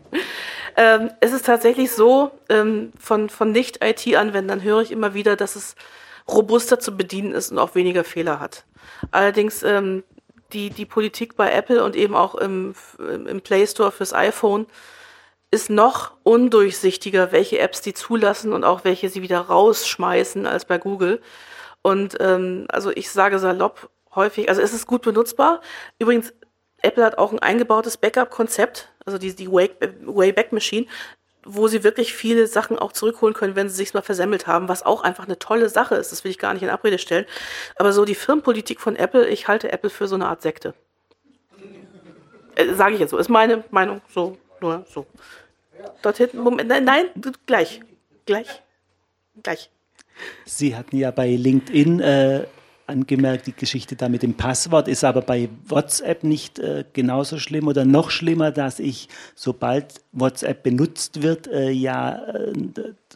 [0.76, 5.74] ähm, es ist tatsächlich so, ähm, von, von Nicht-IT-Anwendern höre ich immer wieder, dass es
[6.28, 8.64] robuster zu bedienen ist und auch weniger Fehler hat.
[9.10, 10.02] Allerdings ähm,
[10.52, 14.66] die, die Politik bei Apple und eben auch im, im Play Store fürs iPhone
[15.50, 20.78] ist noch undurchsichtiger, welche Apps die zulassen und auch welche sie wieder rausschmeißen als bei
[20.78, 21.20] Google.
[21.82, 25.60] Und ähm, also ich sage salopp häufig, also es ist gut benutzbar.
[25.98, 26.32] Übrigens,
[26.82, 30.86] Apple hat auch ein eingebautes Backup-Konzept, also die, die Wayback Machine,
[31.54, 34.84] wo sie wirklich viele Sachen auch zurückholen können, wenn sie sich mal versemmelt haben, was
[34.84, 36.12] auch einfach eine tolle Sache ist.
[36.12, 37.26] Das will ich gar nicht in Abrede stellen.
[37.76, 40.74] Aber so die Firmenpolitik von Apple, ich halte Apple für so eine Art Sekte.
[42.54, 45.06] Äh, Sage ich jetzt so, ist meine Meinung so, nur so.
[46.02, 47.06] Dort hinten, Moment, nein, nein,
[47.46, 47.80] gleich,
[48.26, 48.62] gleich,
[49.42, 49.70] gleich.
[50.44, 52.44] Sie hatten ja bei LinkedIn äh,
[52.90, 57.68] angemerkt, die Geschichte da mit dem Passwort ist aber bei WhatsApp nicht äh, genauso schlimm
[57.68, 62.52] oder noch schlimmer, dass ich, sobald WhatsApp benutzt wird, äh, ja äh,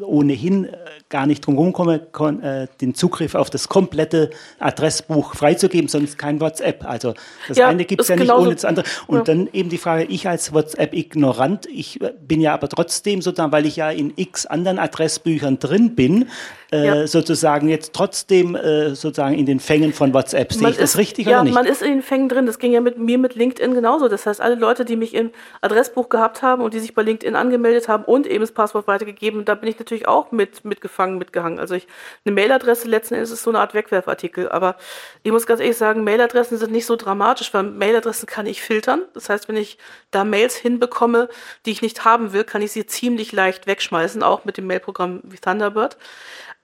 [0.01, 0.77] ohnehin äh,
[1.09, 2.07] gar nicht drum komme,
[2.43, 6.85] äh, den Zugriff auf das komplette Adressbuch freizugeben, sonst kein WhatsApp.
[6.85, 7.15] Also
[7.49, 8.87] das ja, eine gibt es ja nicht ohne das andere.
[9.07, 9.25] Und ja.
[9.25, 13.67] dann eben die Frage, ich als WhatsApp-Ignorant, ich äh, bin ja aber trotzdem sozusagen, weil
[13.67, 16.29] ich ja in x anderen Adressbüchern drin bin,
[16.73, 17.07] äh, ja.
[17.07, 20.53] sozusagen jetzt trotzdem äh, sozusagen in den Fängen von WhatsApp.
[20.53, 21.55] Sehe ich das richtig ja, oder nicht?
[21.55, 22.47] man ist in den Fängen drin.
[22.47, 24.09] Das ging ja mit mir mit LinkedIn genauso.
[24.09, 25.31] Das heißt, alle Leute, die mich im
[25.61, 29.45] Adressbuch gehabt haben und die sich bei LinkedIn angemeldet haben und eben das Passwort weitergegeben,
[29.45, 31.59] da bin ich natürlich auch mit mitgefangen, mitgehangen.
[31.59, 31.87] Also ich
[32.25, 34.49] eine Mailadresse letzten Endes ist so eine Art Wegwerfartikel.
[34.49, 34.77] Aber
[35.23, 39.03] ich muss ganz ehrlich sagen, Mailadressen sind nicht so dramatisch, weil Mailadressen kann ich filtern.
[39.15, 39.79] Das heißt, wenn ich
[40.11, 41.29] da Mails hinbekomme,
[41.67, 45.21] die ich nicht haben will, kann ich sie ziemlich leicht wegschmeißen, auch mit dem Mailprogramm
[45.25, 45.97] wie Thunderbird.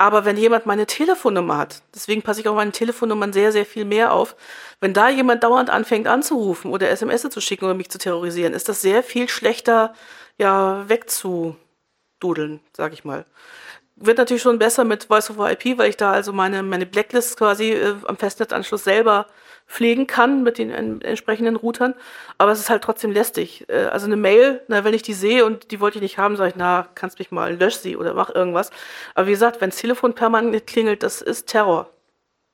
[0.01, 3.85] Aber wenn jemand meine Telefonnummer hat, deswegen passe ich auf meine Telefonnummern sehr, sehr viel
[3.85, 4.35] mehr auf,
[4.81, 8.71] wenn da jemand dauernd anfängt anzurufen oder SMS zu schicken oder mich zu terrorisieren, ist
[8.71, 9.93] das sehr viel schlechter,
[10.39, 10.89] ja,
[12.21, 13.25] wegzududeln, sag ich mal.
[13.97, 17.37] Wird natürlich schon besser mit Voice over IP, weil ich da also meine, meine Blacklist
[17.37, 19.27] quasi äh, am Festnetzanschluss selber
[19.67, 21.95] pflegen kann mit den entsprechenden Routern,
[22.39, 23.69] aber es ist halt trotzdem lästig.
[23.69, 26.37] Äh, also eine Mail, na, wenn ich die sehe und die wollte ich nicht haben,
[26.37, 28.71] sage ich, na, kannst mich mal, lösch sie oder mach irgendwas.
[29.15, 31.91] Aber wie gesagt, wenn das Telefon permanent klingelt, das ist Terror.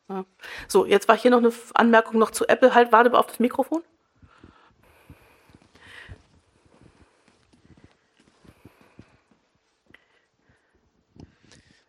[0.09, 0.25] Ja.
[0.69, 2.75] So, jetzt war hier noch eine Anmerkung noch zu Apple.
[2.75, 3.83] Halt, warte mal auf das Mikrofon.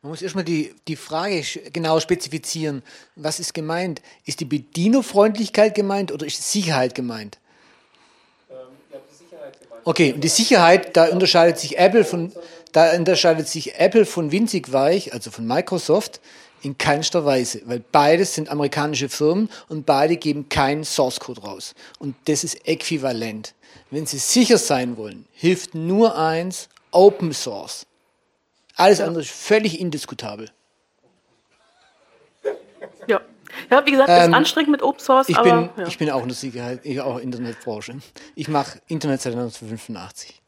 [0.03, 1.43] Man muss erstmal die, die Frage
[1.73, 2.83] genau spezifizieren.
[3.15, 4.01] Was ist gemeint?
[4.25, 7.39] Ist die Bedienerfreundlichkeit gemeint oder ist die Sicherheit gemeint?
[8.49, 8.57] Ähm,
[8.91, 9.81] die Sicherheit gemeint.
[9.85, 12.31] Okay, und die Sicherheit, da unterscheidet sich Apple von,
[12.73, 16.21] da unterscheidet sich Apple von winzig weich, also von Microsoft,
[16.61, 21.73] in keinster Weise, weil beides sind amerikanische Firmen und beide geben keinen Source Code raus.
[21.97, 23.55] Und das ist äquivalent.
[23.89, 27.86] Wenn Sie sicher sein wollen, hilft nur eins, Open Source.
[28.78, 30.49] Alles andere ist völlig indiskutabel.
[33.07, 33.21] Ja.
[33.71, 35.30] Ja, wie gesagt, es ähm, ist anstrengend mit Open Source.
[35.30, 35.88] Ich, aber, bin, ja.
[35.88, 37.97] ich bin auch in der Sicherheit, ich auch Internetbranche.
[38.36, 40.41] Ich mache Internet seit 1985.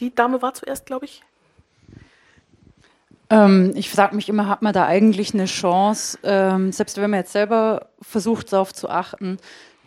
[0.00, 1.22] Die Dame war zuerst, glaube ich.
[3.30, 7.20] Ähm, ich frage mich immer, hat man da eigentlich eine Chance, ähm, selbst wenn man
[7.20, 9.38] jetzt selber versucht, darauf zu achten,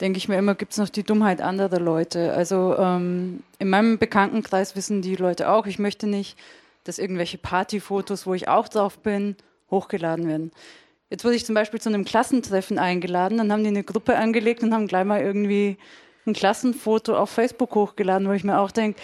[0.02, 2.34] denke ich mir immer, gibt es noch die Dummheit anderer Leute.
[2.34, 6.38] Also ähm, in meinem Bekanntenkreis wissen die Leute auch, ich möchte nicht,
[6.84, 9.36] dass irgendwelche Partyfotos, wo ich auch drauf bin,
[9.72, 10.52] hochgeladen werden.
[11.10, 14.64] Jetzt wurde ich zum Beispiel zu einem Klassentreffen eingeladen, dann haben die eine Gruppe angelegt
[14.64, 15.78] und haben gleich mal irgendwie
[16.26, 19.00] ein Klassenfoto auf Facebook hochgeladen, wo ich mir auch denke,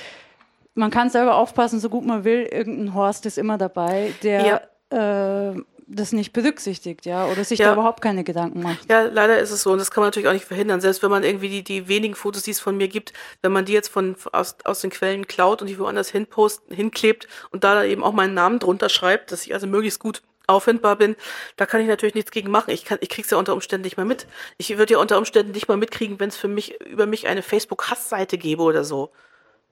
[0.75, 4.61] man kann selber aufpassen, so gut man will, irgendein Horst ist immer dabei, der
[4.91, 5.51] ja.
[5.51, 7.67] äh, das nicht berücksichtigt, ja, oder sich ja.
[7.67, 8.89] da überhaupt keine Gedanken macht.
[8.89, 10.81] Ja, leider ist es so und das kann man natürlich auch nicht verhindern.
[10.81, 13.11] Selbst wenn man irgendwie die, die wenigen Fotos, die es von mir gibt,
[13.41, 17.27] wenn man die jetzt von aus, aus den Quellen klaut und die woanders hinpost, hinklebt
[17.51, 21.15] und da eben auch meinen Namen drunter schreibt, dass ich also möglichst gut auffindbar bin,
[21.57, 22.71] da kann ich natürlich nichts gegen machen.
[22.71, 24.27] Ich kann, ich krieg's ja unter Umständen nicht mal mit.
[24.57, 27.43] Ich würde ja unter Umständen nicht mal mitkriegen, wenn es für mich über mich eine
[27.43, 29.11] Facebook-Hassseite gäbe oder so.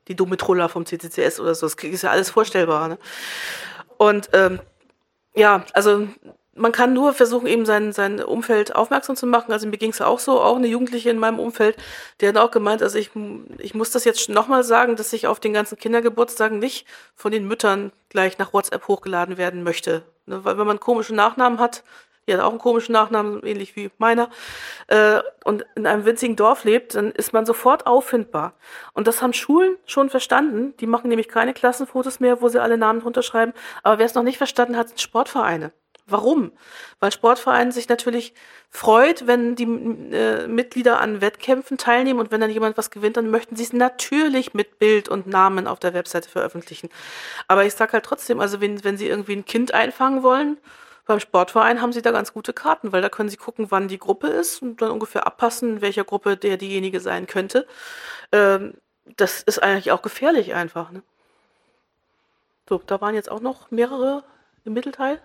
[0.07, 1.67] Die dumme Troller vom CCCS oder so.
[1.67, 2.87] Das ist ja alles vorstellbar.
[2.87, 2.97] Ne?
[3.97, 4.59] Und ähm,
[5.37, 6.07] ja, also
[6.57, 9.51] man kann nur versuchen, eben sein, sein Umfeld aufmerksam zu machen.
[9.51, 11.77] Also mir ging es auch so, auch eine Jugendliche in meinem Umfeld,
[12.19, 13.11] die hat auch gemeint, also ich,
[13.59, 17.47] ich muss das jetzt nochmal sagen, dass ich auf den ganzen Kindergeburtstagen nicht von den
[17.47, 20.03] Müttern gleich nach WhatsApp hochgeladen werden möchte.
[20.25, 21.83] Ne, weil wenn man komische Nachnamen hat,
[22.27, 24.29] die hat auch einen komischen Nachnamen, ähnlich wie meiner,
[24.87, 28.53] äh, und in einem winzigen Dorf lebt, dann ist man sofort auffindbar.
[28.93, 30.75] Und das haben Schulen schon verstanden.
[30.79, 33.53] Die machen nämlich keine Klassenfotos mehr, wo sie alle Namen drunter schreiben.
[33.83, 35.71] Aber wer es noch nicht verstanden hat, sind Sportvereine.
[36.09, 36.53] Warum?
[37.01, 38.33] Weil Sportverein sich natürlich
[38.69, 39.65] freut, wenn die
[40.13, 43.73] äh, Mitglieder an Wettkämpfen teilnehmen und wenn dann jemand was gewinnt, dann möchten sie es
[43.73, 46.89] natürlich mit Bild und Namen auf der Webseite veröffentlichen.
[47.49, 50.57] Aber ich sag halt trotzdem, also wenn, wenn sie irgendwie ein Kind einfangen wollen,
[51.07, 53.97] beim Sportverein haben sie da ganz gute Karten, weil da können sie gucken, wann die
[53.97, 57.65] Gruppe ist und dann ungefähr abpassen, in welcher Gruppe der diejenige sein könnte.
[58.31, 58.73] Ähm,
[59.15, 60.91] das ist eigentlich auch gefährlich einfach.
[60.91, 61.01] Ne?
[62.67, 64.23] So, da waren jetzt auch noch mehrere
[64.65, 65.21] im Mittelteil.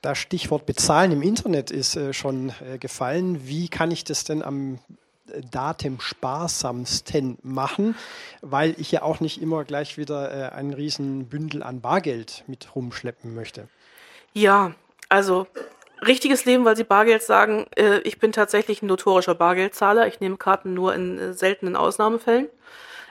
[0.00, 3.46] Das Stichwort Bezahlen im Internet ist äh, schon äh, gefallen.
[3.46, 4.80] Wie kann ich das denn am
[5.50, 7.94] datensparsamsten machen,
[8.40, 12.74] weil ich ja auch nicht immer gleich wieder äh, einen riesen Bündel an Bargeld mit
[12.74, 13.68] rumschleppen möchte?
[14.32, 14.72] Ja,
[15.08, 15.46] also
[16.06, 17.66] richtiges Leben, weil Sie Bargeld sagen.
[17.76, 20.06] Äh, ich bin tatsächlich ein notorischer Bargeldzahler.
[20.06, 22.48] Ich nehme Karten nur in äh, seltenen Ausnahmefällen,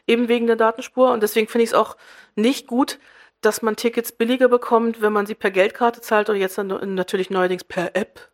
[0.07, 1.11] eben wegen der Datenspur.
[1.11, 1.97] Und deswegen finde ich es auch
[2.35, 2.99] nicht gut,
[3.41, 7.29] dass man Tickets billiger bekommt, wenn man sie per Geldkarte zahlt oder jetzt dann natürlich
[7.29, 8.30] neuerdings per App.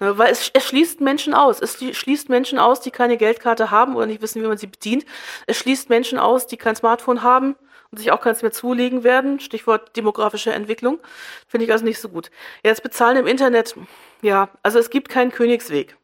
[0.00, 1.60] Ja, weil es, es schließt Menschen aus.
[1.60, 5.04] Es schließt Menschen aus, die keine Geldkarte haben oder nicht wissen, wie man sie bedient.
[5.46, 7.56] Es schließt Menschen aus, die kein Smartphone haben
[7.90, 9.40] und sich auch keins mehr zulegen werden.
[9.40, 10.98] Stichwort demografische Entwicklung.
[11.46, 12.30] Finde ich also nicht so gut.
[12.62, 13.74] Jetzt bezahlen im Internet.
[14.22, 15.96] Ja, also es gibt keinen Königsweg.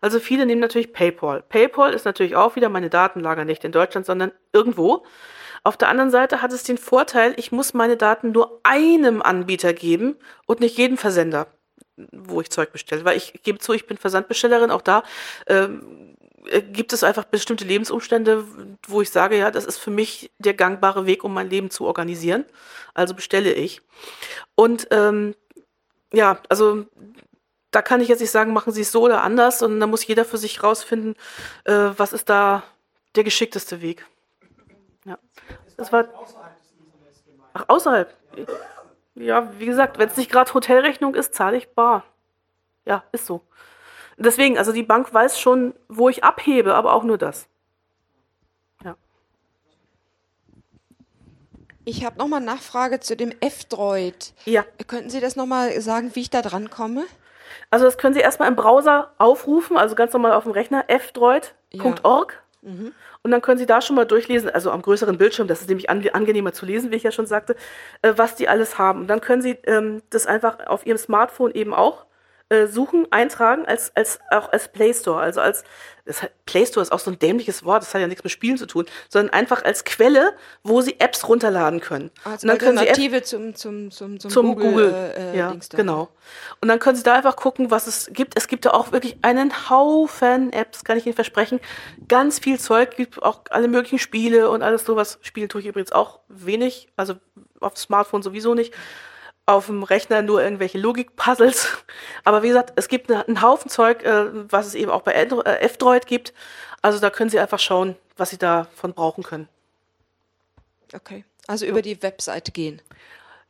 [0.00, 1.42] Also viele nehmen natürlich PayPal.
[1.42, 5.04] PayPal ist natürlich auch wieder meine Datenlager nicht in Deutschland, sondern irgendwo.
[5.62, 9.72] Auf der anderen Seite hat es den Vorteil, ich muss meine Daten nur einem Anbieter
[9.72, 10.16] geben
[10.46, 11.46] und nicht jedem Versender,
[11.96, 13.04] wo ich Zeug bestelle.
[13.04, 15.02] Weil ich gebe zu, ich bin Versandbestellerin, auch da
[15.46, 16.16] ähm,
[16.46, 18.44] äh, gibt es einfach bestimmte Lebensumstände,
[18.86, 21.84] wo ich sage, ja, das ist für mich der gangbare Weg, um mein Leben zu
[21.84, 22.44] organisieren.
[22.92, 23.80] Also bestelle ich.
[24.54, 25.34] Und ähm,
[26.12, 26.86] ja, also
[27.70, 30.06] da kann ich jetzt nicht sagen, machen Sie es so oder anders, sondern da muss
[30.06, 31.16] jeder für sich rausfinden,
[31.64, 32.62] äh, was ist da
[33.16, 34.06] der geschickteste Weg.
[35.04, 35.18] Ja.
[35.76, 36.06] Das war.
[37.52, 38.14] Ach, außerhalb.
[39.14, 42.04] Ja, wie gesagt, wenn es nicht gerade Hotelrechnung ist, zahle ich bar.
[42.84, 43.42] Ja, ist so.
[44.16, 47.48] Deswegen, also die Bank weiß schon, wo ich abhebe, aber auch nur das.
[48.84, 48.96] Ja.
[51.84, 54.34] Ich habe nochmal eine Nachfrage zu dem F-Droid.
[54.44, 54.64] Ja.
[54.86, 57.04] Könnten Sie das nochmal sagen, wie ich da dran komme?
[57.70, 62.32] Also das können Sie erstmal im Browser aufrufen, also ganz normal auf dem Rechner, fdroid.org.
[62.32, 62.43] Ja.
[63.22, 65.90] Und dann können Sie da schon mal durchlesen, also am größeren Bildschirm, das ist nämlich
[65.90, 67.56] angenehmer zu lesen, wie ich ja schon sagte,
[68.02, 69.00] äh, was die alles haben.
[69.00, 72.06] Und dann können Sie ähm, das einfach auf Ihrem Smartphone eben auch
[72.50, 75.18] äh, suchen, eintragen, als, als, auch als Play Store.
[75.18, 75.64] Also als
[76.04, 78.58] das, Play Store ist auch so ein dämliches Wort, das hat ja nichts mit Spielen
[78.58, 82.10] zu tun, sondern einfach als Quelle, wo sie Apps runterladen können.
[82.24, 86.10] Als und dann können sie zum, zum, zum, zum, Google, Google äh, ja, genau.
[86.60, 88.36] Und dann können sie da einfach gucken, was es gibt.
[88.36, 91.60] Es gibt da auch wirklich einen Haufen Apps, kann ich Ihnen versprechen.
[92.08, 95.18] Ganz viel Zeug, gibt auch alle möglichen Spiele und alles sowas.
[95.22, 97.14] Spielen tue ich übrigens auch wenig, also
[97.60, 98.74] auf Smartphone sowieso nicht
[99.46, 101.78] auf dem Rechner nur irgendwelche Logik-Puzzles.
[102.24, 105.60] Aber wie gesagt, es gibt einen Haufen Zeug, äh, was es eben auch bei äh,
[105.60, 106.32] F-Droid gibt.
[106.82, 109.48] Also da können Sie einfach schauen, was Sie davon brauchen können.
[110.92, 111.24] Okay.
[111.46, 112.80] Also über die Webseite gehen.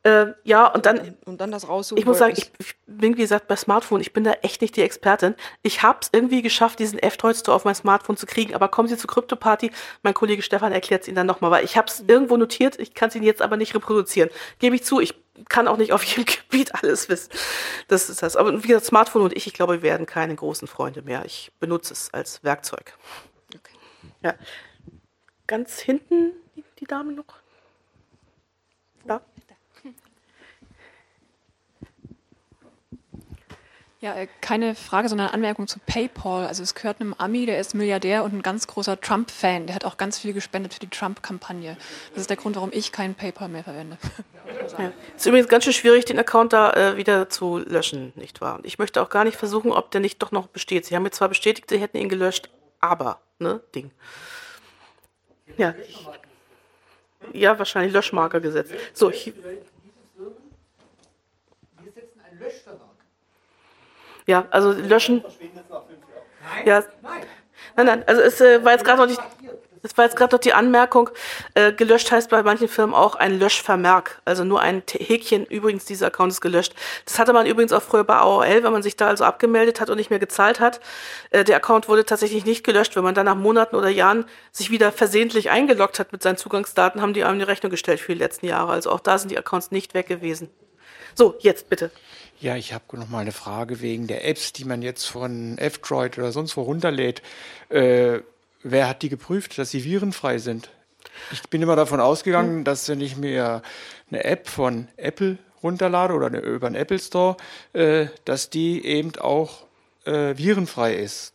[0.05, 1.97] Äh, ja, und dann, und dann das raussuchen.
[1.97, 4.75] Ich muss sagen, ich, ich, bin, wie gesagt, bei Smartphone, ich bin da echt nicht
[4.75, 5.33] die Expertin.
[5.63, 8.87] Ich habe es irgendwie geschafft, diesen F-Droid Store auf mein Smartphone zu kriegen, aber kommen
[8.87, 9.71] Sie zur Krypto-Party,
[10.03, 12.93] mein Kollege Stefan erklärt es Ihnen dann nochmal, weil ich habe es irgendwo notiert, ich
[12.93, 14.29] kann es Ihnen jetzt aber nicht reproduzieren.
[14.59, 15.15] Gebe ich zu, ich
[15.49, 17.31] kann auch nicht auf jedem Gebiet alles wissen.
[17.87, 18.35] Das ist das.
[18.35, 21.25] Aber wie gesagt, Smartphone und ich, ich glaube, wir werden keine großen Freunde mehr.
[21.25, 22.95] Ich benutze es als Werkzeug.
[23.55, 23.75] Okay.
[24.21, 24.35] Ja.
[25.47, 26.33] Ganz hinten
[26.79, 27.44] die Dame noch.
[34.01, 36.45] Ja, äh, keine Frage, sondern Anmerkung zu PayPal.
[36.45, 39.67] Also es gehört einem Ami, der ist Milliardär und ein ganz großer Trump-Fan.
[39.67, 41.77] Der hat auch ganz viel gespendet für die Trump-Kampagne.
[42.11, 43.97] Das ist der Grund, warum ich keinen PayPal mehr verwende.
[44.77, 44.91] Ja.
[45.15, 48.59] Ist übrigens ganz schön schwierig, den Account da äh, wieder zu löschen, nicht wahr?
[48.61, 50.85] Ich möchte auch gar nicht versuchen, ob der nicht doch noch besteht.
[50.85, 52.49] Sie haben mir zwar bestätigt, sie hätten ihn gelöscht,
[52.79, 53.91] aber, ne, Ding.
[55.57, 55.73] Ja.
[57.33, 58.73] Ja, wahrscheinlich Löschmarker gesetzt.
[58.93, 59.33] So, ich,
[64.27, 65.23] Ja, also löschen.
[66.65, 66.83] Ja.
[67.75, 69.21] Nein, nein, also es äh, war jetzt gerade noch nicht.
[69.81, 71.11] Das war jetzt gerade noch die Anmerkung,
[71.53, 76.07] äh, gelöscht heißt bei manchen Firmen auch ein Löschvermerk, also nur ein Häkchen, übrigens, dieser
[76.07, 76.73] Account ist gelöscht.
[77.05, 79.91] Das hatte man übrigens auch früher bei AOL, wenn man sich da also abgemeldet hat
[79.91, 80.79] und nicht mehr gezahlt hat.
[81.29, 84.71] Äh, der Account wurde tatsächlich nicht gelöscht, wenn man dann nach Monaten oder Jahren sich
[84.71, 88.19] wieder versehentlich eingeloggt hat mit seinen Zugangsdaten, haben die einem eine Rechnung gestellt für die
[88.19, 88.71] letzten Jahre.
[88.71, 90.49] Also auch da sind die Accounts nicht weg gewesen.
[91.15, 91.91] So, jetzt bitte.
[92.41, 96.17] Ja, ich habe noch mal eine Frage wegen der Apps, die man jetzt von F-Droid
[96.17, 97.21] oder sonst wo runterlädt.
[97.69, 98.19] Äh,
[98.63, 100.69] wer hat die geprüft, dass sie virenfrei sind?
[101.31, 102.63] Ich bin immer davon ausgegangen, hm.
[102.65, 103.61] dass wenn ich mir
[104.11, 107.37] eine App von Apple runterlade oder eine, über den Apple Store,
[107.71, 109.65] äh, dass die eben auch
[110.05, 111.33] äh, virenfrei ist.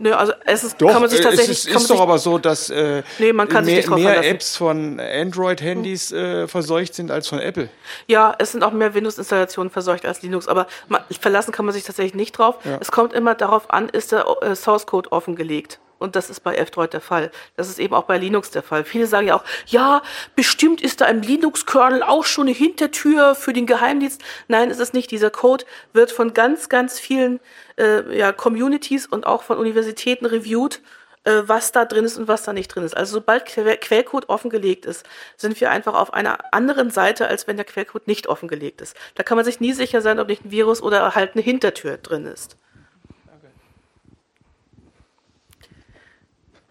[0.00, 1.58] Nö, also es ist, doch, kann man sich tatsächlich.
[1.58, 5.00] Es ist, ist doch aber so, dass äh, nee, man kann mehr, mehr Apps von
[5.00, 7.68] Android-Handys äh, verseucht sind als von Apple.
[8.06, 11.82] Ja, es sind auch mehr Windows-Installationen verseucht als Linux, aber man, verlassen kann man sich
[11.82, 12.58] tatsächlich nicht drauf.
[12.64, 12.78] Ja.
[12.80, 15.80] Es kommt immer darauf an, ist der äh, Source-Code offengelegt.
[15.98, 17.30] Und das ist bei F-Droid der Fall.
[17.56, 18.84] Das ist eben auch bei Linux der Fall.
[18.84, 20.02] Viele sagen ja auch, ja,
[20.36, 24.22] bestimmt ist da im Linux-Kernel auch schon eine Hintertür für den Geheimdienst.
[24.46, 25.10] Nein, ist es nicht.
[25.10, 27.40] Dieser Code wird von ganz, ganz vielen
[27.78, 30.80] äh, ja, Communities und auch von Universitäten reviewed,
[31.24, 32.96] äh, was da drin ist und was da nicht drin ist.
[32.96, 35.04] Also sobald que Quellcode offengelegt ist,
[35.36, 38.96] sind wir einfach auf einer anderen Seite, als wenn der Quellcode nicht offengelegt ist.
[39.14, 41.96] Da kann man sich nie sicher sein, ob nicht ein Virus oder halt eine Hintertür
[41.98, 42.56] drin ist.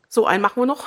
[0.10, 0.86] So, einen machen wir noch.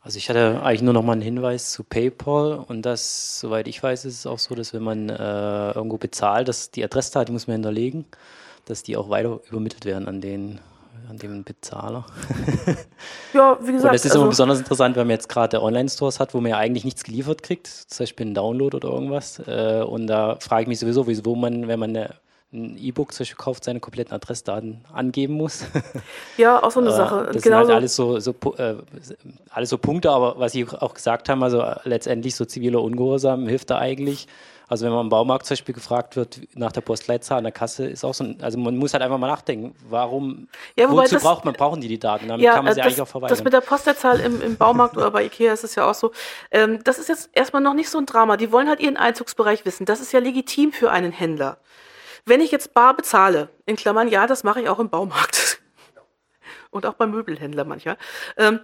[0.00, 3.80] Also ich hatte eigentlich nur noch mal einen Hinweis zu PayPal und das, soweit ich
[3.80, 7.46] weiß, ist es auch so, dass wenn man äh, irgendwo bezahlt, dass die Adressdaten muss
[7.46, 8.04] man hinterlegen,
[8.64, 10.60] dass die auch weiter übermittelt werden an den
[11.08, 12.06] an den Bezahler.
[13.34, 13.84] ja, wie gesagt.
[13.84, 16.50] Und das ist also immer besonders interessant, wenn man jetzt gerade Online-Stores hat, wo man
[16.50, 19.40] ja eigentlich nichts geliefert kriegt, zum Beispiel einen Download oder irgendwas.
[19.40, 22.14] Äh, und da frage ich mich sowieso, wieso man, wenn man eine
[22.52, 25.64] ein E-Book zum Beispiel kauft, seine kompletten Adressdaten angeben muss.
[26.36, 27.30] Ja, auch so eine äh, Sache.
[27.32, 28.74] Das genau sind halt alles so, so äh,
[29.50, 33.70] alles so Punkte, aber was Sie auch gesagt haben, also letztendlich so ziviler Ungehorsam hilft
[33.70, 34.26] da eigentlich.
[34.72, 37.86] Also wenn man im Baumarkt zum Beispiel gefragt wird nach der Postleitzahl an der Kasse,
[37.86, 41.22] ist auch so ein, also man muss halt einfach mal nachdenken, warum, ja, wozu das,
[41.22, 42.28] braucht man, brauchen die die Daten?
[42.28, 43.36] Damit ja, kann man sie das, eigentlich auch verweigern.
[43.36, 46.12] Das mit der Postleitzahl im, im Baumarkt oder bei Ikea ist es ja auch so,
[46.50, 48.38] ähm, das ist jetzt erstmal noch nicht so ein Drama.
[48.38, 49.84] Die wollen halt ihren Einzugsbereich wissen.
[49.84, 51.58] Das ist ja legitim für einen Händler.
[52.24, 55.60] Wenn ich jetzt bar bezahle, in Klammern, ja, das mache ich auch im Baumarkt
[56.70, 57.96] und auch beim Möbelhändler manchmal,
[58.36, 58.60] ähm,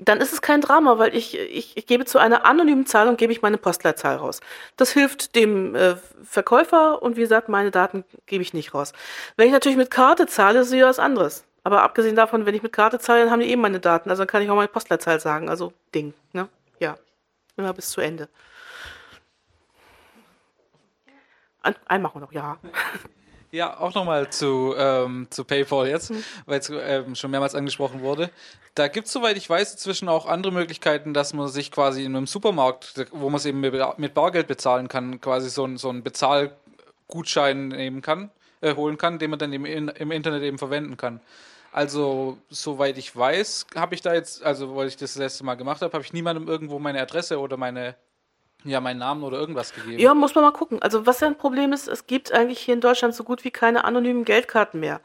[0.00, 3.32] dann ist es kein Drama, weil ich, ich, ich gebe zu einer anonymen Zahlung gebe
[3.32, 4.40] ich meine Postleitzahl raus.
[4.76, 8.92] Das hilft dem äh, Verkäufer und wie gesagt, meine Daten gebe ich nicht raus.
[9.36, 11.44] Wenn ich natürlich mit Karte zahle, ist es was anderes.
[11.62, 14.10] Aber abgesehen davon, wenn ich mit Karte zahle, dann haben die eben meine Daten.
[14.10, 15.48] Also dann kann ich auch meine Postleitzahl sagen.
[15.48, 16.48] Also Ding, ne?
[16.80, 16.96] Ja.
[17.56, 18.28] Immer bis zu Ende.
[21.06, 21.12] Ein,
[21.62, 22.58] einen machen wir noch, ja.
[23.54, 26.24] Ja, auch nochmal zu, ähm, zu PayPal jetzt, mhm.
[26.46, 28.30] weil es ähm, schon mehrmals angesprochen wurde.
[28.74, 32.16] Da gibt es, soweit ich weiß, inzwischen auch andere Möglichkeiten, dass man sich quasi in
[32.16, 36.02] einem Supermarkt, wo man es eben mit Bargeld bezahlen kann, quasi so, ein, so einen
[36.02, 38.30] Bezahlgutschein nehmen kann,
[38.62, 41.20] äh, holen kann, den man dann im, im Internet eben verwenden kann.
[41.72, 45.82] Also, soweit ich weiß, habe ich da jetzt, also weil ich das letzte Mal gemacht
[45.82, 47.96] habe, habe ich niemandem irgendwo meine Adresse oder meine
[48.64, 49.98] ja, meinen Namen oder irgendwas gegeben.
[49.98, 50.80] Ja, muss man mal gucken.
[50.82, 53.50] Also was ja ein Problem ist, es gibt eigentlich hier in Deutschland so gut wie
[53.50, 55.00] keine anonymen Geldkarten mehr.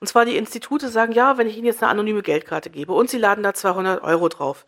[0.00, 3.10] Und zwar die Institute sagen, ja, wenn ich Ihnen jetzt eine anonyme Geldkarte gebe und
[3.10, 4.64] Sie laden da 200 Euro drauf.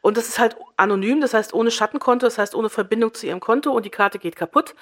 [0.00, 3.40] Und das ist halt anonym, das heißt ohne Schattenkonto, das heißt ohne Verbindung zu Ihrem
[3.40, 4.74] Konto und die Karte geht kaputt,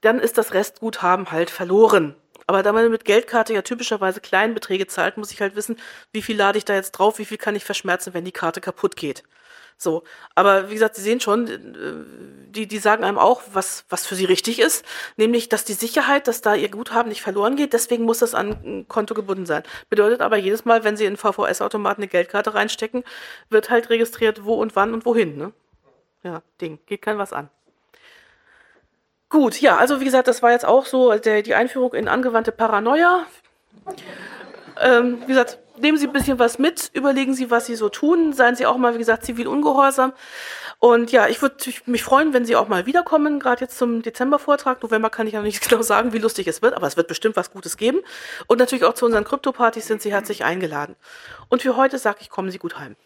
[0.00, 2.14] dann ist das Restguthaben halt verloren.
[2.48, 5.76] Aber da man mit Geldkarte ja typischerweise Kleinbeträge zahlt, muss ich halt wissen,
[6.12, 8.62] wie viel lade ich da jetzt drauf, wie viel kann ich verschmerzen, wenn die Karte
[8.62, 9.22] kaputt geht.
[9.80, 10.02] So,
[10.34, 14.16] aber wie gesagt, Sie sehen schon, äh, die, die sagen einem auch, was, was für
[14.16, 14.84] sie richtig ist,
[15.16, 18.58] nämlich, dass die Sicherheit, dass da ihr Guthaben nicht verloren geht, deswegen muss das an
[18.64, 19.62] ein Konto gebunden sein.
[19.88, 23.04] Bedeutet aber jedes Mal, wenn Sie in VVS-Automaten eine Geldkarte reinstecken,
[23.50, 25.36] wird halt registriert, wo und wann und wohin.
[25.36, 25.52] Ne?
[26.24, 27.48] Ja, Ding, geht kein was an.
[29.28, 32.50] Gut, ja, also wie gesagt, das war jetzt auch so der, die Einführung in angewandte
[32.50, 33.26] Paranoia.
[34.80, 38.32] Ähm, wie gesagt, nehmen Sie ein bisschen was mit, überlegen Sie, was Sie so tun,
[38.32, 40.12] seien Sie auch mal, wie gesagt, zivil ungehorsam.
[40.78, 41.56] Und ja, ich würde
[41.86, 44.82] mich freuen, wenn Sie auch mal wiederkommen, gerade jetzt zum Dezembervortrag.
[44.82, 47.36] November kann ich noch nicht genau sagen, wie lustig es wird, aber es wird bestimmt
[47.36, 48.00] was Gutes geben.
[48.46, 50.96] Und natürlich auch zu unseren Krypto-Partys sind Sie herzlich eingeladen.
[51.48, 52.96] Und für heute sage ich, kommen Sie gut heim.